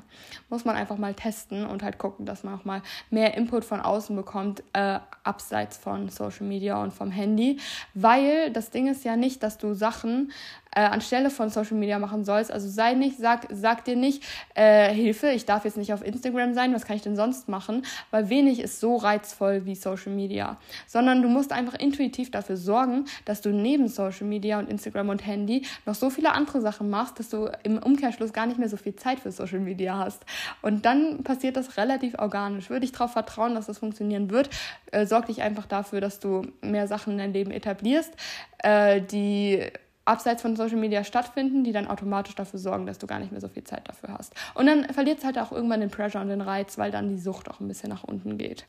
muss 0.50 0.66
man 0.66 0.76
einfach 0.76 0.98
mal 0.98 1.14
testen 1.14 1.66
und 1.66 1.84
halt 1.84 1.98
gucken, 1.98 2.26
dass 2.26 2.44
man 2.44 2.60
auch 2.60 2.66
mal 2.66 2.82
mehr 3.10 3.36
Input 3.36 3.66
von 3.66 3.80
außen 3.80 4.16
bekommt, 4.16 4.64
äh, 4.74 5.00
abseits 5.24 5.78
von 5.78 6.10
Social 6.10 6.46
Media 6.46 6.82
und 6.82 6.94
vom 6.94 7.12
Handy. 7.12 7.60
Weil 7.94 8.52
das 8.52 8.70
Ding 8.70 8.88
ist 8.88 9.06
ja 9.06 9.16
nicht, 9.16 9.44
dass 9.44 9.58
du 9.58 9.74
Sachen 9.74 10.32
äh, 10.78 10.82
anstelle 10.82 11.32
von 11.32 11.50
Social 11.50 11.76
Media 11.76 11.98
machen 11.98 12.24
sollst. 12.24 12.52
Also 12.52 12.70
sei 12.70 12.94
nicht, 12.94 13.18
sag, 13.18 13.48
sag 13.50 13.84
dir 13.86 13.96
nicht, 13.96 14.22
äh, 14.54 14.94
Hilfe, 14.94 15.32
ich 15.32 15.46
darf 15.46 15.66
jetzt 15.66 15.76
nicht 15.76 15.92
auf 15.92 16.06
Instagram 16.06 16.54
sein, 16.54 16.72
was 16.72 16.86
kann 16.86 16.96
ich 16.96 17.02
denn 17.02 17.16
sonst 17.16 17.50
machen? 17.50 17.84
Weil 18.12 18.30
wenig 18.30 18.60
ist 18.60 18.80
so 18.80 18.96
reizvoll 18.96 19.66
wie 19.66 19.74
Social 19.74 20.12
Media. 20.12 20.58
Sondern 20.86 21.24
du 21.24 21.30
musst 21.30 21.52
einfach 21.52 21.74
intuitiv 21.74 22.30
dafür 22.30 22.58
sorgen, 22.58 23.06
dass 23.26 23.42
du 23.42 23.50
neben 23.50 23.88
Social 23.88 24.28
Media 24.28 24.60
und 24.60 24.70
Instagram 24.70 25.10
und 25.10 25.26
Handy 25.26 25.66
noch 25.88 25.96
so 25.96 26.12
viele 26.12 26.34
andere 26.34 26.62
Sachen 26.62 26.92
machst, 26.92 27.18
dass 27.18 27.30
du 27.30 27.50
im 27.64 27.80
Umkehrschluss 27.80 28.32
gar 28.32 28.46
nicht 28.46 28.60
mehr 28.60 28.70
so 28.70 28.78
viel 28.78 28.96
Zeit 28.96 29.20
für 29.20 29.32
Social 29.32 29.60
Media 29.60 29.98
hast. 29.98 30.28
Und 30.62 30.86
dann 30.86 31.24
passiert 31.24 31.58
das 31.58 31.78
relativ 31.78 32.20
organisch. 32.20 32.70
Würde 32.70 32.86
ich 32.86 32.92
darauf 32.92 33.14
vertrauen, 33.14 33.56
dass 33.56 33.66
das 33.66 33.80
funktionieren 33.80 34.30
wird, 34.30 34.52
äh, 34.92 35.08
sorg 35.08 35.26
dich 35.26 35.42
einfach 35.42 35.66
dafür, 35.66 36.02
dass 36.02 36.20
du 36.20 36.44
mehr 36.62 36.88
Sachen 36.88 37.14
in 37.14 37.18
dein 37.18 37.34
Leben 37.34 37.50
etablierst, 37.50 38.14
äh, 38.60 39.02
die 39.02 39.72
abseits 40.08 40.42
von 40.42 40.56
Social 40.56 40.78
Media 40.78 41.04
stattfinden, 41.04 41.64
die 41.64 41.72
dann 41.72 41.88
automatisch 41.88 42.36
dafür 42.36 42.60
sorgen, 42.60 42.86
dass 42.86 42.98
du 42.98 43.08
gar 43.08 43.20
nicht 43.20 43.32
mehr 43.32 43.42
so 43.42 43.48
viel 43.48 43.64
Zeit 43.64 43.88
dafür 43.88 44.14
hast. 44.18 44.34
Und 44.54 44.68
dann 44.68 44.86
verliert 44.94 45.20
es 45.20 45.26
halt 45.26 45.38
auch 45.38 45.52
irgendwann 45.52 45.82
den 45.82 45.90
Pressure 45.90 46.22
und 46.22 46.30
den 46.30 46.42
Reiz, 46.42 46.78
weil 46.78 46.92
dann 46.92 47.10
die 47.10 47.18
Sucht 47.18 47.50
auch 47.50 47.60
ein 47.60 47.68
bisschen 47.68 47.90
nach 47.90 48.04
unten 48.04 48.38
geht. 48.38 48.66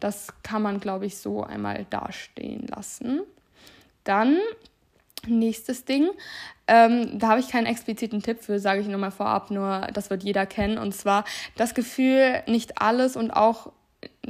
Das 0.00 0.28
kann 0.42 0.62
man, 0.62 0.80
glaube 0.80 1.06
ich, 1.06 1.18
so 1.18 1.42
einmal 1.42 1.86
dastehen 1.90 2.66
lassen. 2.66 3.20
Dann 4.04 4.38
Nächstes 5.26 5.84
Ding, 5.84 6.10
ähm, 6.68 7.18
da 7.18 7.28
habe 7.28 7.40
ich 7.40 7.48
keinen 7.48 7.66
expliziten 7.66 8.22
Tipp 8.22 8.40
für, 8.40 8.60
sage 8.60 8.80
ich 8.80 8.86
nur 8.86 8.98
mal 8.98 9.10
vorab, 9.10 9.50
nur 9.50 9.88
das 9.92 10.10
wird 10.10 10.22
jeder 10.22 10.46
kennen. 10.46 10.78
Und 10.78 10.94
zwar 10.94 11.24
das 11.56 11.74
Gefühl, 11.74 12.42
nicht 12.46 12.80
alles 12.80 13.16
und 13.16 13.32
auch 13.32 13.72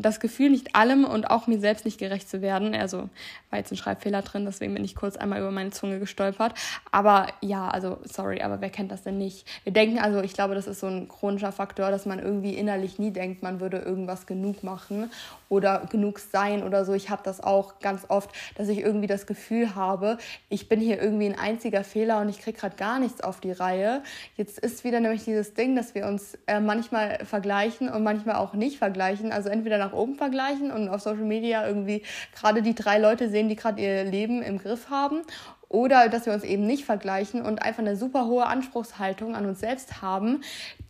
das 0.02 0.20
Gefühl, 0.20 0.50
nicht 0.50 0.74
allem 0.74 1.04
und 1.04 1.30
auch 1.30 1.46
mir 1.46 1.58
selbst 1.58 1.84
nicht 1.84 1.98
gerecht 1.98 2.28
zu 2.28 2.42
werden. 2.42 2.74
Also 2.74 3.08
war 3.50 3.58
jetzt 3.58 3.72
ein 3.72 3.76
Schreibfehler 3.76 4.22
drin, 4.22 4.44
deswegen 4.44 4.74
bin 4.74 4.84
ich 4.84 4.94
kurz 4.94 5.16
einmal 5.16 5.40
über 5.40 5.50
meine 5.50 5.70
Zunge 5.70 5.98
gestolpert. 5.98 6.54
Aber 6.92 7.28
ja, 7.40 7.68
also 7.68 7.98
sorry, 8.04 8.42
aber 8.42 8.60
wer 8.60 8.70
kennt 8.70 8.92
das 8.92 9.02
denn 9.02 9.18
nicht? 9.18 9.46
Wir 9.64 9.72
denken, 9.72 9.98
also 9.98 10.20
ich 10.20 10.34
glaube, 10.34 10.54
das 10.54 10.66
ist 10.66 10.80
so 10.80 10.86
ein 10.86 11.08
chronischer 11.08 11.52
Faktor, 11.52 11.90
dass 11.90 12.06
man 12.06 12.18
irgendwie 12.18 12.54
innerlich 12.54 12.98
nie 12.98 13.10
denkt, 13.10 13.42
man 13.42 13.60
würde 13.60 13.78
irgendwas 13.78 14.26
genug 14.26 14.62
machen 14.62 15.10
oder 15.48 15.86
genug 15.90 16.18
sein 16.18 16.62
oder 16.62 16.84
so. 16.84 16.92
Ich 16.92 17.10
habe 17.10 17.22
das 17.24 17.42
auch 17.42 17.78
ganz 17.80 18.04
oft, 18.08 18.30
dass 18.56 18.68
ich 18.68 18.80
irgendwie 18.80 19.06
das 19.06 19.26
Gefühl 19.26 19.74
habe, 19.74 20.18
ich 20.48 20.68
bin 20.68 20.80
hier 20.80 21.00
irgendwie 21.00 21.26
ein 21.26 21.38
einziger 21.38 21.84
Fehler 21.84 22.20
und 22.20 22.28
ich 22.28 22.40
kriege 22.40 22.58
gerade 22.58 22.76
gar 22.76 22.98
nichts 22.98 23.22
auf 23.22 23.40
die 23.40 23.52
Reihe. 23.52 24.02
Jetzt 24.36 24.58
ist 24.58 24.84
wieder 24.84 25.00
nämlich 25.00 25.24
dieses 25.24 25.54
Ding, 25.54 25.74
dass 25.74 25.94
wir 25.94 26.06
uns 26.06 26.38
äh, 26.46 26.60
manchmal 26.60 27.24
vergleichen 27.24 27.88
und 27.88 28.02
manchmal 28.02 28.36
auch 28.36 28.54
nicht 28.54 28.78
vergleichen. 28.78 29.32
Also 29.32 29.48
entweder 29.48 29.78
nach 29.78 29.87
oben 29.92 30.14
vergleichen 30.14 30.70
und 30.70 30.88
auf 30.88 31.00
Social 31.00 31.24
Media 31.24 31.66
irgendwie 31.66 32.02
gerade 32.38 32.62
die 32.62 32.74
drei 32.74 32.98
Leute 32.98 33.28
sehen, 33.28 33.48
die 33.48 33.56
gerade 33.56 33.80
ihr 33.80 34.04
Leben 34.04 34.42
im 34.42 34.58
Griff 34.58 34.90
haben 34.90 35.22
oder 35.68 36.08
dass 36.08 36.26
wir 36.26 36.32
uns 36.32 36.44
eben 36.44 36.66
nicht 36.66 36.84
vergleichen 36.84 37.42
und 37.42 37.62
einfach 37.62 37.80
eine 37.80 37.96
super 37.96 38.26
hohe 38.26 38.46
Anspruchshaltung 38.46 39.34
an 39.34 39.46
uns 39.46 39.60
selbst 39.60 40.00
haben, 40.00 40.40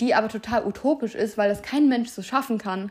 die 0.00 0.14
aber 0.14 0.28
total 0.28 0.64
utopisch 0.64 1.14
ist, 1.14 1.36
weil 1.36 1.48
das 1.48 1.62
kein 1.62 1.88
Mensch 1.88 2.10
so 2.10 2.22
schaffen 2.22 2.58
kann. 2.58 2.90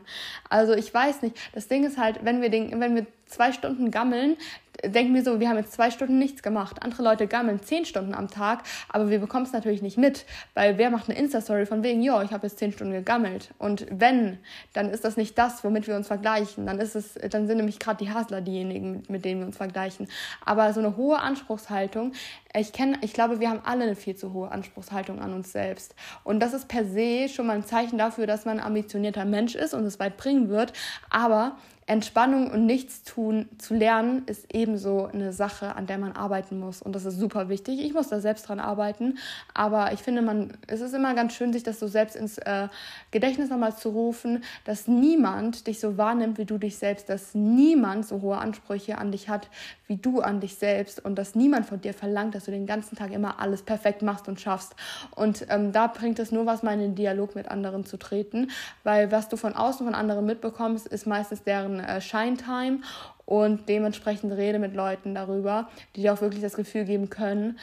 Also 0.50 0.74
ich 0.74 0.92
weiß 0.92 1.22
nicht. 1.22 1.36
Das 1.54 1.68
Ding 1.68 1.84
ist 1.84 1.98
halt, 1.98 2.24
wenn 2.24 2.42
wir 2.42 2.50
den, 2.50 2.78
wenn 2.80 2.94
wir 2.94 3.06
zwei 3.26 3.52
Stunden 3.52 3.90
gammeln, 3.90 4.36
denken 4.84 5.14
wir 5.14 5.24
so, 5.24 5.40
wir 5.40 5.48
haben 5.48 5.56
jetzt 5.56 5.72
zwei 5.72 5.90
Stunden 5.90 6.18
nichts 6.18 6.42
gemacht. 6.42 6.82
Andere 6.82 7.02
Leute 7.02 7.26
gammeln 7.26 7.60
zehn 7.62 7.84
Stunden 7.84 8.14
am 8.14 8.28
Tag, 8.28 8.62
aber 8.88 9.10
wir 9.10 9.18
bekommen 9.18 9.44
es 9.44 9.52
natürlich 9.52 9.82
nicht 9.82 9.98
mit, 9.98 10.24
weil 10.54 10.78
wer 10.78 10.90
macht 10.90 11.08
eine 11.08 11.18
Insta-Story 11.18 11.66
von 11.66 11.82
wegen, 11.82 12.02
ja, 12.02 12.22
ich 12.22 12.32
habe 12.32 12.46
jetzt 12.46 12.58
zehn 12.58 12.72
Stunden 12.72 12.92
gegammelt. 12.92 13.50
Und 13.58 13.86
wenn, 13.90 14.38
dann 14.72 14.90
ist 14.90 15.04
das 15.04 15.16
nicht 15.16 15.36
das, 15.38 15.64
womit 15.64 15.86
wir 15.86 15.96
uns 15.96 16.06
vergleichen. 16.06 16.66
Dann 16.66 16.78
ist 16.78 16.94
es, 16.94 17.14
dann 17.30 17.46
sind 17.46 17.56
nämlich 17.56 17.78
gerade 17.78 18.04
die 18.04 18.12
Hasler 18.12 18.40
diejenigen, 18.40 19.02
mit 19.08 19.24
denen 19.24 19.40
wir 19.40 19.46
uns 19.46 19.56
vergleichen. 19.56 20.08
Aber 20.44 20.72
so 20.72 20.80
eine 20.80 20.96
hohe 20.96 21.18
Anspruchshaltung, 21.18 22.12
ich 22.54 22.72
kenne, 22.72 22.98
ich 23.02 23.12
glaube, 23.12 23.40
wir 23.40 23.50
haben 23.50 23.60
alle 23.64 23.84
eine 23.84 23.96
viel 23.96 24.16
zu 24.16 24.32
hohe 24.32 24.50
Anspruchshaltung 24.50 25.20
an 25.20 25.32
uns 25.32 25.52
selbst. 25.52 25.94
Und 26.24 26.40
das 26.40 26.52
ist 26.52 26.68
per 26.68 26.84
se 26.84 27.28
schon 27.28 27.46
mal 27.46 27.56
ein 27.56 27.64
Zeichen 27.64 27.98
dafür, 27.98 28.26
dass 28.26 28.44
man 28.44 28.58
ein 28.58 28.66
ambitionierter 28.66 29.24
Mensch 29.24 29.54
ist 29.54 29.74
und 29.74 29.84
es 29.84 29.98
weit 29.98 30.16
bringen 30.16 30.48
wird. 30.48 30.72
Aber 31.10 31.56
Entspannung 31.88 32.50
und 32.50 32.66
Nichtstun 32.66 33.48
zu 33.56 33.72
lernen, 33.72 34.22
ist 34.26 34.54
ebenso 34.54 35.06
eine 35.06 35.32
Sache, 35.32 35.74
an 35.74 35.86
der 35.86 35.96
man 35.96 36.12
arbeiten 36.12 36.58
muss. 36.60 36.82
Und 36.82 36.94
das 36.94 37.06
ist 37.06 37.18
super 37.18 37.48
wichtig. 37.48 37.80
Ich 37.80 37.94
muss 37.94 38.08
da 38.08 38.20
selbst 38.20 38.46
dran 38.46 38.60
arbeiten. 38.60 39.16
Aber 39.54 39.94
ich 39.94 40.00
finde, 40.00 40.20
man, 40.20 40.52
es 40.66 40.82
ist 40.82 40.92
immer 40.92 41.14
ganz 41.14 41.32
schön, 41.32 41.50
sich 41.50 41.62
das 41.62 41.80
so 41.80 41.88
selbst 41.88 42.14
ins 42.14 42.36
äh, 42.36 42.68
Gedächtnis 43.10 43.48
nochmal 43.48 43.74
zu 43.74 43.88
rufen, 43.88 44.44
dass 44.66 44.86
niemand 44.86 45.66
dich 45.66 45.80
so 45.80 45.96
wahrnimmt 45.96 46.36
wie 46.36 46.44
du 46.44 46.58
dich 46.58 46.76
selbst, 46.76 47.08
dass 47.08 47.34
niemand 47.34 48.06
so 48.06 48.20
hohe 48.20 48.36
Ansprüche 48.36 48.98
an 48.98 49.10
dich 49.10 49.30
hat 49.30 49.48
wie 49.88 49.96
du 49.96 50.20
an 50.20 50.40
dich 50.40 50.56
selbst 50.56 51.04
und 51.04 51.16
dass 51.16 51.34
niemand 51.34 51.66
von 51.66 51.80
dir 51.80 51.94
verlangt, 51.94 52.34
dass 52.34 52.44
du 52.44 52.50
den 52.50 52.66
ganzen 52.66 52.96
Tag 52.96 53.10
immer 53.10 53.40
alles 53.40 53.62
perfekt 53.62 54.02
machst 54.02 54.28
und 54.28 54.38
schaffst. 54.38 54.76
Und 55.16 55.46
ähm, 55.48 55.72
da 55.72 55.86
bringt 55.86 56.18
es 56.18 56.30
nur 56.30 56.46
was, 56.46 56.62
mal 56.62 56.74
in 56.74 56.80
den 56.80 56.94
Dialog 56.94 57.34
mit 57.34 57.48
anderen 57.48 57.84
zu 57.84 57.96
treten, 57.96 58.50
weil 58.84 59.10
was 59.10 59.28
du 59.28 59.36
von 59.36 59.54
außen 59.54 59.84
von 59.86 59.94
anderen 59.94 60.26
mitbekommst, 60.26 60.86
ist 60.86 61.06
meistens 61.06 61.42
deren 61.42 61.77
äh, 61.80 62.00
Shine-Time 62.00 62.80
und 63.28 63.68
dementsprechend 63.68 64.32
rede 64.32 64.58
mit 64.58 64.74
Leuten 64.74 65.14
darüber, 65.14 65.68
die 65.94 66.00
dir 66.00 66.14
auch 66.14 66.22
wirklich 66.22 66.40
das 66.40 66.54
Gefühl 66.54 66.84
geben 66.84 67.10
können, 67.10 67.58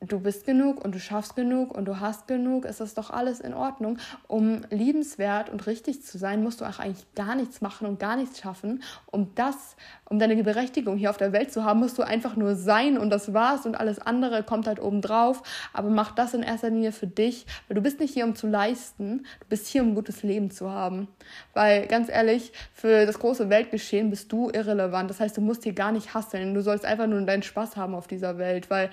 du 0.00 0.18
bist 0.18 0.46
genug 0.46 0.82
und 0.82 0.94
du 0.94 0.98
schaffst 0.98 1.36
genug 1.36 1.76
und 1.76 1.84
du 1.84 2.00
hast 2.00 2.26
genug, 2.26 2.64
ist 2.64 2.80
das 2.80 2.94
doch 2.94 3.10
alles 3.10 3.40
in 3.40 3.52
Ordnung. 3.52 3.98
Um 4.28 4.62
liebenswert 4.70 5.50
und 5.50 5.66
richtig 5.66 6.02
zu 6.02 6.16
sein, 6.16 6.42
musst 6.42 6.60
du 6.60 6.64
auch 6.64 6.78
eigentlich 6.78 7.06
gar 7.14 7.34
nichts 7.34 7.60
machen 7.60 7.86
und 7.86 8.00
gar 8.00 8.16
nichts 8.16 8.40
schaffen. 8.40 8.82
Um 9.06 9.34
das, 9.34 9.76
um 10.08 10.18
deine 10.18 10.42
Berechtigung 10.42 10.96
hier 10.96 11.10
auf 11.10 11.18
der 11.18 11.32
Welt 11.32 11.52
zu 11.52 11.64
haben, 11.64 11.80
musst 11.80 11.98
du 11.98 12.02
einfach 12.02 12.34
nur 12.36 12.56
sein 12.56 12.96
und 12.96 13.10
das 13.10 13.34
war's 13.34 13.66
und 13.66 13.74
alles 13.76 13.98
andere 13.98 14.42
kommt 14.42 14.66
halt 14.66 14.80
oben 14.80 15.02
drauf. 15.02 15.42
Aber 15.72 15.90
mach 15.90 16.12
das 16.12 16.32
in 16.32 16.42
erster 16.42 16.70
Linie 16.70 16.92
für 16.92 17.06
dich, 17.06 17.46
weil 17.68 17.74
du 17.74 17.82
bist 17.82 18.00
nicht 18.00 18.14
hier, 18.14 18.24
um 18.24 18.34
zu 18.34 18.46
leisten, 18.46 19.26
du 19.40 19.46
bist 19.48 19.66
hier, 19.66 19.82
um 19.82 19.88
ein 19.90 19.94
gutes 19.94 20.22
Leben 20.22 20.50
zu 20.50 20.70
haben. 20.70 21.08
Weil 21.52 21.86
ganz 21.86 22.08
ehrlich, 22.08 22.52
für 22.72 23.04
das 23.04 23.18
große 23.18 23.50
Weltgeschehen 23.50 24.08
bist 24.08 24.32
du 24.32 24.50
irrelevant. 24.50 25.10
Das 25.10 25.20
heißt, 25.20 25.36
du 25.36 25.42
musst 25.42 25.64
hier 25.64 25.74
gar 25.74 25.92
nicht 25.92 26.14
hasseln. 26.14 26.54
Du 26.54 26.62
sollst 26.62 26.86
einfach 26.86 27.06
nur 27.06 27.20
deinen 27.20 27.42
Spaß 27.42 27.76
haben 27.76 27.94
auf 27.94 28.06
dieser 28.06 28.38
Welt, 28.38 28.70
weil 28.70 28.90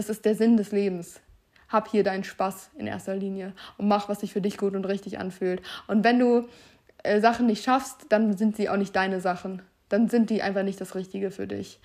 das 0.00 0.08
ist 0.08 0.24
der 0.24 0.34
Sinn 0.34 0.56
des 0.56 0.72
Lebens. 0.72 1.20
Hab 1.68 1.88
hier 1.88 2.02
deinen 2.02 2.24
Spaß 2.24 2.70
in 2.78 2.86
erster 2.86 3.14
Linie 3.14 3.52
und 3.76 3.86
mach, 3.86 4.08
was 4.08 4.20
sich 4.20 4.32
für 4.32 4.40
dich 4.40 4.56
gut 4.56 4.74
und 4.74 4.86
richtig 4.86 5.18
anfühlt. 5.18 5.60
Und 5.88 6.04
wenn 6.04 6.18
du 6.18 6.48
äh, 7.02 7.20
Sachen 7.20 7.46
nicht 7.46 7.62
schaffst, 7.62 8.06
dann 8.08 8.34
sind 8.34 8.56
sie 8.56 8.70
auch 8.70 8.78
nicht 8.78 8.96
deine 8.96 9.20
Sachen. 9.20 9.60
Dann 9.90 10.08
sind 10.08 10.30
die 10.30 10.40
einfach 10.40 10.62
nicht 10.62 10.80
das 10.80 10.94
Richtige 10.94 11.30
für 11.30 11.46
dich. 11.46 11.80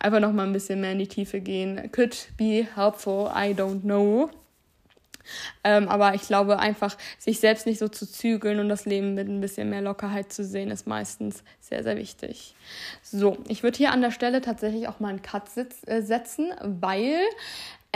Einfach 0.00 0.20
noch 0.20 0.32
mal 0.32 0.46
ein 0.46 0.54
bisschen 0.54 0.80
mehr 0.80 0.92
in 0.92 0.98
die 0.98 1.08
Tiefe 1.08 1.40
gehen. 1.40 1.92
Could 1.92 2.30
be 2.38 2.66
helpful, 2.74 3.26
I 3.34 3.52
don't 3.52 3.82
know. 3.82 4.30
Ähm, 5.64 5.88
aber 5.88 6.14
ich 6.14 6.22
glaube, 6.22 6.58
einfach 6.58 6.96
sich 7.18 7.40
selbst 7.40 7.66
nicht 7.66 7.78
so 7.78 7.88
zu 7.88 8.10
zügeln 8.10 8.60
und 8.60 8.68
das 8.68 8.84
Leben 8.84 9.14
mit 9.14 9.28
ein 9.28 9.40
bisschen 9.40 9.70
mehr 9.70 9.82
Lockerheit 9.82 10.32
zu 10.32 10.44
sehen, 10.44 10.70
ist 10.70 10.86
meistens 10.86 11.42
sehr, 11.60 11.82
sehr 11.82 11.96
wichtig. 11.96 12.54
So, 13.02 13.38
ich 13.48 13.62
würde 13.62 13.76
hier 13.76 13.92
an 13.92 14.00
der 14.00 14.10
Stelle 14.10 14.40
tatsächlich 14.40 14.88
auch 14.88 15.00
mal 15.00 15.08
einen 15.08 15.22
Cut 15.22 15.44
äh, 15.86 16.02
setzen, 16.02 16.52
weil 16.62 17.20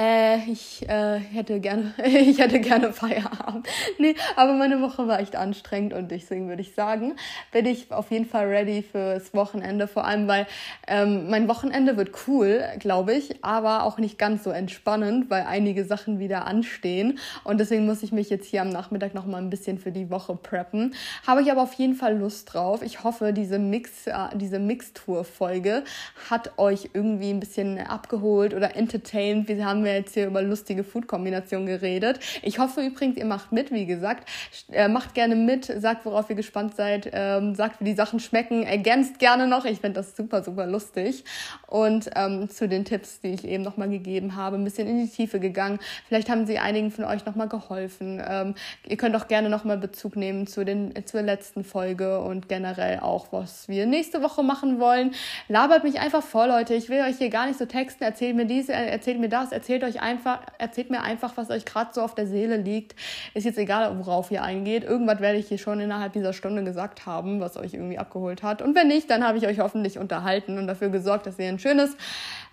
äh, 0.02 0.50
ich 0.50 0.88
äh, 0.88 1.18
hätte 1.18 1.60
gerne, 1.60 1.94
ich 2.04 2.38
hätte 2.38 2.60
gerne 2.60 2.92
Feierabend. 2.92 3.68
Nee, 3.98 4.14
aber 4.36 4.54
meine 4.54 4.80
Woche 4.80 5.06
war 5.06 5.20
echt 5.20 5.36
anstrengend 5.36 5.92
und 5.94 6.10
deswegen 6.10 6.48
würde 6.48 6.62
ich 6.62 6.74
sagen, 6.74 7.14
bin 7.52 7.66
ich 7.66 7.92
auf 7.92 8.10
jeden 8.10 8.26
Fall 8.26 8.46
ready 8.46 8.82
fürs 8.82 9.34
Wochenende. 9.34 9.86
Vor 9.86 10.04
allem, 10.04 10.26
weil 10.26 10.46
ähm, 10.88 11.30
mein 11.30 11.48
Wochenende 11.48 11.96
wird 11.96 12.10
cool, 12.26 12.64
glaube 12.78 13.14
ich, 13.14 13.44
aber 13.44 13.84
auch 13.84 13.98
nicht 13.98 14.18
ganz 14.18 14.44
so 14.44 14.50
entspannend, 14.50 15.30
weil 15.30 15.44
einige 15.46 15.84
Sachen 15.84 16.18
wieder 16.18 16.46
anstehen. 16.46 17.18
Und 17.44 17.58
deswegen 17.58 17.86
muss 17.86 18.02
ich 18.02 18.12
mich 18.12 18.30
jetzt 18.30 18.46
hier 18.46 18.62
am 18.62 18.70
Nachmittag 18.70 19.14
noch 19.14 19.26
mal 19.26 19.38
ein 19.38 19.50
bisschen 19.50 19.78
für 19.78 19.92
die 19.92 20.10
Woche 20.10 20.34
preppen. 20.34 20.94
Habe 21.26 21.42
ich 21.42 21.52
aber 21.52 21.62
auf 21.62 21.74
jeden 21.74 21.94
Fall 21.94 22.18
Lust 22.18 22.52
drauf. 22.52 22.82
Ich 22.82 23.04
hoffe, 23.04 23.32
diese 23.32 23.58
Mix, 23.58 24.06
äh, 24.06 24.12
diese 24.34 24.58
Mixtour-Folge 24.58 25.84
hat 26.30 26.58
euch 26.58 26.90
irgendwie 26.92 27.30
ein 27.30 27.40
bisschen 27.40 27.78
abgeholt 27.78 28.54
oder 28.54 28.76
entertained. 28.76 29.48
Wir 29.48 29.64
haben 29.64 29.84
wir 29.84 29.91
jetzt 29.94 30.14
hier 30.14 30.26
über 30.26 30.42
lustige 30.42 30.84
Food-Kombinationen 30.84 31.66
geredet. 31.66 32.20
Ich 32.42 32.58
hoffe 32.58 32.82
übrigens, 32.82 33.16
ihr 33.16 33.24
macht 33.24 33.52
mit, 33.52 33.70
wie 33.70 33.86
gesagt. 33.86 34.28
Äh, 34.70 34.88
macht 34.88 35.14
gerne 35.14 35.34
mit, 35.34 35.64
sagt, 35.64 36.04
worauf 36.04 36.28
ihr 36.30 36.36
gespannt 36.36 36.74
seid, 36.76 37.10
ähm, 37.12 37.54
sagt, 37.54 37.80
wie 37.80 37.84
die 37.84 37.94
Sachen 37.94 38.20
schmecken, 38.20 38.62
ergänzt 38.64 39.18
gerne 39.18 39.46
noch. 39.46 39.64
Ich 39.64 39.80
finde 39.80 40.00
das 40.00 40.16
super, 40.16 40.42
super 40.42 40.66
lustig. 40.66 41.24
Und 41.66 42.10
ähm, 42.14 42.48
zu 42.50 42.68
den 42.68 42.84
Tipps, 42.84 43.20
die 43.20 43.28
ich 43.28 43.44
eben 43.44 43.62
nochmal 43.62 43.88
gegeben 43.88 44.36
habe, 44.36 44.56
ein 44.56 44.64
bisschen 44.64 44.86
in 44.86 44.98
die 45.04 45.10
Tiefe 45.10 45.40
gegangen. 45.40 45.78
Vielleicht 46.06 46.28
haben 46.28 46.46
sie 46.46 46.58
einigen 46.58 46.90
von 46.90 47.04
euch 47.04 47.24
nochmal 47.24 47.48
geholfen. 47.48 48.22
Ähm, 48.26 48.54
ihr 48.86 48.96
könnt 48.96 49.16
auch 49.16 49.28
gerne 49.28 49.48
nochmal 49.48 49.78
Bezug 49.78 50.16
nehmen 50.16 50.46
zu 50.46 50.64
den, 50.64 50.92
zur 51.06 51.22
letzten 51.22 51.64
Folge 51.64 52.20
und 52.20 52.48
generell 52.48 53.00
auch, 53.00 53.28
was 53.32 53.68
wir 53.68 53.86
nächste 53.86 54.22
Woche 54.22 54.42
machen 54.42 54.78
wollen. 54.78 55.12
Labert 55.48 55.84
mich 55.84 55.98
einfach 55.98 56.22
vor, 56.22 56.46
Leute. 56.46 56.74
Ich 56.74 56.90
will 56.90 57.00
euch 57.00 57.16
hier 57.16 57.30
gar 57.30 57.46
nicht 57.46 57.58
so 57.58 57.64
texten. 57.64 58.04
Erzählt 58.04 58.36
mir 58.36 58.44
dies, 58.44 58.68
erzählt 58.68 59.18
mir 59.18 59.30
das, 59.30 59.52
erzählt 59.52 59.71
erzählt 59.72 59.84
euch 59.84 60.02
einfach, 60.02 60.40
erzählt 60.58 60.90
mir 60.90 61.00
einfach, 61.00 61.36
was 61.36 61.48
euch 61.48 61.64
gerade 61.64 61.94
so 61.94 62.02
auf 62.02 62.14
der 62.14 62.26
Seele 62.26 62.58
liegt. 62.58 62.94
Ist 63.32 63.44
jetzt 63.44 63.58
egal, 63.58 63.98
worauf 63.98 64.30
ihr 64.30 64.42
eingeht. 64.42 64.84
Irgendwas 64.84 65.20
werde 65.20 65.38
ich 65.38 65.48
hier 65.48 65.56
schon 65.56 65.80
innerhalb 65.80 66.12
dieser 66.12 66.34
Stunde 66.34 66.62
gesagt 66.62 67.06
haben, 67.06 67.40
was 67.40 67.56
euch 67.56 67.72
irgendwie 67.72 67.98
abgeholt 67.98 68.42
hat. 68.42 68.60
Und 68.60 68.74
wenn 68.74 68.88
nicht, 68.88 69.08
dann 69.08 69.26
habe 69.26 69.38
ich 69.38 69.46
euch 69.46 69.60
hoffentlich 69.60 69.98
unterhalten 69.98 70.58
und 70.58 70.66
dafür 70.66 70.90
gesorgt, 70.90 71.26
dass 71.26 71.38
ihr 71.38 71.48
ein 71.48 71.58
schönes 71.58 71.96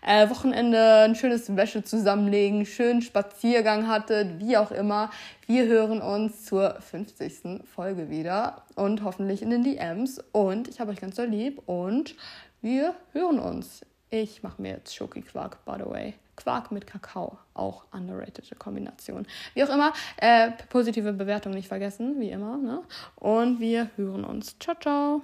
äh, 0.01 0.29
Wochenende, 0.29 1.01
ein 1.03 1.15
schönes 1.15 1.53
Wäsche 1.57 1.83
zusammenlegen, 1.83 2.65
schönen 2.65 3.01
Spaziergang 3.01 3.89
hattet, 3.89 4.39
wie 4.39 4.55
auch 4.55 4.71
immer. 4.71 5.09
Wir 5.45 5.65
hören 5.65 6.01
uns 6.01 6.45
zur 6.45 6.79
50. 6.79 7.65
Folge 7.75 8.09
wieder 8.09 8.63
und 8.75 9.03
hoffentlich 9.03 9.41
in 9.41 9.49
den 9.49 9.63
DMs. 9.65 10.23
Und 10.31 10.69
ich 10.69 10.79
habe 10.79 10.91
euch 10.91 11.01
ganz 11.01 11.17
so 11.17 11.23
lieb 11.23 11.61
und 11.65 12.15
wir 12.61 12.95
hören 13.11 13.39
uns. 13.39 13.81
Ich 14.09 14.41
mache 14.41 14.61
mir 14.61 14.71
jetzt 14.71 14.95
Schoki-Quark, 14.95 15.65
by 15.65 15.73
the 15.83 15.89
way. 15.89 16.13
Quark 16.39 16.71
mit 16.71 16.87
Kakao, 16.87 17.37
auch 17.53 17.83
underrated 17.91 18.57
Kombination. 18.57 19.27
Wie 19.53 19.63
auch 19.63 19.69
immer, 19.69 19.93
äh, 20.17 20.51
positive 20.69 21.13
Bewertung 21.13 21.53
nicht 21.53 21.67
vergessen, 21.67 22.19
wie 22.19 22.31
immer. 22.31 22.57
Ne? 22.57 22.81
Und 23.15 23.59
wir 23.59 23.89
hören 23.97 24.23
uns. 24.23 24.57
Ciao, 24.59 24.75
ciao. 24.79 25.21